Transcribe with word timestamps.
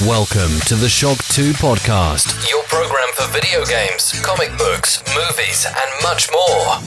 Welcome 0.00 0.58
to 0.64 0.76
the 0.76 0.88
Shock 0.88 1.18
2 1.24 1.52
podcast, 1.52 2.32
your 2.50 2.62
program 2.68 3.06
for 3.12 3.26
video 3.34 3.62
games, 3.66 4.18
comic 4.22 4.48
books, 4.56 5.04
movies, 5.08 5.66
and 5.66 6.02
much 6.02 6.30
more. 6.32 6.80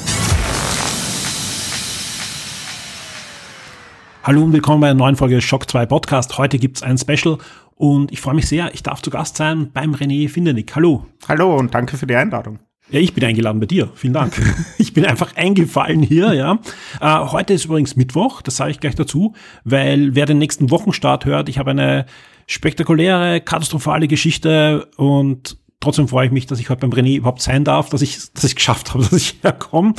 Hallo 4.23 4.43
und 4.43 4.51
willkommen 4.51 4.81
bei 4.81 4.87
einer 4.87 4.97
neuen 4.97 5.15
Folge 5.15 5.39
Shock 5.41 5.69
2 5.69 5.85
Podcast. 5.85 6.39
Heute 6.39 6.57
gibt's 6.57 6.81
ein 6.81 6.97
Special 6.97 7.37
und 7.75 8.11
ich 8.11 8.19
freue 8.19 8.33
mich 8.33 8.47
sehr, 8.47 8.73
ich 8.73 8.81
darf 8.81 9.03
zu 9.03 9.11
Gast 9.11 9.37
sein 9.37 9.69
beim 9.71 9.93
René 9.93 10.27
Findenick. 10.27 10.75
Hallo. 10.75 11.05
Hallo 11.27 11.55
und 11.55 11.75
danke 11.75 11.97
für 11.97 12.07
die 12.07 12.15
Einladung. 12.15 12.57
Ja, 12.89 12.99
ich 12.99 13.13
bin 13.13 13.23
eingeladen 13.23 13.59
bei 13.59 13.67
dir. 13.67 13.91
Vielen 13.93 14.13
Dank. 14.13 14.33
Ich 14.79 14.93
bin 14.93 15.05
einfach 15.05 15.35
eingefallen 15.35 16.01
hier, 16.01 16.33
ja. 16.33 16.59
Äh, 16.99 17.31
heute 17.31 17.53
ist 17.53 17.65
übrigens 17.65 17.95
Mittwoch, 17.95 18.41
das 18.41 18.57
sage 18.57 18.71
ich 18.71 18.79
gleich 18.79 18.95
dazu, 18.95 19.33
weil 19.63 20.13
wer 20.13 20.25
den 20.25 20.39
nächsten 20.39 20.69
Wochenstart 20.71 21.25
hört, 21.25 21.49
ich 21.49 21.57
habe 21.57 21.71
eine 21.71 22.05
spektakuläre, 22.47 23.41
katastrophale 23.41 24.07
Geschichte 24.07 24.87
und 24.97 25.57
trotzdem 25.79 26.07
freue 26.07 26.27
ich 26.27 26.31
mich, 26.31 26.45
dass 26.45 26.59
ich 26.59 26.69
heute 26.69 26.87
beim 26.87 26.91
René 26.91 27.17
überhaupt 27.17 27.41
sein 27.41 27.63
darf, 27.63 27.89
dass 27.89 28.01
ich 28.01 28.31
dass 28.33 28.43
ich 28.43 28.55
geschafft 28.55 28.93
habe, 28.93 29.03
dass 29.09 29.13
ich 29.13 29.35
herkomme. 29.41 29.93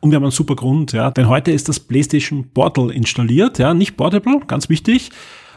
Und 0.00 0.10
wir 0.10 0.16
haben 0.16 0.24
einen 0.24 0.32
super 0.32 0.56
Grund, 0.56 0.92
ja, 0.92 1.10
denn 1.10 1.28
heute 1.28 1.52
ist 1.52 1.68
das 1.68 1.80
PlayStation 1.80 2.50
Portal 2.52 2.90
installiert, 2.90 3.58
ja, 3.58 3.74
nicht 3.74 3.96
Portable, 3.96 4.40
ganz 4.46 4.68
wichtig. 4.68 5.10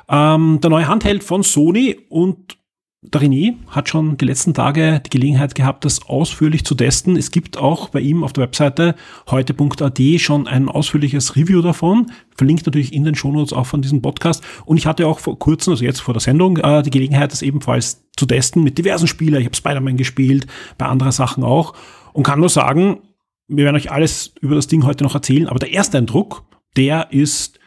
Ähm, 0.10 0.60
der 0.62 0.70
neue 0.70 0.88
Handheld 0.88 1.24
von 1.24 1.44
Sony 1.44 1.98
und 2.10 2.58
der 3.02 3.22
René 3.22 3.56
hat 3.70 3.88
schon 3.88 4.18
die 4.18 4.26
letzten 4.26 4.54
Tage 4.54 5.02
die 5.06 5.10
Gelegenheit 5.10 5.56
gehabt, 5.56 5.86
das 5.86 6.06
ausführlich 6.08 6.66
zu 6.66 6.76
testen. 6.76 7.16
Es 7.16 7.32
gibt 7.32 7.58
auch 7.58 7.90
bei 7.90 8.02
ihm 8.02 8.26
auf 8.26 8.34
der 8.34 8.44
Webseite 8.44 8.96
heute.at 9.30 10.00
schon 10.20 10.48
ein 10.48 10.68
ausführliches 10.68 11.38
Review 11.38 11.62
davon. 11.62 12.12
Verlinkt 12.36 12.66
natürlich 12.66 12.92
in 12.92 13.06
den 13.06 13.16
Shownotes 13.16 13.54
auch 13.54 13.66
von 13.66 13.82
diesem 13.82 14.02
Podcast. 14.02 14.44
Und 14.66 14.76
ich 14.76 14.86
hatte 14.86 15.08
auch 15.08 15.20
vor 15.20 15.40
kurzem, 15.40 15.72
also 15.72 15.86
jetzt 15.86 16.02
vor 16.02 16.14
der 16.14 16.20
Sendung, 16.20 16.58
äh, 16.58 16.84
die 16.84 16.90
Gelegenheit, 16.90 17.32
das 17.32 17.42
ebenfalls 17.42 18.04
zu 18.18 18.26
testen 18.26 18.64
mit 18.64 18.78
diversen 18.78 19.08
Spielern. 19.08 19.40
Ich 19.40 19.46
habe 19.46 19.56
Spider-Man 19.56 19.96
gespielt, 19.96 20.46
bei 20.78 20.86
anderen 20.86 21.14
Sachen 21.14 21.46
auch. 21.46 21.74
Und 22.12 22.24
kann 22.24 22.42
nur 22.42 22.50
sagen, 22.50 23.00
wir 23.48 23.64
werden 23.64 23.78
euch 23.78 23.92
alles 23.92 24.34
über 24.42 24.56
das 24.56 24.68
Ding 24.68 24.84
heute 24.84 25.06
noch 25.06 25.16
erzählen. 25.16 25.48
Aber 25.48 25.60
der 25.60 25.72
erste 25.72 25.98
Eindruck, 25.98 26.44
der 26.76 27.14
ist 27.14 27.60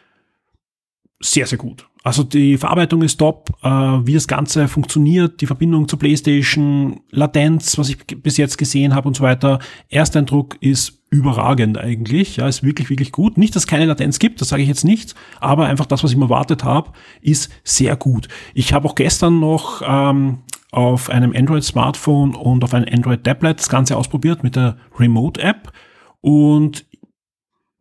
sehr, 1.20 1.46
sehr 1.46 1.58
gut. 1.58 1.88
Also 2.04 2.24
die 2.24 2.58
Verarbeitung 2.58 3.02
ist 3.02 3.18
top, 3.18 3.50
äh, 3.62 3.68
wie 3.68 4.14
das 4.14 4.26
Ganze 4.26 4.66
funktioniert, 4.66 5.40
die 5.40 5.46
Verbindung 5.46 5.86
zur 5.86 6.00
PlayStation, 6.00 7.00
Latenz, 7.10 7.78
was 7.78 7.88
ich 7.88 7.98
bis 7.98 8.36
jetzt 8.38 8.58
gesehen 8.58 8.94
habe 8.94 9.06
und 9.06 9.16
so 9.16 9.22
weiter. 9.22 9.60
Ersteindruck 9.88 10.56
ist 10.60 11.00
überragend 11.10 11.78
eigentlich, 11.78 12.36
ja, 12.38 12.48
ist 12.48 12.64
wirklich, 12.64 12.90
wirklich 12.90 13.12
gut. 13.12 13.38
Nicht, 13.38 13.54
dass 13.54 13.64
es 13.64 13.66
keine 13.68 13.84
Latenz 13.84 14.18
gibt, 14.18 14.40
das 14.40 14.48
sage 14.48 14.62
ich 14.62 14.68
jetzt 14.68 14.84
nicht, 14.84 15.14
aber 15.40 15.66
einfach 15.66 15.86
das, 15.86 16.02
was 16.02 16.10
ich 16.10 16.16
mir 16.16 16.24
erwartet 16.24 16.64
habe, 16.64 16.90
ist 17.20 17.52
sehr 17.62 17.94
gut. 17.96 18.28
Ich 18.54 18.72
habe 18.72 18.88
auch 18.88 18.96
gestern 18.96 19.38
noch 19.38 19.82
ähm, 19.86 20.38
auf 20.72 21.10
einem 21.10 21.32
Android-Smartphone 21.36 22.34
und 22.34 22.64
auf 22.64 22.74
einem 22.74 22.88
Android-Tablet 22.92 23.60
das 23.60 23.68
Ganze 23.68 23.96
ausprobiert 23.96 24.42
mit 24.42 24.56
der 24.56 24.78
Remote-App 24.98 25.70
und 26.20 26.84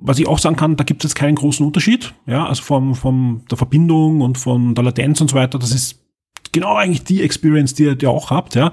was 0.01 0.19
ich 0.19 0.27
auch 0.27 0.39
sagen 0.39 0.55
kann, 0.55 0.75
da 0.75 0.83
gibt 0.83 1.03
es 1.03 1.11
jetzt 1.11 1.15
keinen 1.15 1.35
großen 1.35 1.65
Unterschied, 1.65 2.13
ja, 2.25 2.45
also 2.45 2.63
vom, 2.63 2.95
vom 2.95 3.43
der 3.49 3.57
Verbindung 3.57 4.21
und 4.21 4.37
von 4.37 4.75
der 4.75 4.83
Latenz 4.83 5.21
und 5.21 5.29
so 5.29 5.35
weiter. 5.37 5.59
Das 5.59 5.71
ist 5.71 6.03
genau 6.51 6.75
eigentlich 6.75 7.03
die 7.03 7.21
Experience, 7.21 7.75
die 7.75 7.83
ihr, 7.83 7.95
die 7.95 8.05
ihr 8.05 8.09
auch 8.09 8.31
habt, 8.31 8.55
ja. 8.55 8.71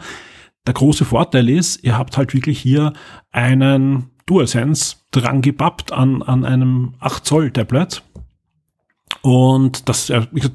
Der 0.66 0.74
große 0.74 1.04
Vorteil 1.04 1.48
ist, 1.48 1.84
ihr 1.84 1.96
habt 1.96 2.16
halt 2.16 2.34
wirklich 2.34 2.58
hier 2.58 2.92
einen 3.30 4.10
DualSense 4.26 4.96
dran 5.12 5.40
gebappt 5.40 5.92
an, 5.92 6.22
an 6.22 6.44
einem 6.44 6.94
8 6.98 7.24
Zoll 7.24 7.50
Tablet. 7.50 8.02
Und 9.22 9.88
das, 9.88 10.12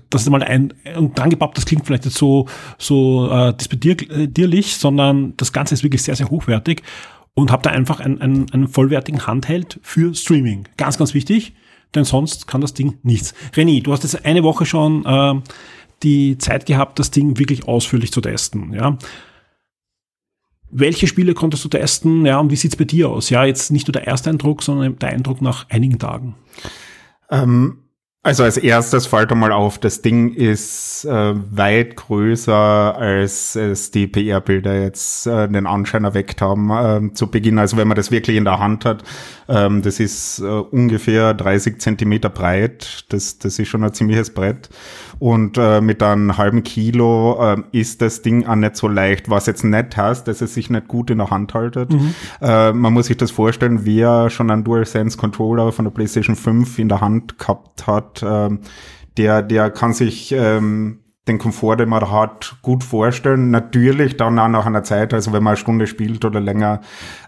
das 0.09 0.21
ist 0.21 0.29
mal 0.29 0.43
ein, 0.43 0.73
und 0.95 1.17
dran 1.17 1.29
gebappt, 1.29 1.57
das 1.57 1.65
klingt 1.65 1.85
vielleicht 1.85 2.05
jetzt 2.05 2.17
so, 2.17 2.47
so 2.77 3.29
äh, 3.31 3.53
disputierlich, 3.55 4.75
sondern 4.75 5.35
das 5.37 5.51
Ganze 5.51 5.73
ist 5.73 5.83
wirklich 5.83 6.03
sehr, 6.03 6.15
sehr 6.15 6.29
hochwertig 6.29 6.83
und 7.35 7.51
habe 7.51 7.63
da 7.63 7.71
einfach 7.71 7.99
einen, 7.99 8.21
einen, 8.21 8.51
einen 8.51 8.67
vollwertigen 8.67 9.25
Handheld 9.25 9.79
für 9.81 10.13
Streaming. 10.13 10.67
Ganz, 10.77 10.97
ganz 10.97 11.13
wichtig, 11.13 11.53
denn 11.95 12.03
sonst 12.03 12.47
kann 12.47 12.61
das 12.61 12.73
Ding 12.73 12.97
nichts. 13.03 13.33
René, 13.53 13.81
du 13.81 13.91
hast 13.91 14.03
jetzt 14.03 14.25
eine 14.25 14.43
Woche 14.43 14.65
schon 14.65 15.05
äh, 15.05 15.41
die 16.03 16.37
Zeit 16.37 16.65
gehabt, 16.65 16.99
das 16.99 17.11
Ding 17.11 17.39
wirklich 17.39 17.67
ausführlich 17.67 18.11
zu 18.11 18.21
testen. 18.21 18.73
Ja. 18.73 18.97
Welche 20.69 21.07
Spiele 21.07 21.33
konntest 21.33 21.63
du 21.63 21.69
testen? 21.69 22.25
Ja, 22.25 22.39
und 22.39 22.49
wie 22.51 22.55
sieht's 22.55 22.75
bei 22.75 22.83
dir 22.83 23.09
aus? 23.09 23.29
Ja, 23.29 23.45
jetzt 23.45 23.71
nicht 23.71 23.87
nur 23.87 23.93
der 23.93 24.07
erste 24.07 24.29
Eindruck, 24.29 24.63
sondern 24.63 24.97
der 24.97 25.09
Eindruck 25.09 25.41
nach 25.41 25.69
einigen 25.69 25.99
Tagen. 25.99 26.35
Ähm, 27.29 27.82
also 28.23 28.43
als 28.43 28.57
erstes 28.57 29.05
fällt 29.05 29.31
einmal 29.33 29.51
auf, 29.51 29.77
das 29.77 30.01
Ding 30.01 30.33
ist 30.33 31.03
äh, 31.03 31.33
weit 31.51 31.97
größer, 31.97 32.53
als 32.97 33.57
es 33.57 33.91
die 33.91 34.07
PR-Bilder 34.07 34.81
jetzt 34.81 35.27
äh, 35.27 35.49
den 35.49 35.67
Anschein 35.67 36.05
erweckt 36.05 36.41
haben 36.41 36.71
äh, 36.71 37.13
zu 37.13 37.29
Beginn. 37.29 37.59
Also 37.59 37.75
wenn 37.75 37.89
man 37.89 37.97
das 37.97 38.11
wirklich 38.11 38.37
in 38.37 38.45
der 38.45 38.59
Hand 38.59 38.85
hat, 38.85 39.03
ähm, 39.47 39.81
das 39.81 39.99
ist 39.99 40.39
äh, 40.39 40.43
ungefähr 40.45 41.33
30 41.33 41.79
Zentimeter 41.79 42.29
breit. 42.29 43.05
Das, 43.09 43.39
das 43.39 43.59
ist 43.59 43.67
schon 43.67 43.83
ein 43.83 43.93
ziemliches 43.93 44.33
Brett. 44.33 44.69
Und 45.19 45.57
äh, 45.57 45.81
mit 45.81 46.01
einem 46.03 46.37
halben 46.37 46.63
Kilo 46.63 47.37
äh, 47.41 47.63
ist 47.71 48.01
das 48.01 48.21
Ding 48.21 48.45
auch 48.45 48.55
nicht 48.55 48.75
so 48.75 48.87
leicht, 48.87 49.29
was 49.29 49.45
jetzt 49.45 49.63
nicht 49.63 49.95
heißt, 49.95 50.27
dass 50.27 50.41
es 50.41 50.53
sich 50.53 50.69
nicht 50.69 50.87
gut 50.87 51.09
in 51.09 51.19
der 51.19 51.29
Hand 51.29 51.53
haltet. 51.53 51.93
Mhm. 51.93 52.13
Äh, 52.41 52.73
man 52.73 52.93
muss 52.93 53.07
sich 53.07 53.17
das 53.17 53.31
vorstellen, 53.31 53.85
wer 53.85 54.29
schon 54.29 54.51
einen 54.51 54.63
DualSense 54.63 55.17
Controller 55.17 55.71
von 55.71 55.85
der 55.85 55.91
PlayStation 55.91 56.35
5 56.35 56.79
in 56.79 56.89
der 56.89 57.01
Hand 57.01 57.37
gehabt 57.37 57.87
hat, 57.87 58.23
ähm, 58.25 58.59
der, 59.17 59.43
der 59.43 59.69
kann 59.69 59.93
sich 59.93 60.31
ähm, 60.31 60.99
den 61.27 61.37
Komfort, 61.37 61.77
den 61.77 61.89
man 61.89 62.11
hat, 62.11 62.57
gut 62.61 62.83
vorstellen. 62.83 63.49
Natürlich 63.49 64.17
dann 64.17 64.37
auch 64.39 64.49
nach 64.49 64.65
einer 64.65 64.83
Zeit, 64.83 65.13
also 65.13 65.31
wenn 65.31 65.43
man 65.43 65.51
eine 65.51 65.57
Stunde 65.57 65.87
spielt 65.87 66.25
oder 66.25 66.41
länger, 66.41 66.81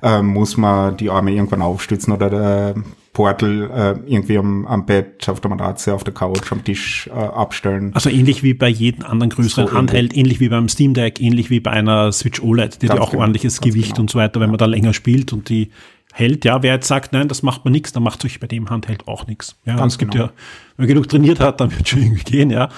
äh, 0.04 0.22
muss 0.22 0.58
man 0.58 0.98
die 0.98 1.10
Arme 1.10 1.32
irgendwann 1.32 1.62
aufstützen 1.62 2.12
oder 2.12 2.30
der 2.30 2.76
Portal 3.14 3.96
äh, 4.06 4.12
irgendwie 4.12 4.38
am, 4.38 4.68
am 4.68 4.86
Bett, 4.86 5.30
auf 5.30 5.40
der 5.40 5.50
Matratze, 5.50 5.94
auf 5.94 6.04
der 6.04 6.14
Couch, 6.14 6.52
am 6.52 6.64
Tisch 6.66 7.08
äh, 7.08 7.12
abstellen. 7.14 7.92
Also 7.94 8.10
ähnlich 8.10 8.44
wie 8.44 8.54
bei 8.54 8.68
jedem 8.68 9.06
anderen 9.06 9.30
größeren 9.30 9.68
so 9.68 9.74
Handheld, 9.74 10.12
ähnlich. 10.12 10.18
ähnlich 10.18 10.40
wie 10.42 10.50
beim 10.50 10.68
Steam 10.68 10.94
Deck, 10.94 11.22
ähnlich 11.22 11.50
wie 11.50 11.62
bei 11.62 11.72
einer 11.72 12.12
Switch 12.12 12.42
OLED, 12.42 12.82
die 12.82 12.90
hat 12.90 13.00
auch 13.00 13.12
genau, 13.12 13.22
ordentliches 13.22 13.62
Gewicht 13.62 13.92
genau. 13.92 14.02
und 14.02 14.10
so 14.10 14.20
weiter, 14.20 14.42
wenn 14.42 14.50
man 14.50 14.58
da 14.58 14.66
länger 14.66 14.94
spielt 14.94 15.32
und 15.32 15.48
die 15.48 15.72
hält. 16.12 16.44
Ja, 16.44 16.62
wer 16.62 16.74
jetzt 16.74 16.88
sagt, 16.88 17.14
nein, 17.14 17.30
das 17.30 17.42
macht 17.42 17.64
man 17.64 17.72
nichts, 17.72 17.94
dann 17.94 18.04
macht 18.04 18.24
euch 18.26 18.40
bei 18.40 18.48
dem 18.48 18.70
Handheld 18.70 19.08
auch 19.08 19.28
nichts. 19.28 19.56
Ja, 19.66 19.76
Ganz 19.78 19.94
es 19.94 20.00
gibt 20.00 20.12
genau. 20.12 20.26
ja, 20.26 20.32
wenn 20.76 20.84
man 20.84 20.88
genug 20.88 21.08
trainiert 21.08 21.40
hat, 21.40 21.62
dann 21.62 21.72
wird 21.72 21.88
schon 21.88 22.02
irgendwie 22.02 22.24
gehen, 22.24 22.50
ja. 22.50 22.70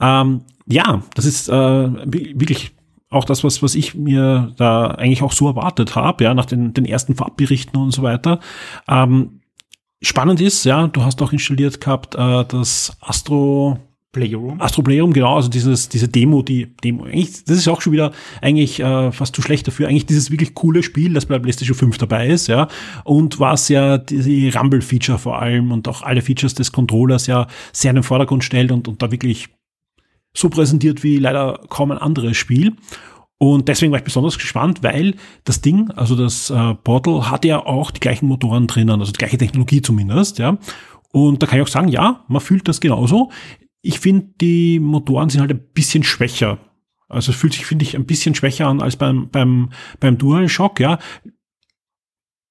Ähm, 0.00 0.42
ja, 0.70 1.02
das 1.14 1.24
ist 1.24 1.48
äh, 1.48 1.52
wirklich 1.52 2.72
auch 3.10 3.24
das, 3.24 3.42
was, 3.42 3.62
was 3.62 3.74
ich 3.74 3.94
mir 3.94 4.52
da 4.56 4.88
eigentlich 4.88 5.22
auch 5.22 5.32
so 5.32 5.48
erwartet 5.48 5.96
habe, 5.96 6.24
ja, 6.24 6.34
nach 6.34 6.46
den, 6.46 6.74
den 6.74 6.84
ersten 6.84 7.14
Farbberichten 7.14 7.80
und 7.80 7.90
so 7.92 8.02
weiter. 8.02 8.40
Ähm, 8.86 9.40
spannend 10.02 10.40
ist, 10.40 10.64
ja, 10.64 10.86
du 10.86 11.02
hast 11.02 11.22
auch 11.22 11.32
installiert 11.32 11.80
gehabt 11.80 12.14
äh, 12.16 12.44
das 12.44 12.96
Astro 13.00 13.78
Playroom. 14.12 14.60
Astro 14.60 14.82
Playroom, 14.82 15.12
genau, 15.12 15.36
also 15.36 15.48
dieses, 15.48 15.88
diese 15.88 16.08
Demo, 16.08 16.42
die 16.42 16.74
Demo, 16.82 17.04
eigentlich, 17.04 17.44
das 17.44 17.58
ist 17.58 17.68
auch 17.68 17.80
schon 17.80 17.92
wieder 17.92 18.12
eigentlich 18.42 18.80
äh, 18.80 19.12
fast 19.12 19.34
zu 19.34 19.42
schlecht 19.42 19.66
dafür. 19.66 19.88
Eigentlich 19.88 20.06
dieses 20.06 20.30
wirklich 20.30 20.54
coole 20.54 20.82
Spiel, 20.82 21.14
das 21.14 21.26
bei 21.26 21.38
PlayStation 21.38 21.76
5 21.76 21.98
dabei 21.98 22.28
ist, 22.28 22.46
ja. 22.46 22.68
Und 23.04 23.38
was 23.40 23.68
ja 23.68 23.96
die, 23.96 24.20
die 24.20 24.48
Rumble-Feature 24.48 25.18
vor 25.18 25.40
allem 25.40 25.72
und 25.72 25.88
auch 25.88 26.02
alle 26.02 26.20
Features 26.22 26.54
des 26.54 26.72
Controllers 26.72 27.26
ja 27.26 27.46
sehr 27.72 27.90
in 27.90 27.96
den 27.96 28.02
Vordergrund 28.02 28.44
stellt 28.44 28.72
und, 28.72 28.88
und 28.88 29.02
da 29.02 29.10
wirklich 29.10 29.48
so 30.38 30.48
präsentiert 30.48 31.02
wie 31.02 31.18
leider 31.18 31.60
kaum 31.68 31.90
ein 31.90 31.98
anderes 31.98 32.36
Spiel. 32.36 32.74
Und 33.38 33.68
deswegen 33.68 33.92
war 33.92 33.98
ich 33.98 34.04
besonders 34.04 34.36
gespannt, 34.36 34.82
weil 34.82 35.14
das 35.44 35.60
Ding, 35.60 35.90
also 35.92 36.16
das 36.16 36.50
äh, 36.50 36.74
Portal, 36.74 37.30
hat 37.30 37.44
ja 37.44 37.64
auch 37.64 37.92
die 37.92 38.00
gleichen 38.00 38.26
Motoren 38.26 38.66
drinnen, 38.66 39.00
also 39.00 39.12
die 39.12 39.18
gleiche 39.18 39.38
Technologie 39.38 39.80
zumindest, 39.80 40.38
ja. 40.38 40.58
Und 41.12 41.42
da 41.42 41.46
kann 41.46 41.58
ich 41.58 41.62
auch 41.62 41.68
sagen, 41.68 41.88
ja, 41.88 42.24
man 42.28 42.40
fühlt 42.40 42.68
das 42.68 42.80
genauso. 42.80 43.30
Ich 43.80 44.00
finde, 44.00 44.28
die 44.40 44.80
Motoren 44.80 45.30
sind 45.30 45.40
halt 45.40 45.52
ein 45.52 45.64
bisschen 45.72 46.02
schwächer. 46.02 46.58
Also 47.08 47.30
es 47.30 47.38
fühlt 47.38 47.54
sich, 47.54 47.64
finde 47.64 47.84
ich, 47.84 47.96
ein 47.96 48.06
bisschen 48.06 48.34
schwächer 48.34 48.66
an 48.66 48.82
als 48.82 48.96
beim, 48.96 49.30
beim, 49.30 49.70
beim 50.00 50.18
DualShock, 50.18 50.80
ja. 50.80 50.98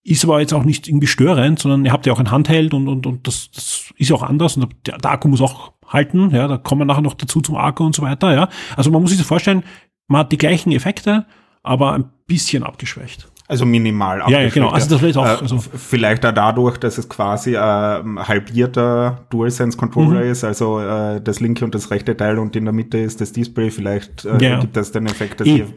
Ist 0.04 0.24
aber 0.24 0.40
jetzt 0.40 0.54
auch 0.54 0.64
nicht 0.64 0.88
irgendwie 0.88 1.08
störend, 1.08 1.60
sondern 1.60 1.84
ihr 1.84 1.92
habt 1.92 2.06
ja 2.06 2.14
auch 2.14 2.20
ein 2.20 2.32
Handheld 2.32 2.74
und, 2.74 2.88
und, 2.88 3.06
und 3.06 3.28
das, 3.28 3.52
das 3.52 3.92
ist 3.98 4.10
ja 4.10 4.16
auch 4.16 4.24
anders 4.24 4.56
und 4.56 4.74
der, 4.86 4.98
der 4.98 5.12
Akku 5.12 5.28
muss 5.28 5.42
auch 5.42 5.74
halten, 5.88 6.32
ja, 6.32 6.48
da 6.48 6.58
kommen 6.58 6.82
wir 6.82 6.86
nachher 6.86 7.02
noch 7.02 7.14
dazu 7.14 7.42
zum 7.42 7.56
Akku 7.56 7.86
und 7.86 7.96
so 7.96 8.02
weiter, 8.02 8.34
ja. 8.34 8.50
Also 8.76 8.92
man 8.92 9.02
muss 9.02 9.12
sich 9.12 9.20
das 9.20 9.28
vorstellen, 9.28 9.64
man 10.08 10.22
hat 10.22 10.32
die 10.32 10.38
gleichen 10.38 10.72
Effekte, 10.72 11.26
aber 11.64 11.94
ein 11.94 12.06
bisschen 12.28 12.64
abgeschwächt. 12.64 13.30
Also 13.50 13.66
minimal 13.66 14.22
Ja, 14.28 14.42
ja 14.42 14.50
genau. 14.50 14.70
Also 14.70 14.90
das 14.90 15.00
vielleicht 15.00 15.18
auch. 15.18 15.42
Also 15.42 15.60
vielleicht 15.60 16.26
auch 16.26 16.34
dadurch, 16.34 16.78
dass 16.78 16.98
es 16.98 17.08
quasi 17.08 17.56
ein 17.56 18.18
äh, 18.18 18.20
halbierter 18.20 19.26
DualSense-Controller 19.30 20.26
mhm. 20.26 20.32
ist, 20.32 20.44
also 20.44 20.82
äh, 20.82 21.22
das 21.22 21.40
linke 21.40 21.64
und 21.64 21.74
das 21.74 21.90
rechte 21.90 22.16
Teil 22.18 22.40
und 22.40 22.58
in 22.58 22.66
der 22.66 22.74
Mitte 22.74 22.98
ist 22.98 23.22
das 23.22 23.32
Display. 23.32 23.72
Vielleicht 23.72 24.26
äh, 24.26 24.44
ja. 24.44 24.60
gibt 24.60 24.76
es 24.76 24.92
den 24.92 25.06
Effekt, 25.06 25.40
dass 25.40 25.48
hier 25.48 25.68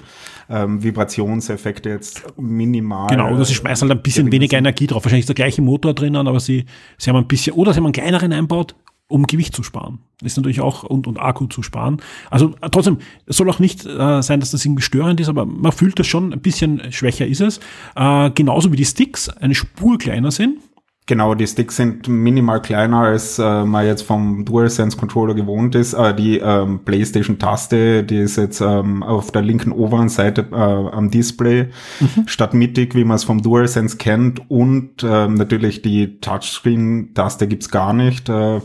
ähm, 0.49 0.83
Vibrationseffekte 0.83 1.91
jetzt 1.91 2.25
minimal. 2.37 3.07
Genau, 3.09 3.33
oder 3.33 3.45
sie 3.45 3.55
schmeißen 3.55 3.89
halt 3.89 4.01
ein 4.01 4.03
bisschen 4.03 4.33
weniger 4.33 4.59
Energie 4.59 4.89
drauf. 4.89 5.05
Wahrscheinlich 5.05 5.23
ist 5.23 5.29
der 5.29 5.37
gleiche 5.37 5.62
Motor 5.62 5.95
drinnen, 5.95 6.27
aber 6.27 6.41
sie, 6.41 6.65
sie 6.99 7.09
haben 7.09 7.17
ein 7.17 7.29
bisschen, 7.29 7.53
oder 7.53 7.73
sie 7.73 7.79
haben 7.79 7.87
einen 7.87 7.93
kleineren 7.93 8.33
einbaut, 8.33 8.75
um 9.11 9.27
Gewicht 9.27 9.55
zu 9.55 9.62
sparen. 9.62 9.99
Ist 10.23 10.37
natürlich 10.37 10.61
auch 10.61 10.85
und, 10.85 11.07
und 11.07 11.19
Akku 11.19 11.47
zu 11.47 11.62
sparen. 11.62 11.99
Also 12.31 12.55
äh, 12.61 12.71
trotzdem, 12.71 12.99
es 13.27 13.37
soll 13.37 13.51
auch 13.51 13.59
nicht 13.59 13.85
äh, 13.85 14.23
sein, 14.23 14.41
dass 14.41 14.51
das 14.51 14.65
irgendwie 14.65 14.83
störend 14.83 15.21
ist, 15.21 15.29
aber 15.29 15.45
man 15.45 15.73
fühlt 15.73 15.99
das 15.99 16.07
schon 16.07 16.33
ein 16.33 16.41
bisschen 16.41 16.93
schwächer 16.93 17.27
ist 17.27 17.41
es. 17.41 17.61
Äh, 17.97 18.31
genauso 18.31 18.73
wie 18.73 18.77
die 18.77 18.85
Sticks 18.85 19.29
eine 19.29 19.55
Spur 19.55 19.99
kleiner 19.99 20.31
sind. 20.31 20.59
Genau, 21.11 21.35
die 21.35 21.49
Sticks 21.49 21.75
sind 21.75 22.07
minimal 22.07 22.62
kleiner, 22.62 22.99
als 22.99 23.41
äh, 23.41 23.65
man 23.65 23.85
jetzt 23.85 24.03
vom 24.03 24.45
DualSense 24.45 24.97
Controller 24.97 25.35
gewohnt 25.35 25.75
ist. 25.75 25.93
Äh, 25.93 26.15
die 26.15 26.39
ähm, 26.39 26.85
PlayStation-Taste, 26.85 28.05
die 28.05 28.19
ist 28.19 28.37
jetzt 28.37 28.61
ähm, 28.61 29.03
auf 29.03 29.33
der 29.33 29.43
linken 29.43 29.73
oberen 29.73 30.09
Seite 30.09 30.47
äh, 30.53 30.55
am 30.55 31.11
Display 31.11 31.71
mhm. 31.99 32.29
statt 32.29 32.55
mittig, 32.55 32.95
wie 32.95 33.03
man 33.03 33.17
es 33.17 33.25
vom 33.25 33.43
DualSense 33.43 33.97
kennt. 33.97 34.49
Und 34.49 35.03
ähm, 35.03 35.35
natürlich 35.35 35.83
die 35.83 36.21
Touchscreen-Taste 36.21 37.49
gibt's 37.49 37.71
gar 37.71 37.93
nicht. 37.93 38.29
Äh, 38.29 38.61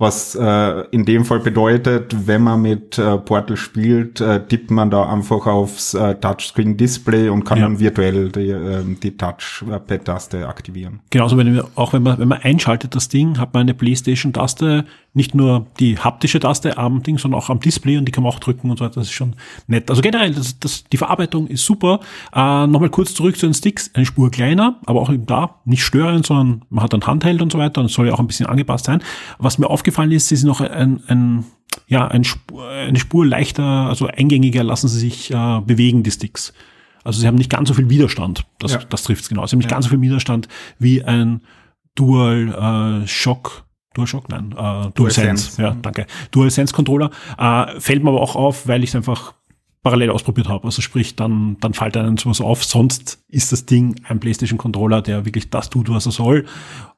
was 0.00 0.34
äh, 0.34 0.80
in 0.92 1.04
dem 1.04 1.26
Fall 1.26 1.40
bedeutet, 1.40 2.26
wenn 2.26 2.42
man 2.42 2.62
mit 2.62 2.96
äh, 2.96 3.18
Portal 3.18 3.58
spielt, 3.58 4.18
äh, 4.22 4.40
tippt 4.46 4.70
man 4.70 4.90
da 4.90 5.06
einfach 5.12 5.46
aufs 5.46 5.92
äh, 5.92 6.14
Touchscreen-Display 6.14 7.28
und 7.28 7.44
kann 7.44 7.58
ja. 7.58 7.64
dann 7.64 7.78
virtuell 7.78 8.30
die, 8.30 8.48
äh, 8.48 8.82
die 9.02 9.14
Touchpad-Taste 9.14 10.48
aktivieren. 10.48 11.00
Genauso, 11.10 11.36
wenn 11.36 11.60
auch 11.74 11.92
wenn 11.92 12.02
man, 12.02 12.18
wenn 12.18 12.28
man 12.28 12.40
einschaltet 12.40 12.94
das 12.94 13.10
Ding, 13.10 13.38
hat 13.38 13.52
man 13.52 13.60
eine 13.60 13.74
PlayStation-Taste, 13.74 14.86
nicht 15.12 15.34
nur 15.34 15.66
die 15.80 15.98
haptische 15.98 16.38
Taste 16.38 16.78
am 16.78 17.02
Ding, 17.02 17.18
sondern 17.18 17.40
auch 17.40 17.50
am 17.50 17.60
Display 17.60 17.96
und 17.96 18.04
die 18.04 18.12
kann 18.12 18.22
man 18.22 18.32
auch 18.32 18.38
drücken 18.38 18.70
und 18.70 18.78
so 18.78 18.84
weiter. 18.84 19.00
Das 19.00 19.08
ist 19.08 19.12
schon 19.12 19.34
nett. 19.66 19.90
Also 19.90 20.02
generell, 20.02 20.32
das, 20.32 20.58
das, 20.60 20.84
die 20.84 20.96
Verarbeitung 20.96 21.48
ist 21.48 21.64
super. 21.64 22.00
Äh, 22.32 22.66
Nochmal 22.66 22.90
kurz 22.90 23.14
zurück 23.14 23.36
zu 23.36 23.46
den 23.46 23.54
Sticks. 23.54 23.90
Eine 23.94 24.06
Spur 24.06 24.30
kleiner, 24.30 24.78
aber 24.86 25.00
auch 25.00 25.12
eben 25.12 25.26
da 25.26 25.60
nicht 25.64 25.82
störend, 25.82 26.26
sondern 26.26 26.64
man 26.70 26.84
hat 26.84 26.94
ein 26.94 27.06
Handheld 27.06 27.42
und 27.42 27.50
so 27.50 27.58
weiter 27.58 27.80
und 27.80 27.86
es 27.86 27.94
soll 27.94 28.06
ja 28.06 28.14
auch 28.14 28.20
ein 28.20 28.26
bisschen 28.26 28.46
angepasst 28.46 28.84
sein. 28.84 29.02
Was 29.38 29.58
mir 29.58 29.68
aufgefallen 29.68 30.12
ist, 30.12 30.28
sie 30.28 30.36
sind 30.36 30.48
noch 30.48 30.60
ein, 30.60 31.02
ein 31.08 31.44
ja, 31.86 32.06
ein 32.06 32.24
Spur, 32.24 32.68
eine 32.68 32.98
Spur 32.98 33.26
leichter, 33.26 33.64
also 33.64 34.06
eingängiger 34.06 34.64
lassen 34.64 34.88
sie 34.88 34.98
sich 34.98 35.30
äh, 35.30 35.60
bewegen, 35.60 36.02
die 36.02 36.10
Sticks. 36.10 36.52
Also 37.04 37.20
sie 37.20 37.26
haben 37.26 37.36
nicht 37.36 37.50
ganz 37.50 37.68
so 37.68 37.74
viel 37.74 37.88
Widerstand. 37.88 38.44
Das, 38.58 38.72
ja. 38.72 38.78
das 38.88 39.04
trifft 39.04 39.22
es 39.22 39.28
genau. 39.28 39.46
Sie 39.46 39.52
haben 39.52 39.58
nicht 39.58 39.70
ja. 39.70 39.76
ganz 39.76 39.86
so 39.86 39.90
viel 39.90 40.00
Widerstand 40.00 40.48
wie 40.78 41.02
ein 41.02 41.42
Dual 41.94 43.02
äh, 43.02 43.06
Shock 43.08 43.64
DualShock, 43.94 44.28
nein, 44.28 44.54
äh, 44.56 44.90
DualSense, 44.94 45.60
ja, 45.60 45.76
danke. 45.82 46.06
DualSense 46.30 46.72
Controller. 46.72 47.10
Äh, 47.38 47.80
fällt 47.80 48.04
mir 48.04 48.10
aber 48.10 48.20
auch 48.20 48.36
auf, 48.36 48.68
weil 48.68 48.84
ich 48.84 48.90
es 48.90 48.96
einfach 48.96 49.34
parallel 49.82 50.10
ausprobiert 50.10 50.48
habe. 50.48 50.64
Also 50.64 50.82
sprich, 50.82 51.16
dann, 51.16 51.56
dann 51.60 51.72
fällt 51.72 51.96
einem 51.96 52.18
sowas 52.18 52.40
auf. 52.40 52.64
Sonst 52.64 53.18
ist 53.28 53.50
das 53.50 53.64
Ding 53.64 53.96
ein 54.06 54.20
PlayStation 54.20 54.58
Controller, 54.58 55.00
der 55.00 55.24
wirklich 55.24 55.48
das 55.48 55.70
tut, 55.70 55.88
was 55.88 56.04
er 56.04 56.12
soll. 56.12 56.44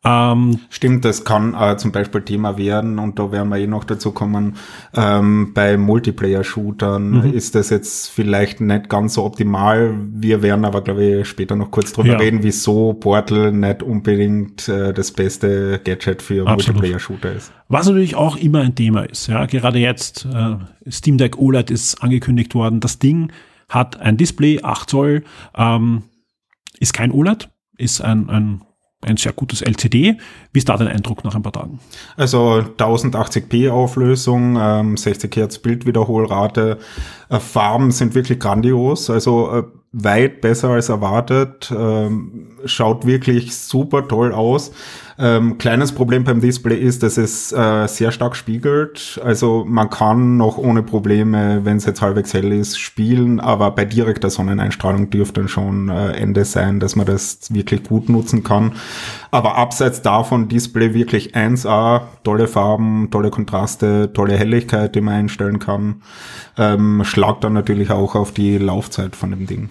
Ähm, 0.04 0.58
Stimmt, 0.68 1.04
das 1.04 1.24
kann 1.24 1.54
äh, 1.54 1.76
zum 1.76 1.92
Beispiel 1.92 2.22
Thema 2.22 2.58
werden 2.58 2.98
und 2.98 3.20
da 3.20 3.30
werden 3.30 3.50
wir 3.50 3.58
eh 3.58 3.68
noch 3.68 3.84
dazu 3.84 4.10
kommen. 4.10 4.56
Ähm, 4.94 5.52
bei 5.54 5.76
Multiplayer-Shootern 5.76 7.10
mhm. 7.10 7.32
ist 7.32 7.54
das 7.54 7.70
jetzt 7.70 8.08
vielleicht 8.08 8.60
nicht 8.60 8.88
ganz 8.88 9.14
so 9.14 9.24
optimal. 9.24 9.94
Wir 10.12 10.42
werden 10.42 10.64
aber, 10.64 10.82
glaube 10.82 11.04
ich, 11.04 11.28
später 11.28 11.54
noch 11.54 11.70
kurz 11.70 11.92
drüber 11.92 12.08
ja. 12.08 12.18
reden, 12.18 12.42
wieso 12.42 12.94
Portal 12.94 13.52
nicht 13.52 13.84
unbedingt 13.84 14.68
äh, 14.68 14.92
das 14.92 15.12
beste 15.12 15.80
Gadget 15.84 16.20
für 16.20 16.46
Multiplayer-Shooter 16.46 17.32
ist. 17.32 17.52
Was 17.68 17.86
natürlich 17.86 18.16
auch 18.16 18.36
immer 18.36 18.60
ein 18.60 18.74
Thema 18.74 19.04
ist. 19.04 19.28
Ja, 19.28 19.46
gerade 19.46 19.78
jetzt 19.78 20.26
äh, 20.26 20.56
Steam 20.90 21.16
Deck 21.16 21.38
OLED 21.38 21.70
ist 21.70 22.02
angekündigt 22.02 22.54
worden. 22.54 22.71
Das 22.80 22.98
Ding 22.98 23.32
hat 23.68 24.00
ein 24.00 24.16
Display, 24.16 24.60
8 24.62 24.90
Zoll, 24.90 25.24
ähm, 25.56 26.04
ist 26.78 26.92
kein 26.92 27.10
OLED, 27.10 27.48
ist 27.76 28.00
ein, 28.00 28.28
ein 28.28 28.62
ein 29.04 29.16
sehr 29.16 29.32
gutes 29.32 29.62
LCD. 29.62 30.16
Wie 30.52 30.58
ist 30.58 30.68
da 30.68 30.76
dein 30.76 30.88
Eindruck 30.88 31.24
nach 31.24 31.34
ein 31.34 31.42
paar 31.42 31.52
Tagen? 31.52 31.80
Also 32.16 32.64
1080p 32.78 33.70
Auflösung, 33.70 34.56
ähm, 34.58 34.96
60 34.96 35.34
Hertz 35.36 35.58
Bildwiederholrate, 35.58 36.78
äh, 37.28 37.40
Farben 37.40 37.90
sind 37.90 38.14
wirklich 38.14 38.38
grandios, 38.38 39.10
also 39.10 39.50
äh, 39.52 39.64
weit 39.92 40.40
besser 40.40 40.70
als 40.70 40.88
erwartet, 40.88 41.72
ähm, 41.76 42.48
schaut 42.64 43.06
wirklich 43.06 43.54
super 43.54 44.08
toll 44.08 44.32
aus. 44.32 44.72
Ähm, 45.18 45.58
kleines 45.58 45.92
Problem 45.92 46.24
beim 46.24 46.40
Display 46.40 46.78
ist, 46.78 47.02
dass 47.02 47.18
es 47.18 47.52
äh, 47.52 47.86
sehr 47.86 48.10
stark 48.10 48.34
spiegelt. 48.34 49.20
Also 49.22 49.64
man 49.68 49.90
kann 49.90 50.38
noch 50.38 50.56
ohne 50.56 50.82
Probleme, 50.82 51.60
wenn 51.64 51.76
es 51.76 51.84
jetzt 51.84 52.00
halbwegs 52.00 52.32
hell 52.32 52.52
ist, 52.52 52.80
spielen, 52.80 53.38
aber 53.38 53.70
bei 53.72 53.84
direkter 53.84 54.30
Sonneneinstrahlung 54.30 55.10
dürfte 55.10 55.42
dann 55.42 55.48
schon 55.48 55.90
äh, 55.90 56.12
Ende 56.12 56.46
sein, 56.46 56.80
dass 56.80 56.96
man 56.96 57.04
das 57.04 57.52
wirklich 57.52 57.84
gut 57.84 58.08
nutzen 58.08 58.42
kann. 58.42 58.72
Aber 59.30 59.56
abseits 59.56 60.00
davon 60.00 60.48
Display 60.48 60.94
wirklich 60.94 61.34
1A, 61.34 62.02
tolle 62.24 62.48
Farben, 62.48 63.10
tolle 63.10 63.30
Kontraste, 63.30 64.10
tolle 64.14 64.36
Helligkeit, 64.38 64.94
die 64.94 65.02
man 65.02 65.14
einstellen 65.14 65.58
kann. 65.58 66.02
Ähm, 66.56 67.02
schlagt 67.04 67.44
dann 67.44 67.52
natürlich 67.52 67.90
auch 67.90 68.14
auf 68.14 68.32
die 68.32 68.56
Laufzeit 68.56 69.14
von 69.16 69.30
dem 69.30 69.46
Ding. 69.46 69.68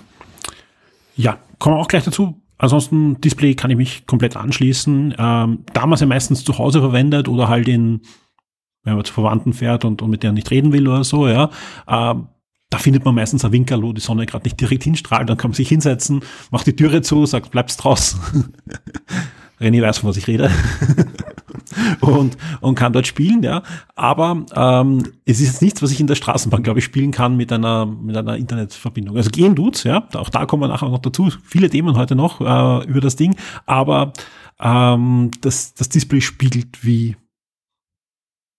Ja, 1.22 1.38
kommen 1.60 1.76
wir 1.76 1.80
auch 1.80 1.88
gleich 1.88 2.04
dazu. 2.04 2.42
Ansonsten 2.58 3.22
Display 3.22 3.54
kann 3.54 3.70
ich 3.70 3.78
mich 3.78 4.08
komplett 4.08 4.36
anschließen. 4.36 5.14
Ähm, 5.18 5.60
damals 5.74 6.02
ja 6.02 6.08
meistens 6.08 6.44
zu 6.44 6.58
Hause 6.58 6.80
verwendet 6.80 7.28
oder 7.28 7.48
halt 7.48 7.68
in, 7.68 8.02
wenn 8.84 8.96
man 8.96 9.06
zu 9.06 9.14
Verwandten 9.14 9.54
fährt 9.54 9.86
und, 9.86 10.02
und 10.02 10.10
mit 10.10 10.24
denen 10.24 10.34
nicht 10.34 10.50
reden 10.50 10.74
will 10.74 10.88
oder 10.88 11.04
so, 11.04 11.28
ja. 11.28 11.52
Ähm, 11.88 12.28
da 12.72 12.78
findet 12.78 13.06
man 13.06 13.14
meistens 13.14 13.46
ein 13.46 13.52
Winkel, 13.52 13.84
wo 13.84 13.94
die 13.94 14.02
Sonne 14.02 14.26
gerade 14.26 14.46
nicht 14.46 14.60
direkt 14.60 14.84
hinstrahlt, 14.84 15.30
dann 15.30 15.38
kann 15.38 15.52
man 15.52 15.56
sich 15.56 15.70
hinsetzen, 15.70 16.22
macht 16.50 16.66
die 16.66 16.76
Türe 16.76 17.04
zu, 17.04 17.26
sagt, 17.26 17.52
bleibst 17.52 17.84
draußen. 17.84 18.20
René 19.60 19.82
weiß, 19.82 20.00
von 20.00 20.10
was 20.10 20.18
ich 20.18 20.28
rede. 20.28 20.50
und, 22.02 22.38
und 22.62 22.76
kann 22.76 22.94
dort 22.94 23.08
spielen, 23.08 23.44
ja. 23.44 23.64
Aber 23.96 24.46
ähm, 24.56 25.04
es 25.26 25.40
ist 25.40 25.48
jetzt 25.48 25.62
nichts, 25.62 25.82
was 25.82 25.92
ich 25.92 26.00
in 26.00 26.08
der 26.08 26.16
Straßenbahn, 26.16 26.64
glaube 26.64 26.80
ich, 26.80 26.86
spielen 26.86 27.12
kann 27.12 27.38
mit 27.38 27.52
einer, 27.52 27.86
mit 27.86 28.16
einer 28.18 28.38
Internetverbindung. 28.38 29.18
Also 29.18 29.30
gehen 29.30 29.56
tut's, 29.56 29.84
ja. 29.84 30.08
Auch 30.14 30.30
da 30.30 30.46
kommen 30.46 30.64
wir 30.64 30.68
nachher 30.68 30.90
noch 30.90 31.00
dazu. 31.00 31.30
Viele 31.44 31.70
Themen 31.70 31.96
heute 31.96 32.16
noch 32.16 32.42
äh, 32.42 32.86
über 32.88 33.02
das 33.02 33.16
Ding. 33.16 33.36
Aber 33.66 34.14
ähm, 34.60 35.32
das, 35.42 35.74
das 35.74 35.90
Display 35.90 36.22
spiegelt 36.22 36.84
wie 36.84 37.16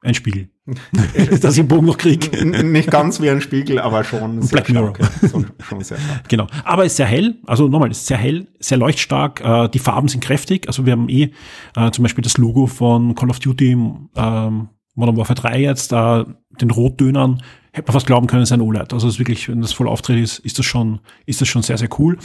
ein 0.00 0.14
Spiegel. 0.14 0.51
dass 1.40 1.54
ich 1.54 1.60
einen 1.60 1.68
Bogen 1.68 1.86
noch 1.86 1.98
kriege. 1.98 2.44
Nicht 2.64 2.90
ganz 2.90 3.20
wie 3.20 3.28
ein 3.28 3.40
Spiegel, 3.40 3.80
aber 3.80 4.04
schon 4.04 4.42
sehr 4.42 4.62
Black 4.62 4.68
Mirror. 4.68 4.94
Schon, 5.28 5.46
schon. 5.82 5.96
Genau. 6.28 6.46
Aber 6.64 6.84
ist 6.84 6.96
sehr 6.96 7.06
hell. 7.06 7.36
Also 7.46 7.66
nochmal, 7.66 7.90
ist 7.90 8.06
sehr 8.06 8.16
hell, 8.16 8.46
sehr 8.60 8.78
leuchtstark. 8.78 9.40
Äh, 9.40 9.68
die 9.70 9.80
Farben 9.80 10.06
sind 10.06 10.22
kräftig. 10.22 10.68
Also 10.68 10.86
wir 10.86 10.92
haben 10.92 11.08
eh 11.08 11.32
äh, 11.74 11.90
zum 11.90 12.04
Beispiel 12.04 12.22
das 12.22 12.38
Logo 12.38 12.66
von 12.66 13.14
Call 13.16 13.30
of 13.30 13.40
Duty 13.40 13.72
ähm, 13.72 14.68
Modern 14.94 15.16
Warfare 15.16 15.40
3 15.40 15.60
jetzt, 15.60 15.92
äh, 15.92 16.24
den 16.60 16.70
Rotdönern, 16.70 17.42
hätte 17.72 17.88
man 17.88 17.94
fast 17.94 18.06
glauben 18.06 18.26
können, 18.26 18.42
es 18.42 18.50
ist 18.50 18.52
ein 18.52 18.60
OLED. 18.60 18.92
Also 18.92 19.08
es 19.08 19.14
ist 19.14 19.18
wirklich, 19.18 19.48
wenn 19.48 19.62
das 19.62 19.72
voll 19.72 19.88
auftritt 19.88 20.22
ist, 20.22 20.38
ist 20.40 20.58
das 20.58 20.66
schon, 20.66 21.00
ist 21.24 21.40
das 21.40 21.48
schon 21.48 21.62
sehr, 21.62 21.78
sehr 21.78 21.88
cool. 21.98 22.18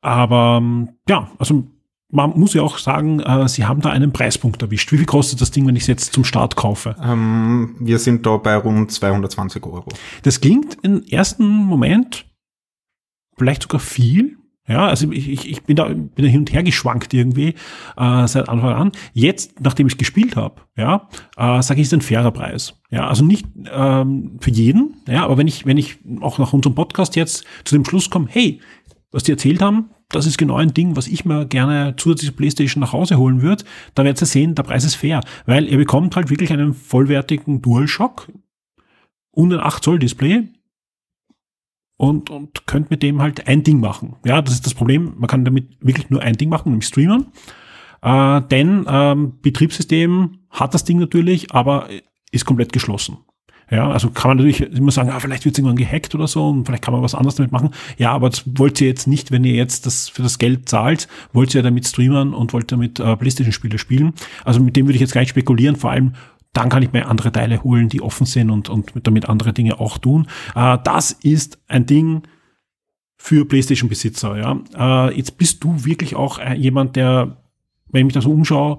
Aber 0.00 0.58
ähm, 0.60 0.90
ja, 1.08 1.30
also 1.38 1.64
man 2.10 2.38
muss 2.38 2.54
ja 2.54 2.62
auch 2.62 2.78
sagen, 2.78 3.20
äh, 3.20 3.48
Sie 3.48 3.64
haben 3.64 3.80
da 3.80 3.90
einen 3.90 4.12
Preispunkt 4.12 4.62
erwischt. 4.62 4.92
Wie 4.92 4.96
viel 4.96 5.06
kostet 5.06 5.40
das 5.40 5.50
Ding, 5.50 5.66
wenn 5.66 5.76
ich 5.76 5.82
es 5.82 5.88
jetzt 5.88 6.12
zum 6.12 6.24
Start 6.24 6.56
kaufe? 6.56 6.96
Ähm, 7.02 7.76
wir 7.78 7.98
sind 7.98 8.26
da 8.26 8.36
bei 8.36 8.56
rund 8.56 8.90
220 8.90 9.64
Euro. 9.66 9.88
Das 10.22 10.40
klingt 10.40 10.78
im 10.82 11.02
ersten 11.04 11.46
Moment 11.46 12.26
vielleicht 13.36 13.62
sogar 13.62 13.80
viel. 13.80 14.36
Ja, 14.68 14.86
also 14.86 15.10
ich, 15.10 15.28
ich, 15.28 15.50
ich 15.50 15.62
bin, 15.64 15.74
da, 15.74 15.88
bin 15.88 16.10
da 16.16 16.26
hin 16.26 16.40
und 16.40 16.52
her 16.52 16.62
geschwankt 16.62 17.12
irgendwie 17.12 17.54
äh, 17.96 18.26
seit 18.28 18.48
Anfang 18.48 18.74
an. 18.74 18.92
Jetzt, 19.12 19.60
nachdem 19.60 19.88
ich 19.88 19.98
gespielt 19.98 20.36
habe, 20.36 20.60
ja, 20.76 21.08
äh, 21.36 21.60
sage 21.60 21.80
ich, 21.80 21.86
ist 21.86 21.94
ein 21.94 22.02
fairer 22.02 22.30
Preis. 22.30 22.80
Ja, 22.90 23.08
also 23.08 23.24
nicht 23.24 23.46
ähm, 23.72 24.36
für 24.40 24.50
jeden, 24.50 24.98
ja, 25.08 25.24
aber 25.24 25.38
wenn 25.38 25.48
ich, 25.48 25.66
wenn 25.66 25.76
ich 25.76 25.98
auch 26.20 26.38
nach 26.38 26.52
unserem 26.52 26.76
Podcast 26.76 27.16
jetzt 27.16 27.44
zu 27.64 27.74
dem 27.74 27.84
Schluss 27.84 28.10
komme, 28.10 28.28
hey, 28.28 28.60
was 29.10 29.24
die 29.24 29.32
erzählt 29.32 29.60
haben, 29.60 29.90
das 30.10 30.26
ist 30.26 30.38
genau 30.38 30.56
ein 30.56 30.74
Ding, 30.74 30.96
was 30.96 31.06
ich 31.06 31.24
mir 31.24 31.46
gerne 31.46 31.94
zusätzlich 31.96 32.36
Playstation 32.36 32.80
nach 32.80 32.92
Hause 32.92 33.16
holen 33.16 33.42
würde. 33.42 33.64
Da 33.94 34.04
werdet 34.04 34.20
ihr 34.20 34.26
sehen, 34.26 34.54
der 34.54 34.64
Preis 34.64 34.84
ist 34.84 34.96
fair, 34.96 35.20
weil 35.46 35.68
ihr 35.68 35.78
bekommt 35.78 36.16
halt 36.16 36.30
wirklich 36.30 36.52
einen 36.52 36.74
vollwertigen 36.74 37.62
DualShock 37.62 38.28
und 39.30 39.52
ein 39.52 39.60
8 39.60 39.82
Zoll 39.82 39.98
Display 39.98 40.48
und, 41.96 42.30
und 42.30 42.66
könnt 42.66 42.90
mit 42.90 43.02
dem 43.02 43.22
halt 43.22 43.46
ein 43.46 43.62
Ding 43.62 43.78
machen. 43.78 44.16
Ja, 44.24 44.42
das 44.42 44.54
ist 44.54 44.66
das 44.66 44.74
Problem. 44.74 45.14
Man 45.16 45.28
kann 45.28 45.44
damit 45.44 45.76
wirklich 45.80 46.10
nur 46.10 46.22
ein 46.22 46.36
Ding 46.36 46.48
machen, 46.48 46.70
nämlich 46.70 46.88
streamen. 46.88 47.26
Äh, 48.02 48.40
denn 48.42 48.86
ähm, 48.88 49.38
Betriebssystem 49.42 50.38
hat 50.50 50.74
das 50.74 50.84
Ding 50.84 50.98
natürlich, 50.98 51.52
aber 51.52 51.88
ist 52.32 52.46
komplett 52.46 52.72
geschlossen. 52.72 53.18
Ja, 53.70 53.88
also 53.88 54.10
kann 54.10 54.30
man 54.30 54.36
natürlich 54.38 54.60
immer 54.76 54.90
sagen, 54.90 55.10
ah, 55.10 55.20
vielleicht 55.20 55.44
wird 55.44 55.54
es 55.54 55.58
irgendwann 55.58 55.76
gehackt 55.76 56.14
oder 56.14 56.26
so 56.26 56.48
und 56.48 56.66
vielleicht 56.66 56.82
kann 56.82 56.92
man 56.92 57.02
was 57.02 57.14
anderes 57.14 57.36
damit 57.36 57.52
machen. 57.52 57.70
Ja, 57.98 58.10
aber 58.12 58.28
das 58.28 58.42
wollt 58.46 58.80
ihr 58.80 58.88
jetzt 58.88 59.06
nicht, 59.06 59.30
wenn 59.30 59.44
ihr 59.44 59.54
jetzt 59.54 59.86
das 59.86 60.08
für 60.08 60.22
das 60.22 60.38
Geld 60.38 60.68
zahlt, 60.68 61.06
wollt 61.32 61.54
ihr 61.54 61.62
damit 61.62 61.86
streamen 61.86 62.34
und 62.34 62.52
wollt 62.52 62.72
damit 62.72 62.98
äh, 62.98 63.16
Playstation-Spiele 63.16 63.78
spielen. 63.78 64.14
Also 64.44 64.60
mit 64.60 64.74
dem 64.74 64.86
würde 64.86 64.96
ich 64.96 65.00
jetzt 65.00 65.12
gar 65.12 65.20
nicht 65.20 65.30
spekulieren, 65.30 65.76
vor 65.76 65.90
allem 65.92 66.14
dann 66.52 66.68
kann 66.68 66.82
ich 66.82 66.92
mir 66.92 67.06
andere 67.06 67.30
Teile 67.30 67.62
holen, 67.62 67.88
die 67.88 68.02
offen 68.02 68.26
sind 68.26 68.50
und, 68.50 68.68
und 68.68 68.90
damit 69.04 69.28
andere 69.28 69.52
Dinge 69.52 69.78
auch 69.78 69.98
tun. 69.98 70.26
Äh, 70.56 70.78
das 70.82 71.12
ist 71.12 71.60
ein 71.68 71.86
Ding 71.86 72.22
für 73.16 73.46
PlayStation-Besitzer. 73.46 74.36
Ja. 74.36 75.08
Äh, 75.08 75.16
jetzt 75.16 75.38
bist 75.38 75.62
du 75.62 75.84
wirklich 75.84 76.16
auch 76.16 76.38
äh, 76.38 76.54
jemand, 76.54 76.96
der, 76.96 77.36
wenn 77.88 78.00
ich 78.00 78.04
mich 78.06 78.14
da 78.14 78.22
so 78.22 78.32
umschaue, 78.32 78.78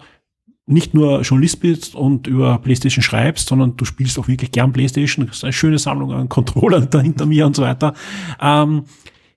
nicht 0.66 0.94
nur 0.94 1.22
Journalist 1.22 1.60
bist 1.60 1.96
und 1.96 2.28
über 2.28 2.60
PlayStation 2.60 3.04
schreibst, 3.04 3.48
sondern 3.48 3.76
du 3.78 3.86
spielst 3.86 4.18
auch 4.20 4.28
wirklich 4.28 4.52
gern 4.52 4.74
PlayStation. 4.74 5.28
Das 5.28 5.38
ist 5.38 5.44
eine 5.44 5.54
schöne 5.54 5.80
Sammlung 5.80 6.12
an 6.12 6.30
Controllern 6.30 6.88
da 6.92 7.00
hinter 7.00 7.26
mir 7.26 7.46
und 7.46 7.56
so 7.56 7.64
weiter. 7.64 7.94
Ähm, 8.40 8.86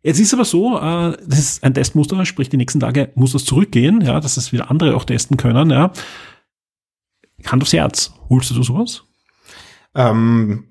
Jetzt 0.07 0.21
ist 0.21 0.35
aber 0.35 0.45
so, 0.45 0.79
äh, 0.79 1.17
das 1.27 1.39
ist 1.39 1.65
ein 1.65 1.73
Testmuster, 1.73 2.27
sprich 2.27 2.51
die 2.51 2.59
nächsten 2.59 2.79
Tage 2.79 3.11
muss 3.15 3.33
das 3.33 3.47
zurückgehen, 3.47 4.03
ja, 4.03 4.21
dass 4.21 4.37
es 4.37 4.53
wieder 4.53 4.71
andere 4.71 4.95
auch 4.97 5.05
testen 5.05 5.39
können, 5.39 5.71
ja. 5.71 5.93
Hand 7.47 7.63
aufs 7.63 7.73
Herz, 7.73 8.13
holst 8.29 8.51
du 8.51 8.63
sowas? 8.63 9.05
Ähm, 9.95 10.65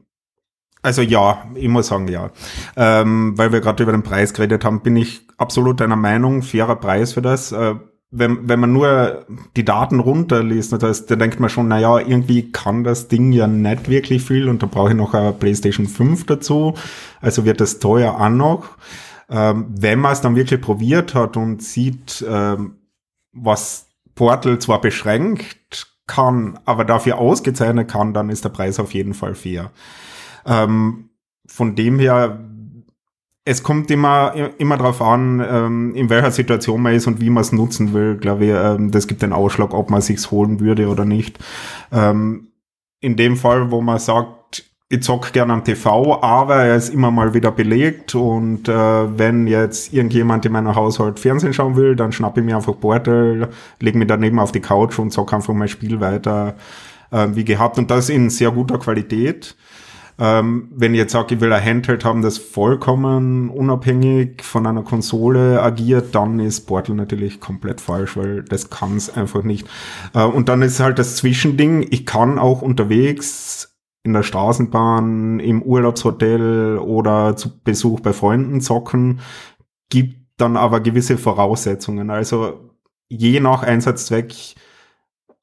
also 0.84 1.02
ja, 1.02 1.48
ich 1.56 1.68
muss 1.68 1.88
sagen 1.88 2.08
ja. 2.10 2.30
Ähm, 2.76 3.36
weil 3.36 3.52
wir 3.52 3.62
gerade 3.62 3.82
über 3.82 3.92
den 3.92 4.04
Preis 4.04 4.36
geredet 4.36 4.64
haben, 4.64 4.84
bin 4.84 4.98
ich 4.98 5.28
absolut 5.38 5.80
deiner 5.80 5.96
Meinung, 5.96 6.44
fairer 6.44 6.76
Preis 6.76 7.14
für 7.14 7.24
das. 7.24 7.52
Äh, 7.52 7.74
wenn, 8.15 8.48
wenn 8.48 8.60
man 8.60 8.72
nur 8.72 9.25
die 9.58 9.65
Daten 9.65 10.00
runterliest, 10.00 10.74
das 10.74 10.84
heißt, 10.84 11.12
da 11.12 11.15
denkt 11.15 11.39
man 11.39 11.50
schon, 11.50 11.67
naja, 11.67 11.98
irgendwie 11.98 12.51
kann 12.51 12.84
das 12.84 13.08
Ding 13.08 13.32
ja 13.32 13.48
nicht 13.48 13.89
wirklich 13.89 14.22
viel 14.22 14.50
und 14.50 14.62
da 14.62 14.67
brauche 14.67 14.89
ich 14.89 14.96
noch 14.96 15.15
eine 15.15 15.34
PlayStation 15.34 15.88
5 15.88 16.27
dazu. 16.27 16.75
Also 17.22 17.43
wird 17.43 17.60
das 17.60 17.79
teuer 17.79 18.20
auch 18.20 18.29
noch. 18.29 18.77
Ähm, 19.29 19.65
wenn 19.70 19.98
man 19.98 20.13
es 20.13 20.22
dann 20.22 20.36
wirklich 20.36 20.62
probiert 20.62 21.15
hat 21.15 21.38
und 21.38 21.63
sieht, 21.63 22.24
ähm, 22.29 22.75
was 23.32 23.88
Portal 24.13 24.60
zwar 24.60 24.79
beschränkt 24.79 25.88
kann, 26.05 26.60
aber 26.65 26.86
dafür 26.86 27.17
ausgezeichnet 27.17 27.89
kann, 27.89 28.13
dann 28.13 28.29
ist 28.29 28.46
der 28.46 28.50
Preis 28.50 28.79
auf 28.79 28.93
jeden 28.93 29.15
Fall 29.15 29.34
fair. 29.34 29.72
Ähm, 30.46 31.10
von 31.48 31.75
dem 31.75 31.98
her, 31.98 32.39
es 33.46 33.62
kommt 33.62 33.92
immer, 33.92 34.34
immer 34.58 34.78
darauf 34.78 35.02
an, 35.02 35.46
ähm, 35.46 35.96
in 35.96 36.10
welcher 36.10 36.32
Situation 36.32 36.82
man 36.82 36.94
ist 36.94 37.08
und 37.08 37.20
wie 37.20 37.30
man 37.30 37.42
es 37.42 37.52
nutzen 37.52 37.94
will. 37.94 38.18
Glaube 38.18 38.46
ich, 38.46 38.52
ähm, 38.52 38.92
das 38.92 39.08
gibt 39.08 39.22
den 39.22 39.34
Ausschlag, 39.34 39.74
ob 39.74 39.90
man 39.90 40.02
sich's 40.02 40.32
holen 40.32 40.60
würde 40.60 40.88
oder 40.88 41.04
nicht. 41.04 41.40
Ähm, 41.92 42.48
in 43.02 43.18
dem 43.18 43.36
Fall, 43.36 43.70
wo 43.70 43.82
man 43.82 44.00
sagt, 44.00 44.64
ich 44.88 45.02
zock 45.02 45.34
gerne 45.34 45.54
am 45.54 45.64
TV, 45.64 46.22
aber 46.22 46.56
er 46.56 46.76
ist 46.76 46.90
immer 46.90 47.12
mal 47.12 47.34
wieder 47.34 47.52
belegt 47.52 48.16
und 48.16 48.70
äh, 48.70 49.18
wenn 49.18 49.48
jetzt 49.48 49.92
irgendjemand 49.92 50.46
in 50.46 50.52
meinem 50.52 50.76
Haushalt 50.76 51.20
Fernsehen 51.20 51.52
schauen 51.52 51.76
will, 51.76 51.96
dann 51.96 52.12
schnappe 52.12 52.40
ich 52.40 52.46
mir 52.46 52.56
einfach 52.56 52.80
Portal, 52.80 53.50
lege 53.80 53.98
mich 53.98 54.08
daneben 54.08 54.40
auf 54.40 54.52
die 54.52 54.60
Couch 54.60 55.00
und 55.00 55.12
zock 55.12 55.34
einfach 55.34 55.54
mein 55.54 55.68
Spiel 55.68 56.00
weiter 56.00 56.56
äh, 57.12 57.28
wie 57.34 57.44
gehabt 57.44 57.78
und 57.78 57.90
das 57.92 58.10
in 58.10 58.30
sehr 58.30 58.52
guter 58.52 58.78
Qualität. 58.78 59.56
Ähm, 60.20 60.70
wenn 60.75 60.93
ich 60.93 61.00
jetzt 61.00 61.13
sage, 61.13 61.36
ich 61.36 61.41
will 61.41 61.51
ein 61.51 61.63
Handheld 61.63 62.05
haben, 62.05 62.22
das 62.22 62.38
vollkommen 62.38 63.50
unabhängig 63.50 64.43
von 64.43 64.67
einer 64.67 64.84
Konsole 64.84 65.62
agiert, 65.62 66.13
dann 66.13 66.39
ist 66.39 66.67
Portal 66.67 66.96
natürlich 66.96 67.39
komplett 67.39 67.82
falsch, 67.82 68.15
weil 68.15 68.43
das 68.43 68.70
kann 68.70 68.96
es 68.98 69.15
einfach 69.15 69.43
nicht. 69.43 69.67
Äh, 70.13 70.24
und 70.24 70.50
dann 70.50 70.62
ist 70.62 70.79
halt 70.79 71.00
das 71.00 71.15
Zwischending, 71.15 71.88
ich 71.89 72.05
kann 72.05 72.38
auch 72.38 72.62
unterwegs 72.62 73.75
in 74.03 74.13
der 74.13 74.24
Straßenbahn, 74.24 75.39
im 75.39 75.62
Urlaubshotel 75.62 76.77
oder 76.77 77.36
zu 77.36 77.62
Besuch 77.63 78.01
bei 78.01 78.13
Freunden 78.13 78.60
zocken, 78.62 79.22
gibt 79.89 80.17
dann 80.38 80.58
aber 80.58 80.82
gewisse 80.82 81.17
Voraussetzungen. 81.17 82.10
Also 82.10 82.70
je 83.10 83.39
nach 83.39 83.63
Einsatzzweck, 83.63 84.55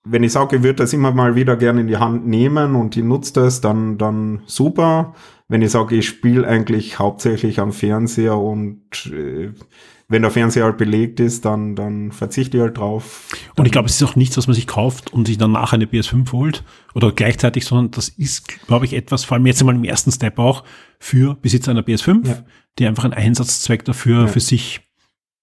wenn 0.04 0.22
ich 0.22 0.32
sage, 0.32 0.56
ich 0.56 0.62
würde 0.62 0.76
das 0.76 0.92
immer 0.92 1.12
mal 1.12 1.34
wieder 1.34 1.56
gerne 1.56 1.82
in 1.82 1.86
die 1.86 1.98
Hand 1.98 2.26
nehmen 2.26 2.74
und 2.74 2.96
ich 2.96 3.04
nutze 3.04 3.34
das, 3.34 3.60
dann, 3.60 3.98
dann 3.98 4.42
super. 4.46 5.14
Wenn 5.48 5.62
ich 5.62 5.70
sage, 5.70 5.96
ich 5.96 6.06
spiele 6.06 6.46
eigentlich 6.46 6.98
hauptsächlich 6.98 7.60
am 7.60 7.72
Fernseher 7.72 8.38
und 8.38 9.06
äh, 9.06 9.52
wenn 10.08 10.22
der 10.22 10.30
Fernseher 10.30 10.64
halt 10.64 10.78
belegt 10.78 11.20
ist, 11.20 11.44
dann, 11.44 11.76
dann 11.76 12.12
verzichte 12.12 12.56
ich 12.56 12.62
halt 12.62 12.78
drauf. 12.78 13.28
Und 13.56 13.66
ich 13.66 13.72
glaube, 13.72 13.88
es 13.88 14.00
ist 14.00 14.08
auch 14.08 14.16
nichts, 14.16 14.36
was 14.36 14.48
man 14.48 14.54
sich 14.54 14.66
kauft 14.66 15.12
und 15.12 15.26
sich 15.26 15.38
dann 15.38 15.52
nachher 15.52 15.74
eine 15.74 15.84
PS5 15.84 16.32
holt 16.32 16.64
oder 16.94 17.12
gleichzeitig, 17.12 17.64
sondern 17.64 17.92
das 17.92 18.08
ist, 18.08 18.48
glaube 18.66 18.86
ich, 18.86 18.94
etwas, 18.94 19.24
vor 19.24 19.36
allem 19.36 19.46
jetzt 19.46 19.60
einmal 19.60 19.76
im 19.76 19.84
ersten 19.84 20.10
Step 20.10 20.38
auch, 20.38 20.64
für 20.98 21.36
Besitzer 21.36 21.70
einer 21.70 21.82
PS5, 21.82 22.26
ja. 22.26 22.44
die 22.78 22.86
einfach 22.86 23.04
einen 23.04 23.14
Einsatzzweck 23.14 23.84
dafür 23.84 24.22
ja. 24.22 24.26
für 24.26 24.40
sich 24.40 24.80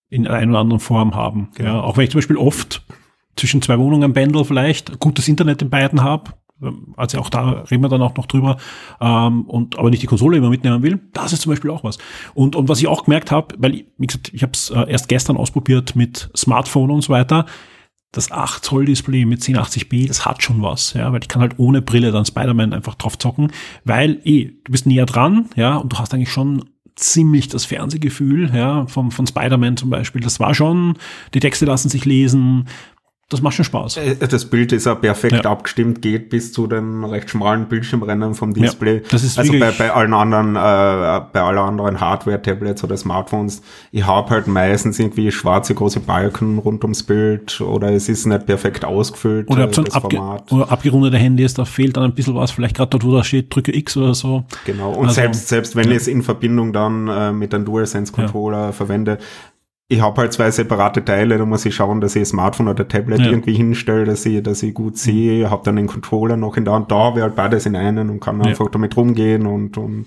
in 0.09 0.27
einer 0.27 0.51
oder 0.51 0.59
anderen 0.59 0.79
Form 0.81 1.15
haben. 1.15 1.49
Genau. 1.55 1.75
Ja, 1.75 1.81
auch 1.81 1.95
wenn 1.95 2.03
ich 2.03 2.11
zum 2.11 2.19
Beispiel 2.19 2.37
oft 2.37 2.85
zwischen 3.37 3.61
zwei 3.61 3.79
Wohnungen 3.79 4.13
pendel 4.13 4.43
vielleicht, 4.43 4.99
gutes 4.99 5.27
Internet 5.27 5.61
in 5.61 5.69
beiden 5.69 6.03
habe, 6.03 6.33
also 6.95 7.19
auch 7.19 7.29
da 7.29 7.63
reden 7.69 7.83
wir 7.83 7.89
dann 7.89 8.01
auch 8.01 8.15
noch 8.15 8.25
drüber, 8.25 8.57
ähm, 8.99 9.43
und 9.43 9.77
aber 9.77 9.89
nicht 9.89 10.01
die 10.01 10.07
Konsole 10.07 10.37
immer 10.37 10.49
mitnehmen 10.49 10.81
will, 10.81 10.99
das 11.13 11.33
ist 11.33 11.41
zum 11.41 11.51
Beispiel 11.51 11.69
auch 11.69 11.83
was. 11.83 11.97
Und, 12.33 12.55
und 12.55 12.67
was 12.67 12.79
ich 12.79 12.87
auch 12.87 13.05
gemerkt 13.05 13.31
habe, 13.31 13.55
weil, 13.59 13.85
wie 13.97 14.07
gesagt, 14.07 14.31
ich 14.33 14.41
habe 14.41 14.53
es 14.53 14.69
äh, 14.69 14.89
erst 14.89 15.07
gestern 15.07 15.37
ausprobiert 15.37 15.95
mit 15.95 16.29
Smartphone 16.35 16.91
und 16.91 17.01
so 17.01 17.13
weiter, 17.13 17.45
das 18.11 18.31
8 18.31 18.63
Zoll 18.63 18.85
Display 18.85 19.25
mit 19.25 19.41
1080p, 19.41 20.07
das 20.07 20.25
hat 20.25 20.41
schon 20.41 20.61
was, 20.61 20.93
ja, 20.93 21.11
weil 21.11 21.21
ich 21.21 21.27
kann 21.27 21.41
halt 21.41 21.59
ohne 21.59 21.81
Brille 21.81 22.11
dann 22.11 22.25
Spider-Man 22.25 22.73
einfach 22.73 22.95
drauf 22.95 23.17
zocken, 23.19 23.51
weil 23.83 24.19
eh, 24.23 24.45
du 24.63 24.71
bist 24.71 24.87
näher 24.87 25.05
dran, 25.05 25.49
ja, 25.55 25.75
und 25.75 25.93
du 25.93 25.99
hast 25.99 26.13
eigentlich 26.13 26.31
schon 26.31 26.63
ziemlich 26.95 27.47
das 27.47 27.65
Fernsehgefühl, 27.65 28.51
ja, 28.55 28.87
von, 28.87 29.11
von 29.11 29.27
Spider-Man 29.27 29.77
zum 29.77 29.91
Beispiel. 29.91 30.21
Das 30.21 30.39
war 30.39 30.55
schon, 30.55 30.97
die 31.35 31.39
Texte 31.39 31.65
lassen 31.65 31.89
sich 31.89 32.05
lesen, 32.05 32.67
das 33.29 33.41
macht 33.41 33.55
schon 33.55 33.65
Spaß. 33.65 33.97
Äh, 33.97 34.15
das 34.15 34.45
Bild 34.45 34.71
ist 34.71 34.87
auch 34.87 35.01
perfekt 35.01 35.43
ja. 35.43 35.51
abgestimmt, 35.51 36.01
geht 36.01 36.29
bis 36.29 36.53
zu 36.53 36.65
den 36.65 37.03
recht 37.03 37.29
schmalen 37.29 37.67
Bildschirmrändern 37.67 38.35
vom 38.35 38.53
Display. 38.53 38.95
Ja, 38.95 39.01
das 39.11 39.23
ist 39.23 39.37
also 39.37 39.51
bei, 39.59 39.71
bei 39.71 39.91
allen 39.91 40.13
anderen, 40.13 40.55
äh, 40.55 41.25
bei 41.33 41.41
allen 41.41 41.57
anderen 41.57 41.99
Hardware-Tablets 41.99 42.85
oder 42.85 42.95
Smartphones, 42.95 43.61
ich 43.91 44.05
habe 44.05 44.29
halt 44.29 44.47
meistens 44.47 44.97
irgendwie 44.97 45.29
schwarze 45.33 45.75
große 45.75 45.99
Balken 45.99 46.57
rund 46.57 46.85
ums 46.85 47.03
Bild 47.03 47.59
oder 47.59 47.91
es 47.91 48.07
ist 48.07 48.25
nicht 48.27 48.45
perfekt 48.45 48.85
ausgefüllt. 48.85 49.49
Oder, 49.49 49.67
äh, 49.67 49.73
so 49.73 49.83
ein 49.83 49.91
abge 49.91 50.17
oder 50.49 50.71
abgerundete 50.71 51.17
Handys, 51.17 51.53
da 51.53 51.65
fehlt 51.65 51.97
dann 51.97 52.03
ein 52.03 52.13
bisschen 52.13 52.33
was, 52.35 52.51
vielleicht 52.51 52.77
gerade 52.77 52.91
dort, 52.91 53.03
wo 53.03 53.13
da 53.13 53.25
steht, 53.25 53.53
drücke 53.53 53.75
X 53.75 53.97
oder 53.97 54.13
so. 54.13 54.45
Genau, 54.65 54.93
und 54.93 55.07
also, 55.07 55.15
selbst, 55.15 55.49
selbst 55.49 55.75
wenn 55.75 55.89
ja. 55.89 55.91
ich 55.91 55.97
es 55.97 56.07
in 56.07 56.23
Verbindung 56.23 56.71
dann 56.71 57.09
äh, 57.09 57.33
mit 57.33 57.53
einem 57.53 57.65
DualSense-Controller 57.65 58.71
verwende, 58.71 59.17
ich 59.89 60.01
habe 60.01 60.21
halt 60.21 60.33
zwei 60.33 60.51
separate 60.51 61.03
Teile, 61.05 61.37
da 61.37 61.45
muss 61.45 61.65
ich 61.65 61.73
schauen, 61.73 62.01
dass 62.01 62.15
ich 62.15 62.27
Smartphone 62.27 62.67
oder 62.67 62.87
Tablet 62.87 63.19
ja. 63.19 63.27
irgendwie 63.27 63.53
hinstelle, 63.53 64.03
dass 64.03 64.25
ich, 64.25 64.43
dass 64.43 64.61
ich 64.61 64.73
gut 64.73 64.97
sehe, 64.97 65.49
habe 65.49 65.63
dann 65.63 65.77
den 65.77 65.87
Controller 65.87 66.35
noch 66.35 66.57
in 66.57 66.65
der 66.65 66.73
Hand, 66.73 66.91
da 66.91 66.95
habe 66.95 67.19
ich 67.19 67.23
halt 67.23 67.35
beides 67.35 67.65
in 67.65 67.75
einen 67.75 68.09
und 68.09 68.19
kann 68.19 68.39
ja. 68.41 68.47
einfach 68.47 68.69
damit 68.69 68.97
rumgehen 68.97 69.47
und, 69.47 69.77
und 69.77 70.05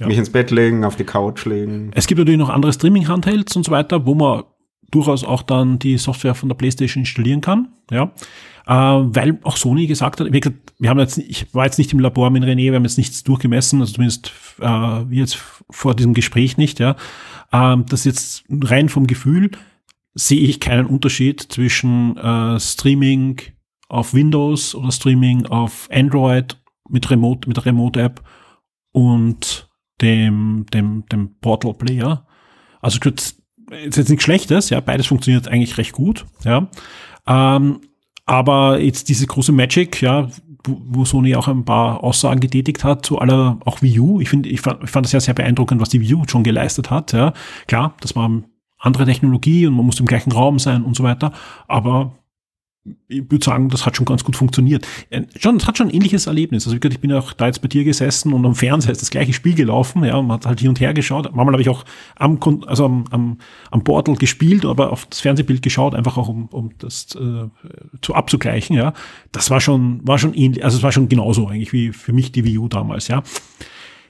ja. 0.00 0.06
mich 0.06 0.18
ins 0.18 0.30
Bett 0.30 0.50
legen, 0.50 0.84
auf 0.84 0.96
die 0.96 1.04
Couch 1.04 1.46
legen. 1.46 1.92
Es 1.94 2.06
gibt 2.06 2.18
natürlich 2.18 2.38
noch 2.38 2.50
andere 2.50 2.74
Streaming-Handhelds 2.74 3.56
und 3.56 3.64
so 3.64 3.72
weiter, 3.72 4.04
wo 4.04 4.14
man 4.14 4.44
durchaus 4.90 5.24
auch 5.24 5.42
dann 5.42 5.78
die 5.78 5.98
Software 5.98 6.34
von 6.34 6.48
der 6.48 6.56
PlayStation 6.56 7.02
installieren 7.02 7.40
kann, 7.40 7.68
ja. 7.90 8.12
Äh, 8.66 8.72
weil 8.72 9.38
auch 9.44 9.56
Sony 9.56 9.86
gesagt 9.86 10.20
hat, 10.20 10.32
wir 10.32 10.90
haben 10.90 10.98
jetzt, 10.98 11.18
ich 11.18 11.54
war 11.54 11.64
jetzt 11.64 11.78
nicht 11.78 11.92
im 11.92 12.00
Labor 12.00 12.30
mit 12.30 12.42
René, 12.42 12.70
wir 12.70 12.74
haben 12.74 12.84
jetzt 12.84 12.98
nichts 12.98 13.22
durchgemessen, 13.22 13.80
also 13.80 13.94
zumindest 13.94 14.32
äh, 14.60 14.66
wie 14.66 15.18
jetzt 15.18 15.36
vor 15.70 15.94
diesem 15.94 16.14
Gespräch 16.14 16.56
nicht, 16.56 16.80
ja. 16.80 16.96
Ähm, 17.52 17.86
das 17.88 18.04
jetzt 18.04 18.44
rein 18.50 18.88
vom 18.88 19.06
Gefühl 19.06 19.50
sehe 20.14 20.40
ich 20.40 20.60
keinen 20.60 20.86
Unterschied 20.86 21.40
zwischen 21.40 22.16
äh, 22.16 22.58
Streaming 22.58 23.40
auf 23.88 24.14
Windows 24.14 24.74
oder 24.74 24.90
Streaming 24.90 25.46
auf 25.46 25.88
Android 25.92 26.60
mit 26.88 27.10
Remote, 27.10 27.48
mit 27.48 27.56
der 27.56 27.66
Remote-App 27.66 28.22
und 28.92 29.68
dem, 30.00 30.66
dem, 30.72 31.04
dem 31.12 31.38
Portal 31.40 31.74
Player. 31.74 32.26
Also 32.80 32.98
ist 33.70 33.96
jetzt 33.96 34.08
nichts 34.08 34.24
Schlechtes, 34.24 34.70
ja, 34.70 34.80
beides 34.80 35.06
funktioniert 35.06 35.48
eigentlich 35.48 35.78
recht 35.78 35.92
gut, 35.92 36.26
ja. 36.44 36.68
Ähm, 37.26 37.80
aber 38.24 38.80
jetzt 38.80 39.08
diese 39.08 39.26
große 39.26 39.52
Magic, 39.52 40.02
ja, 40.02 40.28
wo 40.66 41.04
Sony 41.04 41.36
auch 41.36 41.46
ein 41.46 41.64
paar 41.64 42.02
Aussagen 42.02 42.40
getätigt 42.40 42.82
hat 42.82 43.06
zu 43.06 43.18
aller, 43.18 43.58
auch 43.64 43.82
Wii 43.82 44.00
U. 44.00 44.20
Ich 44.20 44.28
finde, 44.28 44.48
ich 44.48 44.60
fand, 44.60 44.82
ich 44.82 44.90
fand 44.90 45.06
das 45.06 45.12
ja 45.12 45.20
sehr 45.20 45.34
beeindruckend, 45.34 45.80
was 45.80 45.90
die 45.90 46.00
Wii 46.00 46.14
U 46.14 46.24
schon 46.26 46.42
geleistet 46.42 46.90
hat. 46.90 47.12
Ja, 47.12 47.32
klar, 47.68 47.94
das 48.00 48.16
war 48.16 48.28
andere 48.78 49.04
Technologie 49.04 49.66
und 49.66 49.74
man 49.74 49.86
muss 49.86 50.00
im 50.00 50.06
gleichen 50.06 50.32
Raum 50.32 50.58
sein 50.58 50.82
und 50.82 50.96
so 50.96 51.04
weiter. 51.04 51.32
Aber 51.68 52.16
ich 53.08 53.30
würde 53.30 53.44
sagen, 53.44 53.68
das 53.68 53.86
hat 53.86 53.96
schon 53.96 54.06
ganz 54.06 54.24
gut 54.24 54.36
funktioniert. 54.36 54.86
Äh, 55.10 55.22
schon, 55.38 55.56
es 55.56 55.66
hat 55.66 55.78
schon 55.78 55.88
ein 55.88 55.94
ähnliches 55.94 56.26
Erlebnis. 56.26 56.66
Also 56.66 56.76
ich 56.76 57.00
bin 57.00 57.12
auch 57.12 57.32
da 57.32 57.46
jetzt 57.46 57.62
bei 57.62 57.68
dir 57.68 57.84
gesessen 57.84 58.32
und 58.32 58.44
am 58.44 58.54
Fernseher 58.54 58.92
ist 58.92 59.02
das 59.02 59.10
gleiche 59.10 59.32
Spiel 59.32 59.54
gelaufen, 59.54 60.04
ja, 60.04 60.16
und 60.16 60.26
man 60.26 60.36
hat 60.38 60.46
halt 60.46 60.60
hin 60.60 60.68
und 60.68 60.80
her 60.80 60.94
geschaut. 60.94 61.24
Manchmal 61.34 61.54
habe 61.54 61.62
ich 61.62 61.68
auch 61.68 61.84
am, 62.16 62.38
also 62.66 62.84
am, 62.84 63.04
am, 63.10 63.38
am 63.70 63.84
Portal 63.84 64.16
gespielt, 64.16 64.64
aber 64.64 64.92
auf 64.92 65.06
das 65.06 65.20
Fernsehbild 65.20 65.62
geschaut, 65.62 65.94
einfach 65.94 66.16
auch 66.16 66.28
um, 66.28 66.46
um 66.46 66.70
das 66.78 67.14
äh, 67.14 67.48
zu 68.02 68.14
abzugleichen, 68.14 68.76
ja. 68.76 68.92
Das 69.32 69.50
war 69.50 69.60
schon, 69.60 70.06
war 70.06 70.18
schon 70.18 70.34
ähnlich, 70.34 70.64
also 70.64 70.76
es 70.78 70.82
war 70.82 70.92
schon 70.92 71.08
genauso 71.08 71.48
eigentlich 71.48 71.72
wie 71.72 71.92
für 71.92 72.12
mich 72.12 72.32
die 72.32 72.44
Wii 72.44 72.58
U 72.58 72.68
damals, 72.68 73.08
ja. 73.08 73.22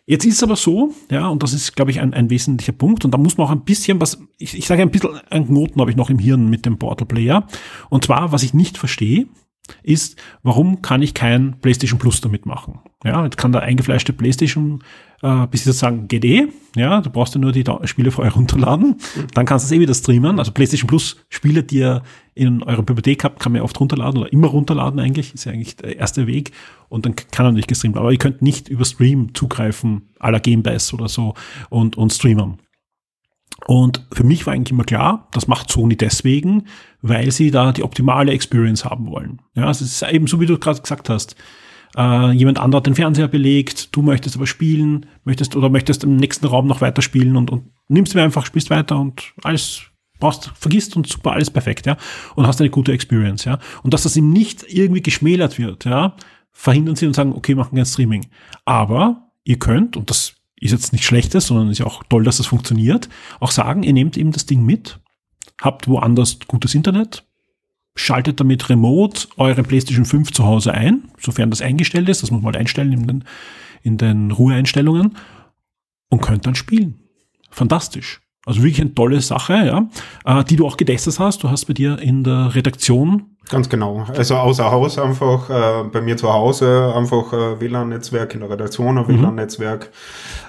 Jetzt 0.08 0.24
ist 0.24 0.36
es 0.36 0.42
aber 0.44 0.54
so, 0.54 0.94
ja, 1.10 1.26
und 1.26 1.42
das 1.42 1.52
ist, 1.52 1.74
glaube 1.74 1.90
ich, 1.90 2.00
ein, 2.00 2.14
ein 2.14 2.30
wesentlicher 2.30 2.72
Punkt, 2.72 3.04
und 3.04 3.10
da 3.12 3.18
muss 3.18 3.36
man 3.36 3.48
auch 3.48 3.50
ein 3.50 3.64
bisschen 3.64 4.00
was, 4.00 4.20
ich, 4.38 4.56
ich 4.56 4.66
sage 4.66 4.82
ein 4.82 4.90
bisschen, 4.92 5.20
ein 5.30 5.46
Knoten 5.46 5.80
habe 5.80 5.90
ich 5.90 5.96
noch 5.96 6.10
im 6.10 6.20
Hirn 6.20 6.48
mit 6.48 6.64
dem 6.64 6.78
Portal 6.78 7.08
Player. 7.08 7.46
Und 7.90 8.04
zwar, 8.04 8.30
was 8.30 8.44
ich 8.44 8.54
nicht 8.54 8.78
verstehe, 8.78 9.26
ist, 9.82 10.16
warum 10.42 10.82
kann 10.82 11.02
ich 11.02 11.14
kein 11.14 11.60
PlayStation 11.60 11.98
Plus 11.98 12.20
damit 12.20 12.46
machen? 12.46 12.80
Ja, 13.04 13.24
jetzt 13.24 13.36
kann 13.36 13.52
der 13.52 13.62
eingefleischte 13.62 14.12
PlayStation 14.12 14.82
äh, 15.22 15.46
jetzt 15.52 15.78
sagen, 15.78 16.08
geht 16.08 16.24
eh, 16.24 16.48
ja, 16.74 17.00
du 17.00 17.10
brauchst 17.10 17.34
ja 17.34 17.40
nur 17.40 17.52
die 17.52 17.64
Spiele 17.84 18.10
vorher 18.10 18.32
runterladen, 18.36 18.96
dann 19.34 19.46
kannst 19.46 19.64
du 19.64 19.66
es 19.66 19.78
eh 19.78 19.80
wieder 19.80 19.94
streamen. 19.94 20.38
Also 20.38 20.52
PlayStation 20.52 20.88
Plus 20.88 21.16
Spiele, 21.28 21.62
die 21.62 21.78
ihr 21.78 22.02
in 22.34 22.62
eurer 22.62 22.82
Bibliothek 22.82 23.24
habt, 23.24 23.40
kann 23.40 23.52
man 23.52 23.62
oft 23.62 23.78
runterladen 23.80 24.20
oder 24.20 24.32
immer 24.32 24.48
runterladen 24.48 25.00
eigentlich, 25.00 25.34
ist 25.34 25.44
ja 25.44 25.52
eigentlich 25.52 25.76
der 25.76 25.96
erste 25.96 26.26
Weg 26.26 26.52
und 26.88 27.06
dann 27.06 27.16
kann 27.16 27.46
er 27.46 27.52
nicht 27.52 27.68
gestreamt. 27.68 27.96
Aber 27.96 28.12
ihr 28.12 28.18
könnt 28.18 28.42
nicht 28.42 28.68
über 28.68 28.84
Stream 28.84 29.34
zugreifen, 29.34 30.08
la 30.20 30.38
Game 30.38 30.62
Pass 30.62 30.92
oder 30.92 31.08
so 31.08 31.34
und, 31.70 31.96
und 31.96 32.12
streamen. 32.12 32.58
Und 33.64 34.06
für 34.12 34.24
mich 34.24 34.46
war 34.46 34.54
eigentlich 34.54 34.72
immer 34.72 34.84
klar, 34.84 35.28
das 35.32 35.48
macht 35.48 35.70
Sony 35.70 35.96
deswegen, 35.96 36.66
weil 37.02 37.30
sie 37.30 37.50
da 37.50 37.72
die 37.72 37.82
optimale 37.82 38.32
Experience 38.32 38.84
haben 38.84 39.10
wollen. 39.10 39.40
Ja, 39.54 39.70
es 39.70 39.80
ist 39.80 40.02
eben 40.02 40.26
so, 40.26 40.40
wie 40.40 40.46
du 40.46 40.58
gerade 40.58 40.80
gesagt 40.80 41.08
hast. 41.08 41.36
Äh, 41.96 42.32
jemand 42.32 42.60
anderer 42.60 42.78
hat 42.78 42.86
den 42.86 42.94
Fernseher 42.94 43.28
belegt, 43.28 43.96
du 43.96 44.02
möchtest 44.02 44.36
aber 44.36 44.46
spielen, 44.46 45.06
möchtest 45.24 45.56
oder 45.56 45.70
möchtest 45.70 46.04
im 46.04 46.16
nächsten 46.16 46.46
Raum 46.46 46.66
noch 46.66 46.80
weiter 46.80 47.00
spielen 47.00 47.36
und, 47.36 47.50
und 47.50 47.64
nimmst 47.88 48.14
mir 48.14 48.22
einfach, 48.22 48.44
spielst 48.44 48.70
weiter 48.70 49.00
und 49.00 49.32
alles 49.42 49.82
brauchst, 50.18 50.50
vergisst 50.54 50.96
und 50.96 51.06
super, 51.06 51.32
alles 51.32 51.50
perfekt, 51.50 51.86
ja. 51.86 51.96
Und 52.34 52.46
hast 52.46 52.60
eine 52.60 52.70
gute 52.70 52.92
Experience, 52.92 53.44
ja. 53.44 53.58
Und 53.82 53.94
dass 53.94 54.02
das 54.02 54.16
ihm 54.16 54.32
nicht 54.32 54.64
irgendwie 54.68 55.02
geschmälert 55.02 55.58
wird, 55.58 55.84
ja, 55.84 56.16
verhindern 56.52 56.96
sie 56.96 57.06
und 57.06 57.14
sagen, 57.14 57.32
okay, 57.32 57.54
machen 57.54 57.76
kein 57.76 57.86
Streaming. 57.86 58.26
Aber 58.64 59.30
ihr 59.44 59.58
könnt, 59.58 59.96
und 59.96 60.10
das 60.10 60.35
ist 60.60 60.72
jetzt 60.72 60.92
nicht 60.92 61.04
schlechtes, 61.04 61.46
sondern 61.46 61.70
ist 61.70 61.78
ja 61.78 61.86
auch 61.86 62.02
toll, 62.08 62.24
dass 62.24 62.38
das 62.38 62.46
funktioniert, 62.46 63.08
auch 63.40 63.50
sagen, 63.50 63.82
ihr 63.82 63.92
nehmt 63.92 64.16
eben 64.16 64.32
das 64.32 64.46
Ding 64.46 64.64
mit, 64.64 65.00
habt 65.60 65.88
woanders 65.88 66.38
gutes 66.46 66.74
Internet, 66.74 67.24
schaltet 67.94 68.40
damit 68.40 68.68
remote 68.68 69.28
eure 69.36 69.62
PlayStation 69.62 70.04
5 70.04 70.32
zu 70.32 70.44
Hause 70.44 70.72
ein, 70.72 71.04
sofern 71.18 71.50
das 71.50 71.62
eingestellt 71.62 72.08
ist, 72.08 72.22
das 72.22 72.30
muss 72.30 72.42
man 72.42 72.52
halt 72.52 72.60
einstellen 72.60 72.92
in 72.92 73.06
den, 73.06 73.24
in 73.82 73.98
den 73.98 74.30
Ruheeinstellungen 74.30 75.16
und 76.08 76.22
könnt 76.22 76.46
dann 76.46 76.54
spielen. 76.54 77.00
Fantastisch. 77.50 78.20
Also 78.46 78.62
wirklich 78.62 78.80
eine 78.80 78.94
tolle 78.94 79.20
Sache, 79.20 79.54
ja, 79.54 79.86
äh, 80.24 80.44
die 80.44 80.56
du 80.56 80.66
auch 80.66 80.76
getestet 80.76 81.18
hast. 81.18 81.42
Du 81.42 81.50
hast 81.50 81.66
bei 81.66 81.74
dir 81.74 81.98
in 81.98 82.24
der 82.24 82.54
Redaktion 82.54 83.36
Ganz 83.48 83.68
genau. 83.68 84.04
Also 84.08 84.34
außer 84.34 84.72
Haus 84.72 84.98
einfach, 84.98 85.48
äh, 85.50 85.84
bei 85.92 86.00
mir 86.00 86.16
zu 86.16 86.32
Hause 86.32 86.92
einfach 86.96 87.32
äh, 87.32 87.60
WLAN-Netzwerk, 87.60 88.34
in 88.34 88.40
der 88.40 88.50
Redaktion 88.50 88.98
ein 88.98 89.04
mhm. 89.04 89.20
WLAN-Netzwerk. 89.20 89.90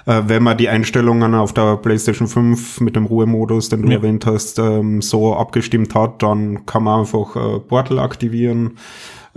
Äh, 0.06 0.22
wenn 0.26 0.42
man 0.42 0.58
die 0.58 0.68
Einstellungen 0.68 1.34
auf 1.36 1.52
der 1.52 1.76
PlayStation 1.76 2.26
5 2.26 2.80
mit 2.80 2.96
dem 2.96 3.06
Ruhemodus, 3.06 3.68
den 3.68 3.82
du 3.82 3.88
ja. 3.88 3.98
erwähnt 3.98 4.26
hast, 4.26 4.58
ähm, 4.58 5.00
so 5.00 5.36
abgestimmt 5.36 5.94
hat, 5.94 6.22
dann 6.24 6.66
kann 6.66 6.82
man 6.82 7.00
einfach 7.00 7.36
äh, 7.36 7.60
Portal 7.60 8.00
aktivieren 8.00 8.78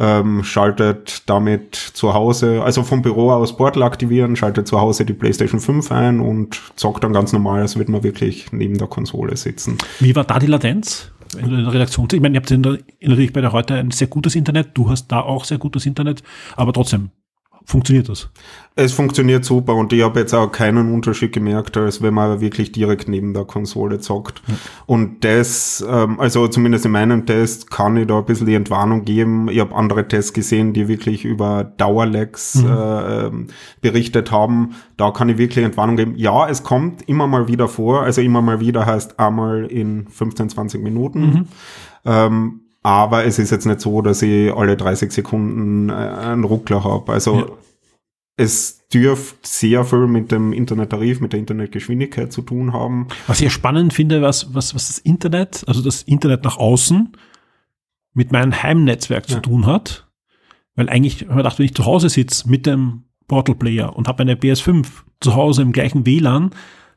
ähm, 0.01 0.43
schaltet 0.43 1.29
damit 1.29 1.75
zu 1.75 2.15
Hause, 2.15 2.63
also 2.63 2.81
vom 2.81 3.03
Büro 3.03 3.31
aus 3.31 3.55
Portal 3.55 3.84
aktivieren, 3.84 4.36
schaltet 4.36 4.67
zu 4.67 4.81
Hause 4.81 5.05
die 5.05 5.13
PlayStation 5.13 5.60
5 5.60 5.91
ein 5.91 6.20
und 6.20 6.60
zockt 6.75 7.03
dann 7.03 7.13
ganz 7.13 7.31
normal, 7.34 7.62
als 7.62 7.77
würde 7.77 7.91
man 7.91 8.01
wirklich 8.03 8.51
neben 8.51 8.79
der 8.79 8.88
Konsole 8.88 9.38
sitzen. 9.38 9.77
Wie 10.00 10.15
war 10.15 10.24
da 10.24 10.39
die 10.39 10.48
Latenz? 10.48 11.12
in 11.39 11.50
der 11.50 11.74
Redaktion. 11.74 12.10
Ich 12.12 12.20
meine, 12.20 12.36
ihr 12.36 12.41
habt 12.41 12.51
natürlich 12.51 13.31
bei 13.31 13.39
der 13.39 13.53
heute 13.53 13.75
ein 13.75 13.91
sehr 13.91 14.08
gutes 14.08 14.36
Internet, 14.36 14.72
du 14.74 14.89
hast 14.89 15.08
da 15.08 15.22
auch 15.22 15.46
sehr 15.46 15.60
gutes 15.60 15.86
Internet, 15.86 16.24
aber 16.58 16.74
trotzdem, 16.74 17.12
funktioniert 17.65 18.09
das? 18.09 18.29
Es 18.75 18.93
funktioniert 18.93 19.43
super 19.43 19.75
und 19.75 19.91
ich 19.91 20.01
habe 20.01 20.21
jetzt 20.21 20.33
auch 20.33 20.49
keinen 20.49 20.93
Unterschied 20.93 21.33
gemerkt, 21.33 21.75
als 21.75 22.01
wenn 22.01 22.13
man 22.13 22.39
wirklich 22.39 22.71
direkt 22.71 23.09
neben 23.09 23.33
der 23.33 23.43
Konsole 23.43 23.99
zockt. 23.99 24.41
Ja. 24.47 24.53
Und 24.85 25.25
das, 25.25 25.85
ähm, 25.87 26.19
also 26.19 26.47
zumindest 26.47 26.85
in 26.85 26.91
meinem 26.91 27.25
Test, 27.25 27.69
kann 27.69 27.97
ich 27.97 28.07
da 28.07 28.19
ein 28.19 28.25
bisschen 28.25 28.47
die 28.47 28.55
Entwarnung 28.55 29.03
geben. 29.03 29.49
Ich 29.49 29.59
habe 29.59 29.75
andere 29.75 30.07
Tests 30.07 30.31
gesehen, 30.31 30.71
die 30.71 30.87
wirklich 30.87 31.25
über 31.25 31.65
Dauerlags 31.65 32.55
mhm. 32.55 32.69
äh, 32.69 33.25
ähm, 33.25 33.47
berichtet 33.81 34.31
haben. 34.31 34.75
Da 34.95 35.11
kann 35.11 35.27
ich 35.27 35.37
wirklich 35.37 35.65
Entwarnung 35.65 35.97
geben. 35.97 36.13
Ja, 36.15 36.47
es 36.47 36.63
kommt 36.63 37.07
immer 37.09 37.27
mal 37.27 37.49
wieder 37.49 37.67
vor. 37.67 38.03
Also 38.03 38.21
immer 38.21 38.41
mal 38.41 38.61
wieder 38.61 38.85
heißt 38.85 39.19
einmal 39.19 39.65
in 39.65 40.07
15, 40.07 40.49
20 40.49 40.81
Minuten. 40.81 41.21
Mhm. 41.21 41.47
Ähm, 42.05 42.61
aber 42.83 43.25
es 43.25 43.38
ist 43.39 43.51
jetzt 43.51 43.65
nicht 43.65 43.81
so, 43.81 44.01
dass 44.01 44.21
ich 44.21 44.51
alle 44.53 44.75
30 44.75 45.11
Sekunden 45.11 45.89
äh, 45.89 45.93
einen 45.93 46.43
Ruckler 46.43 46.83
habe. 46.83 47.11
Also 47.11 47.39
ja. 47.39 47.45
es 48.38 48.88
dürfte 48.88 49.38
sehr 49.43 49.85
viel 49.85 50.07
mit 50.07 50.31
dem 50.31 50.51
Internettarif, 50.51 51.21
mit 51.21 51.33
der 51.33 51.39
Internetgeschwindigkeit 51.39 52.33
zu 52.33 52.41
tun 52.41 52.73
haben. 52.73 53.07
Was 53.27 53.41
ich 53.41 53.53
spannend 53.53 53.93
finde, 53.93 54.21
was, 54.21 54.53
was, 54.53 54.73
was 54.73 54.87
das 54.87 54.98
Internet, 54.98 55.63
also 55.67 55.81
das 55.81 56.01
Internet 56.03 56.44
nach 56.44 56.57
außen 56.57 57.15
mit 58.13 58.31
meinem 58.31 58.61
Heimnetzwerk 58.61 59.29
ja. 59.29 59.35
zu 59.35 59.41
tun 59.41 59.65
hat. 59.65 60.07
Weil 60.75 60.89
eigentlich, 60.89 61.27
wenn 61.27 61.35
man 61.35 61.44
dachte, 61.44 61.59
wenn 61.59 61.65
ich 61.65 61.75
zu 61.75 61.85
Hause 61.85 62.09
sitze 62.09 62.50
mit 62.50 62.65
dem 62.65 63.03
Portal 63.27 63.55
Player 63.55 63.96
und 63.96 64.07
habe 64.07 64.22
eine 64.24 64.35
PS5 64.35 64.87
zu 65.20 65.35
Hause 65.35 65.61
im 65.61 65.72
gleichen 65.72 66.05
WLAN, 66.05 66.51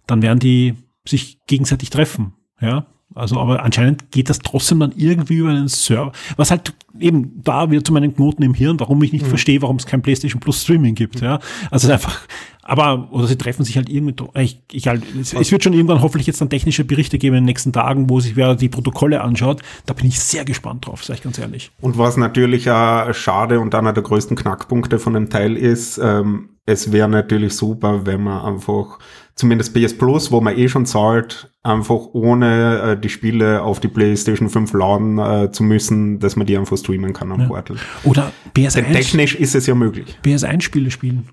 dann 0.06 0.22
werden 0.22 0.38
die 0.38 0.74
sich 1.06 1.38
gegenseitig 1.46 1.90
treffen. 1.90 2.34
Ja, 2.60 2.86
also, 3.14 3.38
aber 3.38 3.62
anscheinend 3.62 4.10
geht 4.10 4.28
das 4.28 4.40
trotzdem 4.40 4.80
dann 4.80 4.92
irgendwie 4.96 5.36
über 5.36 5.50
einen 5.50 5.68
Server. 5.68 6.12
Was 6.36 6.50
halt 6.50 6.74
eben 6.98 7.42
da 7.42 7.70
wieder 7.70 7.84
zu 7.84 7.92
meinen 7.92 8.14
Knoten 8.14 8.42
im 8.42 8.54
Hirn, 8.54 8.78
warum 8.80 9.02
ich 9.02 9.12
nicht 9.12 9.24
mhm. 9.24 9.28
verstehe, 9.28 9.62
warum 9.62 9.76
es 9.76 9.86
kein 9.86 10.02
PlayStation 10.02 10.40
Plus 10.40 10.62
Streaming 10.62 10.94
gibt. 10.94 11.20
Ja, 11.20 11.38
also 11.70 11.90
einfach. 11.90 12.20
Aber 12.62 13.08
oder 13.12 13.26
sie 13.26 13.36
treffen 13.36 13.62
sich 13.64 13.76
halt 13.76 13.88
irgendwie. 13.88 14.14
Ich, 14.40 14.62
ich 14.72 14.88
halt, 14.88 15.02
es, 15.20 15.32
es, 15.32 15.52
wird 15.52 15.62
schon 15.62 15.74
irgendwann 15.74 16.00
hoffentlich 16.02 16.26
jetzt 16.26 16.40
dann 16.40 16.50
technische 16.50 16.84
Berichte 16.84 17.18
geben 17.18 17.36
in 17.36 17.42
den 17.42 17.46
nächsten 17.46 17.72
Tagen, 17.72 18.08
wo 18.10 18.20
sich 18.20 18.36
wer 18.36 18.54
die 18.56 18.68
Protokolle 18.68 19.20
anschaut. 19.20 19.62
Da 19.86 19.94
bin 19.94 20.06
ich 20.06 20.18
sehr 20.18 20.44
gespannt 20.44 20.86
drauf, 20.86 21.04
sage 21.04 21.18
ich 21.18 21.22
ganz 21.22 21.38
ehrlich. 21.38 21.70
Und 21.80 21.98
was 21.98 22.16
natürlich 22.16 22.66
äh, 22.66 23.14
schade 23.14 23.60
und 23.60 23.74
einer 23.74 23.92
der 23.92 24.02
größten 24.02 24.36
Knackpunkte 24.36 24.98
von 24.98 25.12
dem 25.12 25.30
Teil 25.30 25.56
ist, 25.56 25.98
ähm, 25.98 26.48
es 26.66 26.90
wäre 26.90 27.08
natürlich 27.08 27.54
super, 27.54 28.06
wenn 28.06 28.22
man 28.22 28.40
einfach 28.42 28.98
zumindest 29.34 29.74
PS 29.74 29.96
Plus, 29.96 30.30
wo 30.30 30.40
man 30.40 30.56
eh 30.56 30.68
schon 30.68 30.86
zahlt, 30.86 31.50
einfach 31.62 32.08
ohne 32.12 32.80
äh, 32.80 33.00
die 33.00 33.08
Spiele 33.08 33.62
auf 33.62 33.80
die 33.80 33.88
PlayStation 33.88 34.48
5 34.48 34.72
laden 34.72 35.18
äh, 35.18 35.50
zu 35.50 35.62
müssen, 35.62 36.20
dass 36.20 36.36
man 36.36 36.46
die 36.46 36.56
einfach 36.56 36.76
streamen 36.76 37.12
kann 37.12 37.32
am 37.32 37.40
ja. 37.40 37.46
Portal. 37.46 37.76
Oder 38.04 38.32
PS1. 38.54 38.74
Denn 38.74 38.92
technisch 38.92 39.34
ist 39.34 39.54
es 39.54 39.66
ja 39.66 39.74
möglich. 39.74 40.16
PS1-Spiele 40.24 40.90
spielen. 40.90 41.28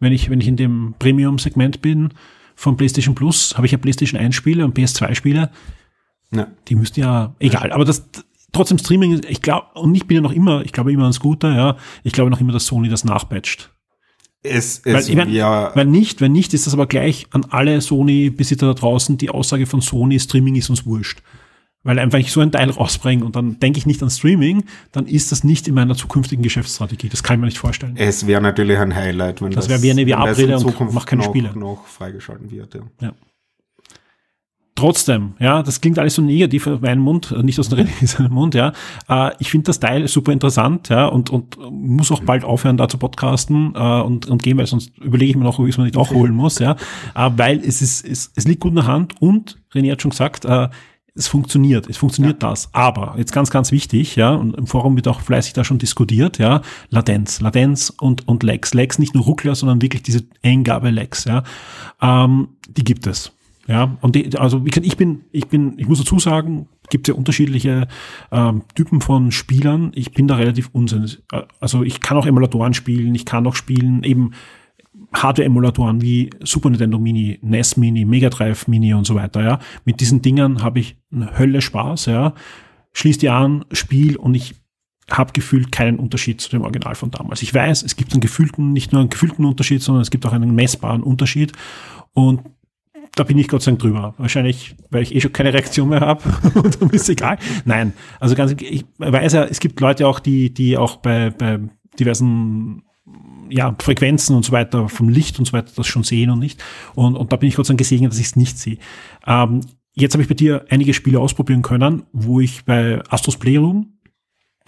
Wenn 0.00 0.12
ich, 0.12 0.30
wenn 0.30 0.40
ich 0.40 0.48
in 0.48 0.56
dem 0.56 0.94
Premium-Segment 0.98 1.80
bin 1.80 2.10
von 2.56 2.76
PlayStation 2.76 3.14
Plus, 3.14 3.56
habe 3.56 3.66
ich 3.66 3.72
ja 3.72 3.78
PlayStation 3.78 4.20
1-Spiele 4.20 4.64
und 4.64 4.76
PS2-Spiele. 4.76 5.50
Ja. 6.32 6.48
Die 6.68 6.74
müssten 6.74 7.00
ja, 7.00 7.34
egal, 7.38 7.70
aber 7.70 7.84
das, 7.84 8.08
trotzdem 8.52 8.78
Streaming, 8.78 9.20
ich 9.28 9.42
glaube, 9.42 9.66
und 9.74 9.94
ich 9.94 10.06
bin 10.06 10.16
ja 10.16 10.20
noch 10.20 10.32
immer, 10.32 10.64
ich 10.64 10.72
glaube 10.72 10.92
immer 10.92 11.06
an 11.06 11.12
Scooter, 11.12 11.54
ja, 11.54 11.76
ich 12.02 12.12
glaube 12.12 12.30
noch 12.30 12.40
immer, 12.40 12.52
dass 12.52 12.66
Sony 12.66 12.88
das 12.88 13.04
nachpatcht. 13.04 13.73
Es, 14.46 14.82
es, 14.84 14.92
weil, 14.92 15.08
ich 15.08 15.16
mein, 15.16 15.32
ja. 15.32 15.72
Wenn 15.74 15.90
nicht, 15.90 16.20
wenn 16.20 16.32
nicht, 16.32 16.52
ist 16.52 16.66
das 16.66 16.74
aber 16.74 16.86
gleich 16.86 17.26
an 17.30 17.46
alle 17.48 17.80
Sony-Besitzer 17.80 18.66
da 18.66 18.74
draußen, 18.74 19.16
die 19.16 19.30
Aussage 19.30 19.64
von 19.64 19.80
Sony, 19.80 20.20
Streaming 20.20 20.54
ist 20.56 20.68
uns 20.68 20.84
wurscht. 20.84 21.22
Weil 21.82 21.98
einfach 21.98 22.18
ich 22.18 22.30
so 22.30 22.40
ein 22.40 22.52
Teil 22.52 22.70
rausbringe 22.70 23.24
und 23.24 23.36
dann 23.36 23.58
denke 23.58 23.78
ich 23.78 23.86
nicht 23.86 24.02
an 24.02 24.10
Streaming, 24.10 24.64
dann 24.92 25.06
ist 25.06 25.32
das 25.32 25.44
nicht 25.44 25.66
in 25.66 25.74
meiner 25.74 25.94
zukünftigen 25.94 26.42
Geschäftsstrategie. 26.42 27.08
Das 27.08 27.22
kann 27.22 27.36
ich 27.36 27.40
mir 27.40 27.46
nicht 27.46 27.58
vorstellen. 27.58 27.94
Es 27.96 28.26
wäre 28.26 28.40
natürlich 28.40 28.78
ein 28.78 28.94
Highlight, 28.94 29.42
wenn 29.42 29.50
das, 29.50 29.66
das 29.66 29.82
wäre 29.82 29.82
wie 29.82 29.90
eine 29.90 30.06
VR-Brille 30.06 30.58
und 30.58 30.94
macht 30.94 31.06
keine 31.06 31.22
noch, 31.22 31.30
Spiele. 31.30 31.58
noch 31.58 31.86
freigeschalten 31.86 32.50
wird. 32.50 32.74
Ja. 32.74 32.80
ja. 33.00 33.12
Trotzdem, 34.76 35.34
ja, 35.38 35.62
das 35.62 35.80
klingt 35.80 36.00
alles 36.00 36.16
so 36.16 36.22
negativ 36.22 36.66
auf 36.66 36.80
meinen 36.80 37.00
Mund, 37.00 37.32
nicht 37.44 37.60
aus 37.60 37.68
dem 37.68 37.86
seinem 38.02 38.32
Mund, 38.32 38.56
ja. 38.56 38.72
Äh, 39.08 39.30
ich 39.38 39.50
finde 39.50 39.66
das 39.66 39.78
Teil 39.78 40.08
super 40.08 40.32
interessant, 40.32 40.88
ja, 40.88 41.06
und, 41.06 41.30
und 41.30 41.56
muss 41.70 42.10
auch 42.10 42.20
bald 42.24 42.42
aufhören, 42.42 42.76
da 42.76 42.88
zu 42.88 42.98
podcasten 42.98 43.74
äh, 43.76 44.00
und, 44.00 44.26
und 44.26 44.42
gehen, 44.42 44.58
weil 44.58 44.66
sonst 44.66 44.96
überlege 44.98 45.30
ich 45.30 45.36
mir 45.36 45.44
noch, 45.44 45.60
ob 45.60 45.66
ich 45.66 45.74
es 45.74 45.78
mir 45.78 45.84
nicht 45.84 45.96
auch 45.96 46.10
holen 46.10 46.34
muss, 46.34 46.58
ja. 46.58 46.72
Äh, 47.14 47.30
weil 47.36 47.60
es 47.60 47.82
ist, 47.82 48.04
es, 48.04 48.32
es 48.34 48.48
liegt 48.48 48.60
gut 48.60 48.70
in 48.70 48.76
der 48.76 48.86
Hand 48.88 49.20
und 49.20 49.58
René 49.72 49.92
hat 49.92 50.02
schon 50.02 50.10
gesagt, 50.10 50.44
äh, 50.44 50.68
es 51.14 51.28
funktioniert, 51.28 51.88
es 51.88 51.96
funktioniert 51.96 52.42
ja. 52.42 52.50
das. 52.50 52.70
Aber 52.72 53.14
jetzt 53.16 53.32
ganz, 53.32 53.50
ganz 53.50 53.70
wichtig, 53.70 54.16
ja, 54.16 54.34
und 54.34 54.56
im 54.56 54.66
Forum 54.66 54.96
wird 54.96 55.06
auch 55.06 55.20
fleißig 55.20 55.52
da 55.52 55.62
schon 55.62 55.78
diskutiert, 55.78 56.38
ja, 56.38 56.62
Latenz, 56.90 57.40
Latenz 57.40 57.92
und, 58.00 58.26
und 58.26 58.42
Lags. 58.42 58.74
Lags 58.74 58.98
nicht 58.98 59.14
nur 59.14 59.22
Ruckler, 59.22 59.54
sondern 59.54 59.80
wirklich 59.80 60.02
diese 60.02 60.24
Eingabe-Lags, 60.42 61.26
ja, 61.26 61.44
ähm, 62.02 62.48
die 62.68 62.82
gibt 62.82 63.06
es. 63.06 63.33
Ja, 63.66 63.96
und 64.02 64.14
die, 64.14 64.36
also 64.36 64.62
ich 64.66 64.96
bin, 64.96 65.22
ich 65.32 65.48
bin, 65.48 65.74
ich 65.78 65.88
muss 65.88 65.98
dazu 65.98 66.18
sagen, 66.18 66.68
gibt 66.90 67.08
ja 67.08 67.14
unterschiedliche 67.14 67.88
ähm, 68.30 68.62
Typen 68.74 69.00
von 69.00 69.32
Spielern. 69.32 69.90
Ich 69.94 70.12
bin 70.12 70.28
da 70.28 70.36
relativ 70.36 70.68
unsinnig. 70.72 71.22
Also 71.60 71.82
ich 71.82 72.00
kann 72.00 72.18
auch 72.18 72.26
Emulatoren 72.26 72.74
spielen, 72.74 73.14
ich 73.14 73.24
kann 73.24 73.46
auch 73.46 73.56
spielen 73.56 74.02
eben 74.02 74.32
Hardware-Emulatoren 75.14 76.02
wie 76.02 76.30
Super 76.42 76.70
Nintendo 76.70 76.98
Mini, 76.98 77.38
NES 77.42 77.76
Mini, 77.76 78.04
Mega 78.04 78.28
Drive 78.28 78.68
Mini 78.68 78.92
und 78.94 79.06
so 79.06 79.14
weiter. 79.14 79.42
Ja, 79.42 79.58
mit 79.84 80.00
diesen 80.00 80.20
Dingern 80.22 80.62
habe 80.62 80.80
ich 80.80 80.96
eine 81.12 81.38
Hölle 81.38 81.62
Spaß. 81.62 82.06
Ja, 82.06 82.34
schließ 82.92 83.18
die 83.18 83.30
an, 83.30 83.64
spiel 83.72 84.16
und 84.16 84.34
ich 84.34 84.54
habe 85.10 85.32
gefühlt 85.32 85.70
keinen 85.70 85.98
Unterschied 85.98 86.40
zu 86.40 86.50
dem 86.50 86.62
Original 86.62 86.94
von 86.94 87.10
damals. 87.10 87.42
Ich 87.42 87.52
weiß, 87.52 87.82
es 87.82 87.96
gibt 87.96 88.12
einen 88.12 88.20
gefühlten, 88.20 88.72
nicht 88.72 88.92
nur 88.92 89.00
einen 89.00 89.10
gefühlten 89.10 89.44
Unterschied, 89.44 89.82
sondern 89.82 90.02
es 90.02 90.10
gibt 90.10 90.24
auch 90.26 90.32
einen 90.32 90.54
messbaren 90.54 91.02
Unterschied. 91.02 91.52
Und 92.14 92.40
da 93.14 93.24
bin 93.24 93.38
ich 93.38 93.48
Gott 93.48 93.62
sei 93.62 93.72
Dank 93.72 93.80
drüber. 93.80 94.14
Wahrscheinlich, 94.18 94.74
weil 94.90 95.02
ich 95.02 95.14
eh 95.14 95.20
schon 95.20 95.32
keine 95.32 95.52
Reaktion 95.52 95.88
mehr 95.88 96.00
habe 96.00 96.22
und 96.54 96.80
dann 96.80 96.90
ist 96.90 97.08
egal. 97.08 97.38
Nein, 97.64 97.92
also 98.20 98.34
ganz, 98.34 98.54
ich 98.60 98.84
weiß 98.98 99.32
ja, 99.34 99.44
es 99.44 99.60
gibt 99.60 99.80
Leute 99.80 100.06
auch, 100.06 100.20
die, 100.20 100.52
die 100.52 100.76
auch 100.76 100.96
bei, 100.96 101.30
bei 101.30 101.60
diversen 101.98 102.82
ja, 103.50 103.74
Frequenzen 103.78 104.34
und 104.34 104.44
so 104.44 104.52
weiter, 104.52 104.88
vom 104.88 105.08
Licht 105.08 105.38
und 105.38 105.44
so 105.44 105.52
weiter, 105.52 105.70
das 105.76 105.86
schon 105.86 106.02
sehen 106.02 106.30
und 106.30 106.38
nicht. 106.38 106.62
Und, 106.94 107.16
und 107.16 107.32
da 107.32 107.36
bin 107.36 107.48
ich 107.48 107.56
Gott 107.56 107.66
sei 107.66 107.72
Dank 107.72 107.78
gesegnet, 107.78 108.12
dass 108.12 108.18
ich 108.18 108.26
es 108.26 108.36
nicht 108.36 108.58
sehe. 108.58 108.78
Ähm, 109.26 109.60
jetzt 109.94 110.14
habe 110.14 110.22
ich 110.22 110.28
bei 110.28 110.34
dir 110.34 110.64
einige 110.70 110.94
Spiele 110.94 111.20
ausprobieren 111.20 111.62
können, 111.62 112.04
wo 112.12 112.40
ich 112.40 112.64
bei 112.64 113.00
Astros 113.08 113.36
Playroom, 113.36 113.98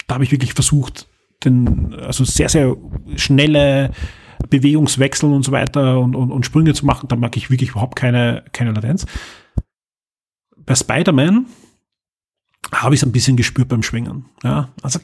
da 0.07 0.15
habe 0.15 0.23
ich 0.23 0.31
wirklich 0.31 0.53
versucht, 0.53 1.07
den, 1.43 1.93
also 1.95 2.23
sehr, 2.23 2.49
sehr 2.49 2.75
schnelle 3.15 3.91
Bewegungswechsel 4.49 5.31
und 5.31 5.43
so 5.43 5.51
weiter 5.51 5.99
und, 5.99 6.15
und, 6.15 6.31
und 6.31 6.45
Sprünge 6.45 6.73
zu 6.73 6.85
machen, 6.85 7.07
da 7.07 7.15
mag 7.15 7.35
ich 7.37 7.49
wirklich 7.49 7.71
überhaupt 7.71 7.95
keine, 7.95 8.43
keine 8.53 8.71
Latenz. 8.71 9.05
Bei 10.55 10.75
Spider-Man 10.75 11.45
habe 12.73 12.95
ich 12.95 13.01
es 13.01 13.07
ein 13.07 13.11
bisschen 13.11 13.37
gespürt 13.37 13.69
beim 13.69 13.83
Schwingen. 13.83 14.25
Ja, 14.43 14.69
also 14.81 14.99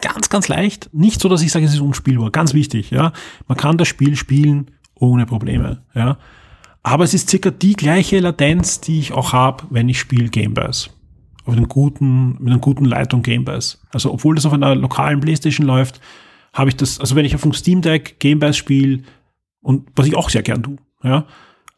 ganz, 0.00 0.28
ganz 0.28 0.48
leicht. 0.48 0.90
Nicht 0.92 1.20
so, 1.20 1.28
dass 1.28 1.42
ich 1.42 1.52
sage, 1.52 1.66
es 1.66 1.74
ist 1.74 1.80
unspielbar. 1.80 2.30
Ganz 2.30 2.54
wichtig. 2.54 2.90
Ja, 2.90 3.12
man 3.48 3.58
kann 3.58 3.78
das 3.78 3.88
Spiel 3.88 4.16
spielen 4.16 4.70
ohne 4.94 5.26
Probleme. 5.26 5.82
Ja, 5.94 6.18
aber 6.82 7.04
es 7.04 7.14
ist 7.14 7.30
circa 7.30 7.50
die 7.50 7.74
gleiche 7.74 8.18
Latenz, 8.20 8.80
die 8.80 8.98
ich 8.98 9.12
auch 9.12 9.32
habe, 9.32 9.64
wenn 9.70 9.88
ich 9.88 10.00
spiele 10.00 10.28
Gameboys. 10.28 10.90
Auf 11.44 11.56
einem 11.56 12.36
mit 12.38 12.52
einer 12.52 12.60
guten 12.60 12.84
Leitung 12.84 13.22
Gameboys. 13.22 13.80
Also, 13.90 14.12
obwohl 14.12 14.36
das 14.36 14.46
auf 14.46 14.52
einer 14.52 14.74
lokalen 14.74 15.20
Playstation 15.20 15.66
läuft, 15.66 16.00
habe 16.52 16.70
ich 16.70 16.76
das, 16.76 17.00
also 17.00 17.16
wenn 17.16 17.24
ich 17.24 17.34
auf 17.34 17.42
dem 17.42 17.52
Steam 17.52 17.80
Deck 17.82 18.18
Gameboys 18.18 18.56
spiele 18.56 19.02
und 19.62 19.88
was 19.96 20.06
ich 20.06 20.16
auch 20.16 20.30
sehr 20.30 20.42
gern 20.42 20.62
tue, 20.62 20.76
ja, 21.02 21.26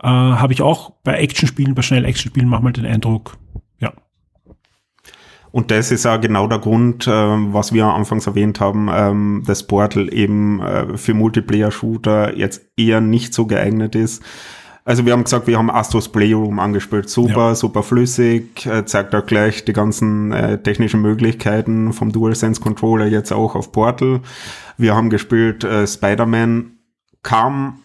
äh, 0.02 0.06
habe 0.06 0.52
ich 0.52 0.62
auch 0.62 0.90
bei 1.02 1.14
Actionspielen, 1.14 1.74
bei 1.74 1.82
schnell 1.82 2.04
Actionspielen 2.04 2.48
manchmal 2.48 2.72
den 2.72 2.86
Eindruck, 2.86 3.38
ja. 3.80 3.92
Und 5.52 5.70
das 5.70 5.92
ist 5.92 6.04
ja 6.04 6.16
genau 6.16 6.48
der 6.48 6.58
Grund, 6.58 7.06
äh, 7.06 7.10
was 7.10 7.72
wir 7.72 7.86
anfangs 7.86 8.26
erwähnt 8.26 8.60
haben, 8.60 8.88
ähm, 8.92 9.44
dass 9.46 9.66
Portal 9.66 10.12
eben 10.12 10.60
äh, 10.60 10.96
für 10.96 11.14
Multiplayer-Shooter 11.14 12.36
jetzt 12.36 12.66
eher 12.76 13.00
nicht 13.00 13.32
so 13.32 13.46
geeignet 13.46 13.94
ist. 13.94 14.22
Also 14.86 15.06
wir 15.06 15.14
haben 15.14 15.24
gesagt, 15.24 15.46
wir 15.46 15.56
haben 15.56 15.70
Astros 15.70 16.10
Playroom 16.10 16.58
angespielt. 16.58 17.08
Super, 17.08 17.48
ja. 17.48 17.54
super 17.54 17.82
flüssig, 17.82 18.66
äh, 18.66 18.84
zeigt 18.84 19.14
auch 19.14 19.24
gleich 19.24 19.64
die 19.64 19.72
ganzen 19.72 20.30
äh, 20.32 20.62
technischen 20.62 21.00
Möglichkeiten 21.00 21.94
vom 21.94 22.12
DualSense 22.12 22.60
Controller 22.60 23.06
jetzt 23.06 23.32
auch 23.32 23.54
auf 23.54 23.72
Portal. 23.72 24.20
Wir 24.76 24.94
haben 24.94 25.08
gespielt 25.08 25.64
äh, 25.64 25.86
Spider-Man, 25.86 26.72
kam 27.22 27.78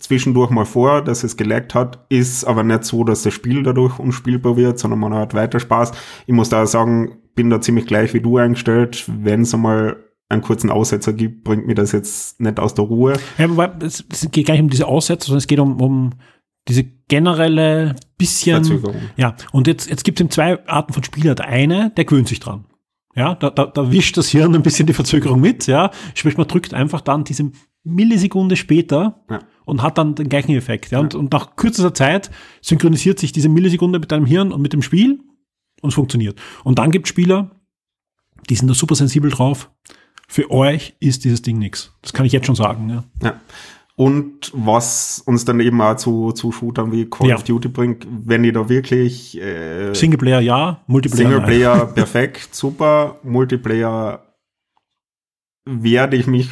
zwischendurch 0.00 0.50
mal 0.50 0.64
vor, 0.64 1.02
dass 1.02 1.22
es 1.22 1.36
geleckt 1.36 1.74
hat, 1.74 2.04
ist 2.08 2.44
aber 2.44 2.64
nicht 2.64 2.84
so, 2.84 3.04
dass 3.04 3.22
das 3.22 3.32
Spiel 3.32 3.62
dadurch 3.62 4.00
unspielbar 4.00 4.56
wird, 4.56 4.78
sondern 4.78 4.98
man 4.98 5.14
hat 5.14 5.34
weiter 5.34 5.60
Spaß. 5.60 5.92
Ich 6.26 6.34
muss 6.34 6.48
da 6.48 6.66
sagen, 6.66 7.18
bin 7.36 7.48
da 7.48 7.60
ziemlich 7.60 7.86
gleich 7.86 8.12
wie 8.12 8.20
du 8.20 8.38
eingestellt. 8.38 9.04
Wenn 9.06 9.42
es 9.42 9.54
einmal 9.54 10.03
einen 10.28 10.42
kurzen 10.42 10.70
Aussetzer 10.70 11.12
gibt, 11.12 11.44
bringt 11.44 11.66
mir 11.66 11.74
das 11.74 11.92
jetzt 11.92 12.40
nicht 12.40 12.58
aus 12.58 12.74
der 12.74 12.84
Ruhe. 12.84 13.14
Ja, 13.38 13.44
aber 13.44 13.76
es, 13.82 14.04
es 14.10 14.30
geht 14.30 14.46
gar 14.46 14.54
nicht 14.54 14.62
um 14.62 14.70
diese 14.70 14.86
Aussetzer, 14.86 15.26
sondern 15.26 15.38
es 15.38 15.46
geht 15.46 15.58
um, 15.58 15.80
um 15.80 16.10
diese 16.68 16.84
generelle 17.08 17.94
bisschen. 18.16 18.64
Verzögerung. 18.64 18.96
Ja, 19.16 19.36
und 19.52 19.66
jetzt, 19.66 19.88
jetzt 19.88 20.04
gibt 20.04 20.18
es 20.18 20.24
eben 20.24 20.30
zwei 20.30 20.66
Arten 20.66 20.92
von 20.92 21.04
Spieler. 21.04 21.34
Der 21.34 21.46
eine, 21.46 21.90
der 21.90 22.04
gewöhnt 22.04 22.28
sich 22.28 22.40
dran. 22.40 22.64
Ja, 23.14 23.34
da, 23.34 23.50
da, 23.50 23.66
da 23.66 23.92
wischt 23.92 24.16
das 24.16 24.28
Hirn 24.30 24.54
ein 24.54 24.62
bisschen 24.62 24.86
die 24.86 24.92
Verzögerung 24.92 25.40
mit, 25.40 25.66
ja. 25.66 25.90
Sprich, 26.14 26.36
man 26.36 26.48
drückt 26.48 26.74
einfach 26.74 27.00
dann 27.00 27.22
diese 27.22 27.52
Millisekunde 27.84 28.56
später 28.56 29.24
ja. 29.30 29.40
und 29.66 29.82
hat 29.82 29.98
dann 29.98 30.14
den 30.14 30.28
gleichen 30.28 30.52
Effekt. 30.56 30.90
Ja. 30.90 30.98
Und, 30.98 31.14
und 31.14 31.32
nach 31.32 31.54
kürzester 31.54 31.94
Zeit 31.94 32.30
synchronisiert 32.60 33.20
sich 33.20 33.30
diese 33.30 33.48
Millisekunde 33.48 34.00
mit 34.00 34.10
deinem 34.10 34.26
Hirn 34.26 34.52
und 34.52 34.62
mit 34.62 34.72
dem 34.72 34.82
Spiel 34.82 35.20
und 35.80 35.90
es 35.90 35.94
funktioniert. 35.94 36.40
Und 36.64 36.78
dann 36.78 36.90
gibt 36.90 37.06
es 37.06 37.10
Spieler, 37.10 37.60
die 38.48 38.56
sind 38.56 38.68
da 38.68 38.74
super 38.74 38.94
sensibel 38.94 39.30
drauf. 39.30 39.70
Für 40.34 40.50
euch 40.50 40.96
ist 40.98 41.24
dieses 41.24 41.42
Ding 41.42 41.60
nichts. 41.60 41.92
Das 42.02 42.12
kann 42.12 42.26
ich 42.26 42.32
jetzt 42.32 42.46
schon 42.46 42.56
sagen. 42.56 42.90
Ja. 42.90 43.04
ja. 43.22 43.40
Und 43.94 44.50
was 44.52 45.22
uns 45.24 45.44
dann 45.44 45.60
eben 45.60 45.80
auch 45.80 45.94
zu, 45.94 46.32
zu 46.32 46.50
Shootern 46.50 46.90
wie 46.90 47.08
Call 47.08 47.28
ja. 47.28 47.36
of 47.36 47.44
Duty 47.44 47.68
bringt, 47.68 48.04
wenn 48.10 48.42
ihr 48.42 48.52
da 48.52 48.68
wirklich 48.68 49.40
äh, 49.40 49.94
Singleplayer 49.94 50.40
ja, 50.40 50.80
Multiplayer 50.88 51.28
Singleplayer 51.30 51.86
perfekt, 51.94 52.52
super, 52.52 53.20
Multiplayer 53.22 54.24
werde 55.66 56.16
ich 56.16 56.26
mich, 56.26 56.50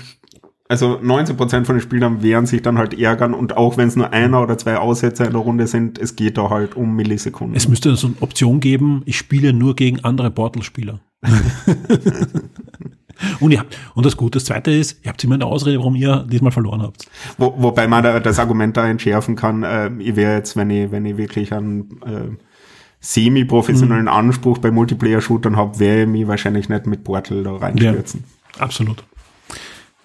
also 0.69 0.99
19% 0.99 1.65
von 1.65 1.75
den 1.75 1.81
Spielern 1.81 2.23
werden 2.23 2.47
sich 2.47 2.63
dann 2.63 2.79
halt 2.79 2.97
ärgern 2.97 3.35
und 3.35 3.57
auch 3.57 3.79
wenn 3.79 3.89
es 3.89 3.97
nur 3.97 4.13
einer 4.13 4.41
oder 4.41 4.57
zwei 4.59 4.77
Aussätze 4.77 5.25
in 5.25 5.33
der 5.33 5.41
Runde 5.41 5.67
sind, 5.67 5.99
es 5.99 6.15
geht 6.15 6.39
da 6.39 6.51
halt 6.51 6.77
um 6.77 6.95
Millisekunden. 6.95 7.57
Es 7.57 7.67
müsste 7.67 7.97
so 7.97 8.07
eine 8.07 8.17
Option 8.21 8.61
geben, 8.61 9.03
ich 9.07 9.19
spiele 9.19 9.53
nur 9.53 9.75
gegen 9.75 10.05
andere 10.05 10.31
Portal-Spieler. 10.31 11.01
Und, 13.41 13.51
ihr 13.53 13.61
habt, 13.61 13.77
und 13.95 14.07
das 14.07 14.17
Gute, 14.17 14.39
das 14.39 14.45
Zweite 14.45 14.71
ist, 14.71 14.99
ihr 15.05 15.11
habt 15.11 15.23
immer 15.25 15.35
eine 15.35 15.47
Ausrede, 15.47 15.79
warum 15.79 15.95
ihr 15.95 16.25
diesmal 16.29 16.53
verloren 16.53 16.83
habt. 16.83 17.07
Wo, 17.39 17.55
wobei 17.57 17.87
man 17.87 18.03
da, 18.03 18.21
das 18.21 18.39
Argument 18.39 18.77
da 18.77 18.89
entschärfen 18.89 19.37
kann, 19.37 19.63
äh, 19.63 19.91
ich 19.99 20.17
wäre 20.17 20.37
jetzt, 20.37 20.57
wenn 20.57 20.71
ich, 20.71 20.91
wenn 20.91 21.05
ich 21.05 21.17
wirklich 21.17 21.53
einen 21.53 22.01
äh, 22.05 22.37
semi-professionellen 23.01 24.05
mhm. 24.05 24.09
Anspruch 24.09 24.59
bei 24.59 24.71
Multiplayer-Shootern 24.71 25.57
habe, 25.57 25.79
wäre 25.79 26.03
ich 26.03 26.09
mich 26.09 26.27
wahrscheinlich 26.27 26.69
nicht 26.69 26.87
mit 26.87 27.05
Portal 27.05 27.43
da 27.43 27.57
reinstürzen. 27.57 28.25
Ja, 28.57 28.63
absolut. 28.63 29.03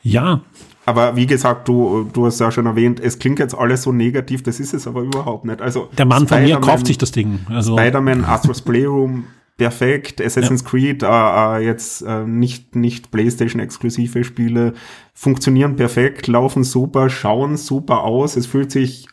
Ja. 0.01 0.41
Aber 0.85 1.17
wie 1.17 1.25
gesagt, 1.25 1.67
du, 1.67 2.09
du 2.13 2.25
hast 2.25 2.39
ja 2.39 2.49
schon 2.49 2.65
erwähnt, 2.65 3.01
es 3.01 3.19
klingt 3.19 3.39
jetzt 3.39 3.53
alles 3.53 3.83
so 3.83 3.91
negativ, 3.91 4.41
das 4.43 4.59
ist 4.61 4.73
es 4.73 4.87
aber 4.87 5.01
überhaupt 5.01 5.43
nicht. 5.43 5.61
Also 5.61 5.89
der 5.97 6.05
Mann 6.05 6.27
von 6.27 6.41
mir 6.41 6.59
kauft 6.61 6.87
sich 6.87 6.97
das 6.97 7.11
Ding. 7.11 7.39
Also. 7.49 7.77
Spider-Man, 7.77 8.23
Astro's 8.23 8.61
Playroom, 8.61 9.25
perfekt. 9.57 10.21
Assassin's 10.21 10.61
ja. 10.61 10.69
Creed, 10.69 11.03
äh, 11.03 11.07
äh, 11.07 11.65
jetzt 11.65 12.01
äh, 12.03 12.23
nicht, 12.25 12.75
nicht 12.75 13.11
PlayStation-exklusive 13.11 14.23
Spiele, 14.23 14.73
funktionieren 15.13 15.75
perfekt, 15.75 16.27
laufen 16.27 16.63
super, 16.63 17.09
schauen 17.09 17.57
super 17.57 18.03
aus. 18.03 18.37
Es 18.37 18.45
fühlt 18.45 18.71
sich 18.71 19.07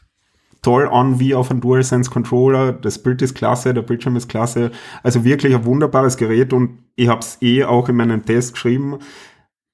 toll 0.63 0.89
an 0.89 1.21
wie 1.21 1.35
auf 1.35 1.51
einem 1.51 1.61
DualSense 1.61 2.11
Controller. 2.11 2.73
Das 2.73 3.03
Bild 3.03 3.21
ist 3.23 3.35
klasse, 3.35 3.75
der 3.75 3.83
Bildschirm 3.83 4.17
ist 4.17 4.29
klasse. 4.29 4.71
Also 5.03 5.25
wirklich 5.25 5.55
ein 5.55 5.65
wunderbares 5.65 6.17
Gerät 6.17 6.53
und 6.53 6.79
ich 6.97 7.09
habe 7.09 7.21
es 7.21 7.39
eh 7.43 7.65
auch 7.65 7.89
in 7.89 7.97
meinem 7.97 8.25
Test 8.25 8.55
geschrieben. 8.55 8.99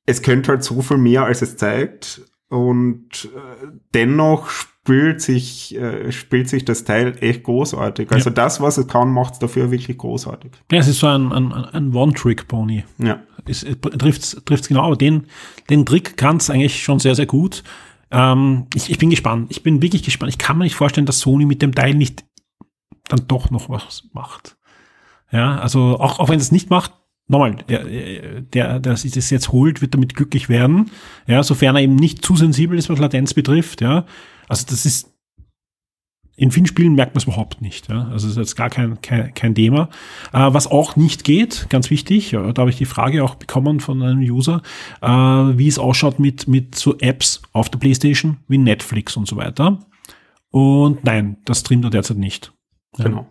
Es 0.06 0.22
könnte 0.22 0.50
halt 0.50 0.64
so 0.64 0.82
viel 0.82 0.96
mehr, 0.96 1.24
als 1.24 1.42
es 1.42 1.56
zeigt. 1.56 2.22
Und 2.48 3.28
äh, 3.36 3.68
dennoch 3.94 4.50
spielt 4.90 5.20
sich, 5.20 5.76
äh, 5.76 6.10
spielt 6.10 6.48
sich 6.48 6.64
das 6.64 6.82
Teil 6.84 7.16
echt 7.20 7.44
großartig. 7.44 8.10
Also 8.10 8.30
ja. 8.30 8.34
das, 8.34 8.60
was 8.60 8.76
es 8.76 8.88
kann, 8.88 9.12
macht 9.12 9.34
es 9.34 9.38
dafür 9.38 9.70
wirklich 9.70 9.96
großartig. 9.96 10.50
Ja, 10.70 10.78
es 10.78 10.88
ist 10.88 10.98
so 10.98 11.06
ein, 11.06 11.32
ein, 11.32 11.52
ein 11.52 11.94
One-Trick-Pony. 11.94 12.84
Ja. 12.98 13.20
Es, 13.46 13.62
es 13.62 13.78
trifft 13.80 14.42
es 14.48 14.68
genau, 14.68 14.82
aber 14.82 14.96
den, 14.96 15.26
den 15.68 15.86
Trick 15.86 16.16
kann 16.16 16.38
es 16.38 16.50
eigentlich 16.50 16.82
schon 16.82 16.98
sehr, 16.98 17.14
sehr 17.14 17.26
gut. 17.26 17.62
Ähm, 18.10 18.66
ich, 18.74 18.90
ich 18.90 18.98
bin 18.98 19.10
gespannt. 19.10 19.46
Ich 19.50 19.62
bin 19.62 19.80
wirklich 19.80 20.02
gespannt. 20.02 20.30
Ich 20.30 20.38
kann 20.38 20.58
mir 20.58 20.64
nicht 20.64 20.74
vorstellen, 20.74 21.06
dass 21.06 21.20
Sony 21.20 21.46
mit 21.46 21.62
dem 21.62 21.72
Teil 21.74 21.94
nicht 21.94 22.24
dann 23.08 23.26
doch 23.28 23.50
noch 23.50 23.68
was 23.68 24.08
macht. 24.12 24.56
Ja, 25.30 25.58
also 25.58 26.00
auch, 26.00 26.18
auch 26.18 26.28
wenn 26.28 26.40
es 26.40 26.50
nicht 26.50 26.70
macht, 26.70 26.92
nochmal, 27.28 27.54
der, 27.68 27.84
der, 28.40 28.80
der 28.80 28.96
sich 28.96 29.12
das 29.12 29.30
jetzt 29.30 29.52
holt, 29.52 29.80
wird 29.80 29.94
damit 29.94 30.16
glücklich 30.16 30.48
werden. 30.48 30.90
Ja, 31.28 31.44
sofern 31.44 31.76
er 31.76 31.82
eben 31.82 31.94
nicht 31.94 32.24
zu 32.24 32.34
sensibel 32.34 32.76
ist, 32.76 32.90
was 32.90 32.98
Latenz 32.98 33.34
betrifft. 33.34 33.80
Ja, 33.80 34.04
also 34.50 34.66
das 34.68 34.84
ist 34.84 35.10
in 36.36 36.50
vielen 36.50 36.66
Spielen 36.66 36.94
merkt 36.94 37.14
man 37.14 37.18
es 37.18 37.24
überhaupt 37.24 37.60
nicht. 37.60 37.90
Ja? 37.90 38.08
Also 38.10 38.26
das 38.26 38.32
ist 38.32 38.36
jetzt 38.38 38.56
gar 38.56 38.70
kein, 38.70 39.02
kein, 39.02 39.34
kein 39.34 39.54
Thema. 39.54 39.90
Äh, 40.32 40.48
was 40.52 40.66
auch 40.66 40.96
nicht 40.96 41.22
geht, 41.22 41.66
ganz 41.68 41.90
wichtig, 41.90 42.30
da 42.30 42.54
habe 42.56 42.70
ich 42.70 42.78
die 42.78 42.86
Frage 42.86 43.22
auch 43.22 43.34
bekommen 43.34 43.78
von 43.78 44.02
einem 44.02 44.20
User, 44.20 44.62
äh, 45.02 45.08
wie 45.08 45.68
es 45.68 45.78
ausschaut 45.78 46.18
mit, 46.18 46.48
mit 46.48 46.74
so 46.76 46.96
Apps 46.98 47.42
auf 47.52 47.68
der 47.68 47.78
Playstation 47.78 48.38
wie 48.48 48.56
Netflix 48.56 49.18
und 49.18 49.28
so 49.28 49.36
weiter. 49.36 49.80
Und 50.50 51.04
nein, 51.04 51.36
das 51.44 51.60
streamt 51.60 51.84
er 51.84 51.90
derzeit 51.90 52.16
nicht. 52.16 52.52
Ja, 52.96 53.04
genau. 53.04 53.26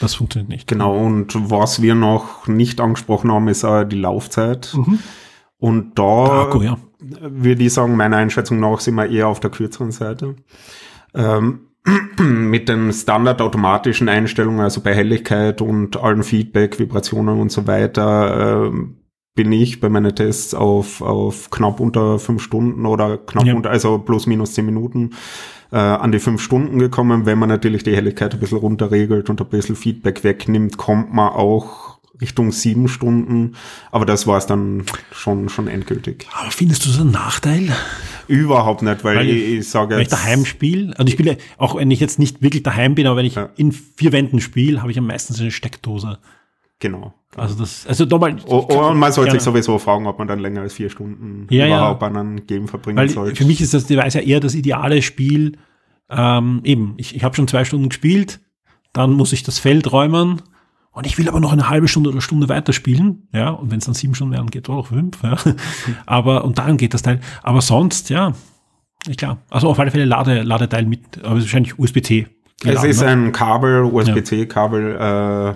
Das 0.00 0.14
funktioniert 0.14 0.48
nicht. 0.48 0.68
Genau, 0.68 0.96
und 0.96 1.50
was 1.50 1.82
wir 1.82 1.96
noch 1.96 2.46
nicht 2.46 2.80
angesprochen 2.80 3.32
haben, 3.32 3.48
ist 3.48 3.64
äh, 3.64 3.86
die 3.86 3.98
Laufzeit. 3.98 4.72
Mhm. 4.74 5.00
Und 5.58 5.98
da 5.98 6.42
Akku, 6.42 6.62
ja. 6.62 6.78
Würde 7.02 7.64
ich 7.64 7.72
sagen, 7.72 7.96
meiner 7.96 8.16
Einschätzung 8.16 8.60
nach 8.60 8.80
sind 8.80 8.94
wir 8.94 9.08
eher 9.08 9.28
auf 9.28 9.40
der 9.40 9.50
kürzeren 9.50 9.90
Seite. 9.90 10.36
Ähm, 11.14 11.60
mit 12.18 12.68
den 12.68 12.92
standardautomatischen 12.92 14.08
Einstellungen, 14.08 14.60
also 14.60 14.80
bei 14.80 14.94
Helligkeit 14.94 15.60
und 15.60 15.96
allen 15.96 16.22
Feedback, 16.22 16.78
Vibrationen 16.78 17.40
und 17.40 17.50
so 17.50 17.66
weiter, 17.66 18.66
äh, 18.66 18.70
bin 19.34 19.50
ich 19.50 19.80
bei 19.80 19.88
meinen 19.88 20.14
Tests 20.14 20.54
auf, 20.54 21.00
auf 21.00 21.50
knapp 21.50 21.80
unter 21.80 22.18
fünf 22.18 22.42
Stunden 22.42 22.86
oder 22.86 23.18
knapp 23.18 23.46
ja. 23.46 23.54
unter, 23.54 23.70
also 23.70 23.98
plus 23.98 24.26
minus 24.26 24.52
zehn 24.52 24.66
Minuten 24.66 25.10
äh, 25.72 25.76
an 25.76 26.12
die 26.12 26.18
fünf 26.18 26.42
Stunden 26.42 26.78
gekommen. 26.78 27.24
Wenn 27.24 27.38
man 27.38 27.48
natürlich 27.48 27.82
die 27.82 27.96
Helligkeit 27.96 28.34
ein 28.34 28.40
bisschen 28.40 28.58
runterregelt 28.58 29.30
und 29.30 29.40
ein 29.40 29.48
bisschen 29.48 29.74
Feedback 29.74 30.22
wegnimmt, 30.22 30.76
kommt 30.76 31.12
man 31.14 31.30
auch 31.30 31.91
Richtung 32.20 32.52
sieben 32.52 32.88
Stunden, 32.88 33.54
aber 33.90 34.04
das 34.04 34.26
war 34.26 34.38
es 34.38 34.46
dann 34.46 34.84
schon, 35.12 35.48
schon 35.48 35.66
endgültig. 35.66 36.26
Aber 36.38 36.50
findest 36.50 36.84
du 36.84 36.90
so 36.90 37.00
einen 37.02 37.10
Nachteil? 37.10 37.74
Überhaupt 38.28 38.82
nicht, 38.82 39.02
weil, 39.02 39.16
Weil 39.16 39.28
ich, 39.30 39.58
ich 39.58 39.68
sage 39.68 39.96
Wenn 39.96 40.02
ich 40.02 40.08
daheim 40.08 40.44
spiele, 40.44 40.92
also 40.98 41.06
ich 41.08 41.14
spiele, 41.14 41.38
auch 41.58 41.74
wenn 41.76 41.90
ich 41.90 42.00
jetzt 42.00 42.18
nicht 42.18 42.42
wirklich 42.42 42.62
daheim 42.62 42.94
bin, 42.94 43.06
aber 43.06 43.16
wenn 43.16 43.26
ich 43.26 43.34
Ja. 43.36 43.48
in 43.56 43.72
vier 43.72 44.12
Wänden 44.12 44.40
spiele, 44.40 44.82
habe 44.82 44.90
ich 44.90 44.98
am 44.98 45.06
meisten 45.06 45.34
so 45.34 45.42
eine 45.42 45.50
Steckdose. 45.50 46.18
Genau. 46.78 47.14
Also 47.36 47.54
das, 47.58 47.86
also 47.86 48.04
nochmal. 48.04 48.36
Oh, 48.46 48.66
oh, 48.68 48.88
und 48.90 48.98
man 48.98 49.10
sollte 49.12 49.32
sich 49.32 49.40
sowieso 49.42 49.78
fragen, 49.78 50.06
ob 50.06 50.18
man 50.18 50.28
dann 50.28 50.38
länger 50.38 50.60
als 50.60 50.74
vier 50.74 50.90
Stunden 50.90 51.46
Ja, 51.50 51.66
ja. 51.66 51.76
überhaupt 51.78 52.02
an 52.02 52.16
einem 52.16 52.46
Game 52.46 52.68
verbringen 52.68 52.98
Weil 52.98 53.08
sollte. 53.08 53.36
für 53.36 53.44
mich 53.46 53.60
ist 53.60 53.72
das 53.72 53.86
Device 53.86 54.14
ja 54.14 54.20
eher 54.20 54.40
das 54.40 54.54
ideale 54.54 55.00
Spiel. 55.00 55.58
Ähm, 56.10 56.60
eben, 56.64 56.94
ich, 56.98 57.16
ich 57.16 57.24
habe 57.24 57.34
schon 57.34 57.48
zwei 57.48 57.64
Stunden 57.64 57.88
gespielt, 57.88 58.40
dann 58.92 59.12
muss 59.12 59.32
ich 59.32 59.42
das 59.44 59.58
Feld 59.58 59.90
räumen 59.92 60.42
und 60.92 61.06
ich 61.06 61.16
will 61.16 61.28
aber 61.28 61.40
noch 61.40 61.52
eine 61.52 61.70
halbe 61.70 61.88
Stunde 61.88 62.10
oder 62.10 62.20
Stunde 62.20 62.48
weiterspielen. 62.48 63.28
Ja, 63.32 63.50
und 63.50 63.70
wenn 63.70 63.78
es 63.78 63.86
dann 63.86 63.94
sieben 63.94 64.14
Stunden 64.14 64.34
werden, 64.34 64.50
geht 64.50 64.68
auch 64.68 64.88
fünf. 64.88 65.22
Ja. 65.22 65.36
Aber, 66.06 66.44
und 66.44 66.58
dann 66.58 66.76
geht 66.76 66.92
das 66.92 67.02
Teil. 67.02 67.20
Aber 67.42 67.62
sonst, 67.62 68.10
ja, 68.10 68.34
klar. 69.16 69.38
Also 69.48 69.68
auf 69.68 69.78
alle 69.78 69.90
Fälle 69.90 70.04
Lade, 70.04 70.42
Ladeteil 70.42 70.84
mit, 70.84 71.00
aber 71.22 71.36
es 71.36 71.44
ist 71.44 71.48
wahrscheinlich 71.48 71.78
USB-C. 71.78 72.26
Es 72.64 72.84
ist 72.84 73.00
ne? 73.00 73.08
ein 73.08 73.32
Kabel, 73.32 73.84
USB-C-Kabel 73.84 74.96
äh, 74.96 75.54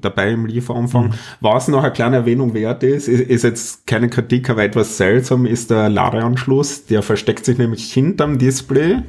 dabei 0.00 0.32
im 0.32 0.46
Lieferumfang. 0.46 1.08
Mhm. 1.08 1.14
Was 1.40 1.68
noch 1.68 1.82
eine 1.82 1.92
kleine 1.92 2.16
Erwähnung 2.16 2.54
wert 2.54 2.82
ist, 2.82 3.06
ist, 3.06 3.20
ist 3.20 3.44
jetzt 3.44 3.86
keine 3.86 4.08
Kritik, 4.08 4.50
aber 4.50 4.64
etwas 4.64 4.96
seltsam 4.96 5.46
ist 5.46 5.70
der 5.70 5.88
Ladeanschluss. 5.88 6.86
Der 6.86 7.02
versteckt 7.02 7.44
sich 7.44 7.58
nämlich 7.58 7.92
hinterm 7.92 8.38
Display, 8.38 9.02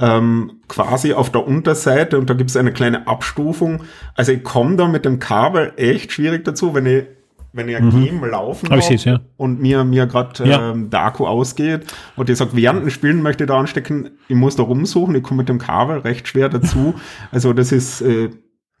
ähm, 0.00 0.52
quasi 0.68 1.12
auf 1.12 1.30
der 1.30 1.46
Unterseite 1.46 2.18
und 2.18 2.28
da 2.30 2.34
gibt 2.34 2.50
es 2.50 2.56
eine 2.56 2.72
kleine 2.72 3.06
Abstufung. 3.06 3.82
Also 4.14 4.32
ich 4.32 4.42
komme 4.42 4.76
da 4.76 4.88
mit 4.88 5.04
dem 5.04 5.18
Kabel 5.18 5.72
echt 5.76 6.12
schwierig 6.12 6.44
dazu, 6.44 6.74
wenn 6.74 6.86
ich 6.86 7.04
wenn 7.52 7.68
ich 7.68 7.74
ein 7.76 7.90
Game 7.90 8.24
laufen 8.24 8.66
Aber 8.66 8.76
Mhm. 8.76 8.80
hab 8.80 8.88
seh's, 8.88 9.04
ja. 9.04 9.18
und 9.36 9.60
mir, 9.60 9.82
mir 9.82 10.06
gerade 10.06 10.44
Ja. 10.48 10.70
ähm, 10.70 10.88
der 10.88 11.02
Akku 11.06 11.26
ausgeht 11.26 11.84
und 12.14 12.30
ich 12.30 12.38
sage, 12.38 12.52
während 12.54 12.82
dem 12.82 12.90
Spielen 12.90 13.22
möchte 13.22 13.42
ich 13.42 13.48
da 13.48 13.58
anstecken, 13.58 14.10
ich 14.28 14.36
muss 14.36 14.54
da 14.54 14.62
rumsuchen, 14.62 15.16
ich 15.16 15.22
komme 15.24 15.38
mit 15.38 15.48
dem 15.48 15.58
Kabel 15.58 15.98
recht 15.98 16.28
schwer 16.28 16.48
dazu. 16.48 16.94
Also 17.32 17.52
das 17.52 17.72
ist 17.72 18.02
äh, 18.02 18.30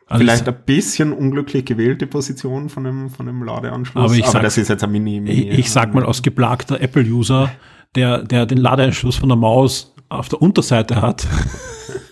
Also 0.06 0.22
vielleicht 0.24 0.42
ich- 0.42 0.48
ein 0.54 0.62
bisschen 0.66 1.12
unglücklich 1.12 1.64
gewählte 1.64 2.06
Position 2.06 2.68
von 2.68 2.84
dem, 2.84 3.10
von 3.10 3.26
dem 3.26 3.42
Ladeanschluss. 3.42 4.04
Aber 4.04 4.14
ich 4.14 4.24
sag- 4.26 4.42
das 4.42 4.56
ist 4.56 4.68
jetzt 4.68 4.84
ein 4.84 4.92
Mini. 4.92 5.20
Mini 5.20 5.48
Ich, 5.50 5.58
ich 5.58 5.70
sag 5.72 5.92
mal 5.92 6.04
aus 6.04 6.22
geplagter 6.22 6.80
Apple-User, 6.80 7.50
der, 7.96 8.22
der 8.22 8.46
den 8.46 8.58
Ladeanschluss 8.58 9.16
von 9.16 9.28
der 9.30 9.36
Maus 9.36 9.96
auf 10.10 10.28
der 10.28 10.42
Unterseite 10.42 11.00
hat. 11.00 11.26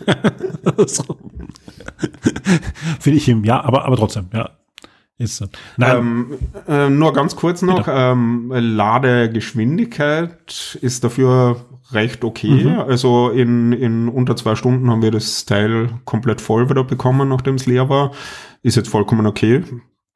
so. 0.87 1.19
Finde 3.01 3.19
ich 3.19 3.29
ihm, 3.29 3.45
ja, 3.45 3.63
aber, 3.63 3.85
aber 3.85 3.97
trotzdem, 3.97 4.29
ja. 4.33 4.51
Ist 5.19 5.37
so. 5.37 5.47
Nein, 5.77 5.97
Ähm, 5.97 6.39
äh, 6.69 6.89
nur 6.89 7.13
ganz 7.13 7.35
kurz 7.35 7.63
noch, 7.63 7.89
ähm, 7.91 8.53
Ladegeschwindigkeit 8.55 10.79
ist 10.81 11.03
dafür 11.03 11.57
recht 11.91 12.23
okay. 12.23 12.65
Mhm. 12.65 12.79
Also 12.79 13.31
in, 13.31 13.73
in 13.73 14.09
unter 14.09 14.37
zwei 14.37 14.55
Stunden 14.55 14.89
haben 14.91 15.03
wir 15.03 15.11
das 15.11 15.45
Teil 15.45 15.91
komplett 16.05 16.41
voll 16.41 16.71
wieder 16.71 16.85
bekommen, 16.85 17.29
nachdem 17.29 17.57
es 17.57 17.67
leer 17.67 17.89
war. 17.89 18.13
Ist 18.63 18.77
jetzt 18.77 18.89
vollkommen 18.89 19.27
okay. 19.27 19.65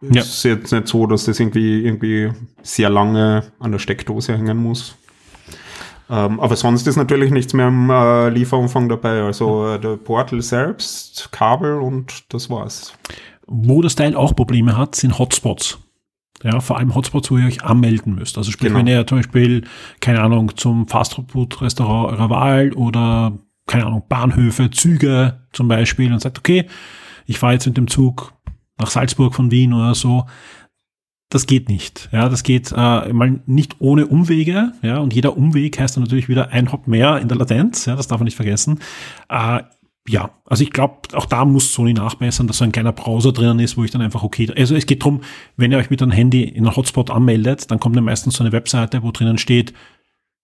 Ja. 0.02 0.20
Ist 0.20 0.44
jetzt 0.44 0.72
nicht 0.72 0.86
so, 0.86 1.06
dass 1.06 1.24
das 1.24 1.40
irgendwie, 1.40 1.84
irgendwie 1.84 2.30
sehr 2.62 2.90
lange 2.90 3.44
an 3.58 3.72
der 3.72 3.80
Steckdose 3.80 4.36
hängen 4.36 4.58
muss. 4.58 4.94
Ähm, 6.12 6.40
aber 6.40 6.56
sonst 6.56 6.86
ist 6.86 6.96
natürlich 6.96 7.30
nichts 7.30 7.54
mehr 7.54 7.68
im 7.68 7.88
äh, 7.88 8.28
Lieferumfang 8.28 8.86
dabei. 8.90 9.22
Also 9.22 9.66
äh, 9.66 9.80
der 9.80 9.96
Portal 9.96 10.42
selbst, 10.42 11.30
Kabel 11.32 11.76
und 11.78 12.30
das 12.34 12.50
war's. 12.50 12.92
Wo 13.46 13.80
das 13.80 13.94
Teil 13.94 14.14
auch 14.14 14.36
Probleme 14.36 14.76
hat, 14.76 14.94
sind 14.94 15.18
Hotspots. 15.18 15.78
Ja, 16.42 16.60
vor 16.60 16.76
allem 16.76 16.94
Hotspots, 16.94 17.30
wo 17.30 17.38
ihr 17.38 17.46
euch 17.46 17.64
anmelden 17.64 18.14
müsst. 18.14 18.36
Also 18.36 18.50
sprich, 18.50 18.68
Genau. 18.68 18.80
wenn 18.80 18.88
ihr 18.88 19.06
zum 19.06 19.18
Beispiel, 19.18 19.64
keine 20.00 20.20
Ahnung, 20.20 20.54
zum 20.54 20.86
Fastfood-Restaurant 20.86 22.12
eurer 22.12 22.28
Wahl 22.28 22.72
oder, 22.74 23.32
keine 23.66 23.86
Ahnung, 23.86 24.02
Bahnhöfe, 24.06 24.70
Züge 24.70 25.40
zum 25.52 25.68
Beispiel 25.68 26.12
und 26.12 26.20
sagt, 26.20 26.38
okay, 26.38 26.66
ich 27.24 27.38
fahre 27.38 27.54
jetzt 27.54 27.66
mit 27.66 27.78
dem 27.78 27.88
Zug 27.88 28.34
nach 28.78 28.90
Salzburg 28.90 29.34
von 29.34 29.50
Wien 29.50 29.72
oder 29.72 29.94
so. 29.94 30.26
Das 31.32 31.46
geht 31.46 31.70
nicht. 31.70 32.10
Ja, 32.12 32.28
das 32.28 32.42
geht 32.42 32.72
äh, 32.72 33.10
mal 33.10 33.40
nicht 33.46 33.76
ohne 33.78 34.06
Umwege. 34.06 34.74
Ja, 34.82 34.98
und 34.98 35.14
jeder 35.14 35.34
Umweg 35.34 35.80
heißt 35.80 35.96
dann 35.96 36.02
natürlich 36.02 36.28
wieder 36.28 36.50
ein 36.50 36.70
Hop 36.70 36.86
mehr 36.86 37.16
in 37.20 37.28
der 37.28 37.38
Latenz. 37.38 37.86
Ja, 37.86 37.96
das 37.96 38.06
darf 38.06 38.18
man 38.18 38.26
nicht 38.26 38.36
vergessen. 38.36 38.80
Äh, 39.30 39.62
ja, 40.06 40.28
also 40.44 40.62
ich 40.62 40.72
glaube, 40.72 40.96
auch 41.14 41.24
da 41.24 41.46
muss 41.46 41.72
Sony 41.72 41.94
nachbessern, 41.94 42.48
dass 42.48 42.58
so 42.58 42.64
ein 42.64 42.72
kleiner 42.72 42.92
Browser 42.92 43.32
drinnen 43.32 43.60
ist, 43.60 43.78
wo 43.78 43.84
ich 43.84 43.90
dann 43.90 44.02
einfach 44.02 44.22
okay, 44.22 44.52
also 44.54 44.76
es 44.76 44.84
geht 44.84 45.02
drum, 45.02 45.22
wenn 45.56 45.72
ihr 45.72 45.78
euch 45.78 45.88
mit 45.88 46.02
einem 46.02 46.10
Handy 46.10 46.42
in 46.42 46.66
einen 46.66 46.76
Hotspot 46.76 47.10
anmeldet, 47.10 47.70
dann 47.70 47.80
kommt 47.80 47.96
dann 47.96 48.04
meistens 48.04 48.36
so 48.36 48.44
eine 48.44 48.52
Webseite, 48.52 49.02
wo 49.02 49.10
drinnen 49.10 49.38
steht, 49.38 49.72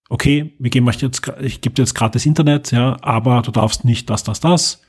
okay, 0.08 0.54
wir 0.58 0.70
geben 0.70 0.88
euch 0.88 1.02
jetzt, 1.02 1.30
ich 1.42 1.60
gebe 1.60 1.74
dir 1.74 1.82
jetzt 1.82 1.94
gratis 1.94 2.24
Internet, 2.24 2.72
ja, 2.72 2.96
aber 3.02 3.42
du 3.42 3.50
darfst 3.50 3.84
nicht 3.84 4.08
das, 4.08 4.24
das, 4.24 4.40
das. 4.40 4.80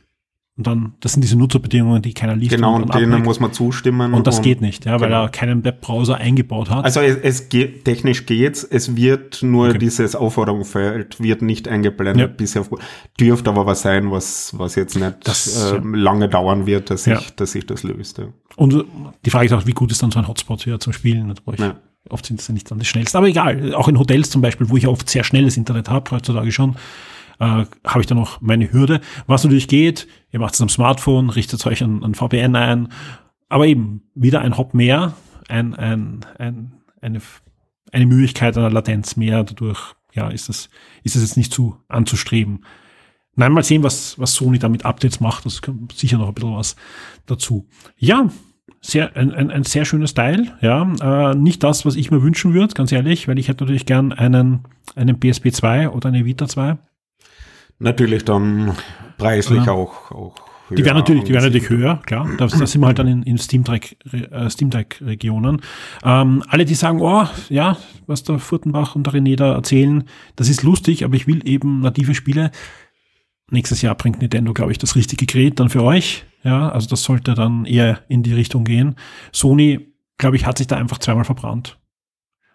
Und 0.60 0.68
dann, 0.68 0.92
das 1.00 1.14
sind 1.14 1.22
diese 1.22 1.38
Nutzerbedingungen, 1.38 2.02
die 2.02 2.14
keiner 2.14 2.36
liest. 2.36 2.52
Genau, 2.52 2.76
und 2.76 2.84
und 2.84 2.94
denen 2.94 3.14
abnickt. 3.14 3.26
muss 3.26 3.40
man 3.40 3.54
zustimmen. 3.54 4.14
Und 4.14 4.28
das 4.28 4.42
geht 4.42 4.60
nicht, 4.60 4.84
ja, 4.84 5.00
weil 5.00 5.08
genau. 5.08 5.24
er 5.24 5.30
keinen 5.30 5.64
Webbrowser 5.64 6.18
eingebaut 6.18 6.70
hat. 6.70 6.84
Also 6.84 7.00
es, 7.00 7.16
es 7.16 7.48
geht, 7.48 7.86
technisch 7.86 8.26
geht's, 8.26 8.66
es 8.66 8.94
wird 8.98 9.42
nur 9.42 9.70
Okay. 9.70 9.78
dieses 9.78 10.18
Aufforderungsfeld 10.18 11.22
wird 11.24 11.42
nicht 11.44 11.70
eingeblendet 11.70 12.20
Ja. 12.20 12.28
bisher. 12.28 12.66
Dürfte 13.18 13.50
aber 13.50 13.66
was 13.66 13.84
sein, 13.84 14.12
was, 14.12 14.54
was 14.60 14.76
jetzt 14.76 14.98
nicht 14.98 15.16
Das, 15.24 15.72
ähm, 15.72 15.94
lange 15.94 16.28
dauern 16.28 16.66
wird, 16.66 16.90
dass, 16.90 17.06
Ja. 17.06 17.20
sich, 17.20 17.36
dass 17.36 17.54
sich 17.54 17.66
das 17.66 17.84
löst. 17.84 18.18
Ja. 18.18 18.26
Und 18.58 18.84
die 19.26 19.30
Frage 19.30 19.46
ist 19.46 19.54
auch, 19.54 19.66
wie 19.66 19.72
gut 19.72 19.92
ist 19.94 20.04
dann 20.04 20.12
so 20.12 20.20
ein 20.20 20.28
Hotspot 20.28 20.62
hier 20.64 20.78
zum 20.82 20.92
Spielen? 20.92 21.30
Da 21.30 21.36
brauche 21.46 21.56
ich- 21.56 21.62
Ja. 21.62 21.76
Oft 22.10 22.26
sind 22.26 22.42
es 22.42 22.48
ja 22.50 22.54
nicht 22.54 22.70
dann 22.70 22.80
das 22.80 22.88
schnellste. 22.88 23.18
Aber 23.18 23.28
egal, 23.28 23.74
auch 23.76 23.88
in 23.88 23.98
Hotels 23.98 24.30
zum 24.30 24.42
Beispiel, 24.42 24.70
wo 24.70 24.76
ich 24.76 24.88
oft 24.88 25.10
sehr 25.10 25.24
schnelles 25.24 25.56
Internet 25.56 25.90
habe, 25.90 26.12
heutzutage 26.12 26.52
schon, 26.52 26.76
äh, 27.40 27.66
habe 27.86 28.02
ich 28.02 28.08
dann 28.08 28.18
noch 28.18 28.42
meine 28.42 28.72
Hürde. 28.72 29.02
Was 29.28 29.44
natürlich 29.44 29.68
geht, 29.68 30.08
ihr 30.32 30.40
macht 30.40 30.54
es 30.54 30.62
am 30.62 30.70
Smartphone, 30.70 31.30
richtet 31.30 31.66
euch 31.66 31.84
an, 31.84 32.04
an 32.04 32.16
VPN 32.16 32.56
ein, 32.56 32.90
aber 33.48 33.66
eben 33.66 34.04
wieder 34.14 34.42
ein 34.42 34.58
Hop 34.58 34.74
mehr, 34.74 35.14
ein, 35.48 35.74
ein, 35.76 36.26
ein, 36.38 36.74
eine, 37.02 37.22
eine 37.92 38.06
Möglichkeit 38.06 38.58
einer 38.58 38.70
Latenz 38.70 39.16
mehr. 39.16 39.44
Dadurch 39.44 39.96
ja, 40.14 40.30
ist 40.30 40.50
es 40.50 40.70
ist 41.04 41.16
es 41.16 41.22
jetzt 41.22 41.38
nicht 41.38 41.54
zu 41.54 41.78
anzustreben. 41.88 42.66
Nein, 43.36 43.54
mal 43.54 43.64
sehen, 43.64 43.84
was, 43.84 44.20
was 44.20 44.36
Sony 44.36 44.60
da 44.60 44.68
mit 44.68 44.86
Updates 44.86 45.22
macht. 45.22 45.46
Das 45.46 45.62
kommt 45.62 45.94
sicher 45.94 46.18
noch 46.18 46.28
ein 46.28 46.34
bisschen 46.34 46.56
was 46.56 46.76
dazu. 47.26 47.68
Ja, 47.98 48.30
sehr, 48.82 49.16
ein, 49.16 49.34
ein, 49.34 49.50
ein 49.50 49.64
sehr 49.64 49.86
schönes 49.86 50.14
Teil. 50.14 50.58
Ja, 50.62 51.32
äh, 51.32 51.36
nicht 51.36 51.64
das, 51.64 51.86
was 51.86 51.96
ich 51.96 52.12
mir 52.12 52.22
wünschen 52.22 52.54
würde, 52.54 52.74
ganz 52.74 52.92
ehrlich, 52.92 53.28
weil 53.28 53.40
ich 53.40 53.48
hätte 53.48 53.64
natürlich 53.64 53.86
gern 53.86 54.12
einen, 54.12 54.66
einen 54.96 55.20
PSP 55.20 55.52
2 55.52 55.90
oder 55.90 56.10
eine 56.10 56.26
Vita 56.26 56.48
2. 56.48 56.78
Natürlich 57.80 58.26
dann 58.26 58.76
preislich 59.18 59.66
Ja. 59.66 59.72
auch, 59.72 60.12
auch 60.12 60.36
Die 60.70 60.86
werden 60.86 60.98
natürlich, 60.98 61.24
die 61.24 61.34
werden 61.34 61.46
natürlich 61.46 61.70
höher, 61.70 62.00
klar. 62.06 62.28
Da, 62.38 62.46
da 62.46 62.68
sind 62.68 62.82
wir 62.82 62.88
halt 62.88 63.00
dann 63.00 63.08
in, 63.08 63.24
in 63.24 63.38
Steam 63.38 63.64
Deck, 63.64 63.98
äh, 64.12 64.50
Steam 64.50 64.70
Deck 64.70 65.02
Regionen. 65.04 65.62
Ähm, 66.04 66.44
alle, 66.48 66.66
die 66.66 66.76
sagen, 66.76 67.02
oh, 67.02 67.26
ja, 67.50 67.78
was 68.06 68.24
der 68.24 68.38
Furtenbach 68.38 68.96
und 68.96 69.08
der 69.08 69.14
René 69.14 69.36
da 69.36 69.54
erzählen, 69.54 70.04
das 70.36 70.48
ist 70.50 70.62
lustig, 70.62 71.04
aber 71.04 71.16
ich 71.16 71.26
will 71.26 71.48
eben 71.48 71.80
native 71.80 72.14
Spiele. 72.14 72.52
Nächstes 73.50 73.82
Jahr 73.82 73.96
bringt 73.96 74.20
Nintendo, 74.22 74.54
glaube 74.54 74.72
ich, 74.72 74.78
das 74.78 74.96
richtige 74.96 75.26
Gerät 75.26 75.60
dann 75.60 75.70
für 75.70 75.84
euch. 75.84 76.26
Ja, 76.44 76.70
also 76.70 76.88
das 76.88 77.02
sollte 77.02 77.34
dann 77.34 77.66
eher 77.66 78.02
in 78.08 78.22
die 78.22 78.34
Richtung 78.34 78.64
gehen. 78.64 78.96
Sony, 79.32 79.94
glaube 80.20 80.36
ich, 80.36 80.46
hat 80.46 80.58
sich 80.60 80.68
da 80.68 80.76
einfach 80.78 81.00
zweimal 81.00 81.26
verbrannt. 81.26 81.80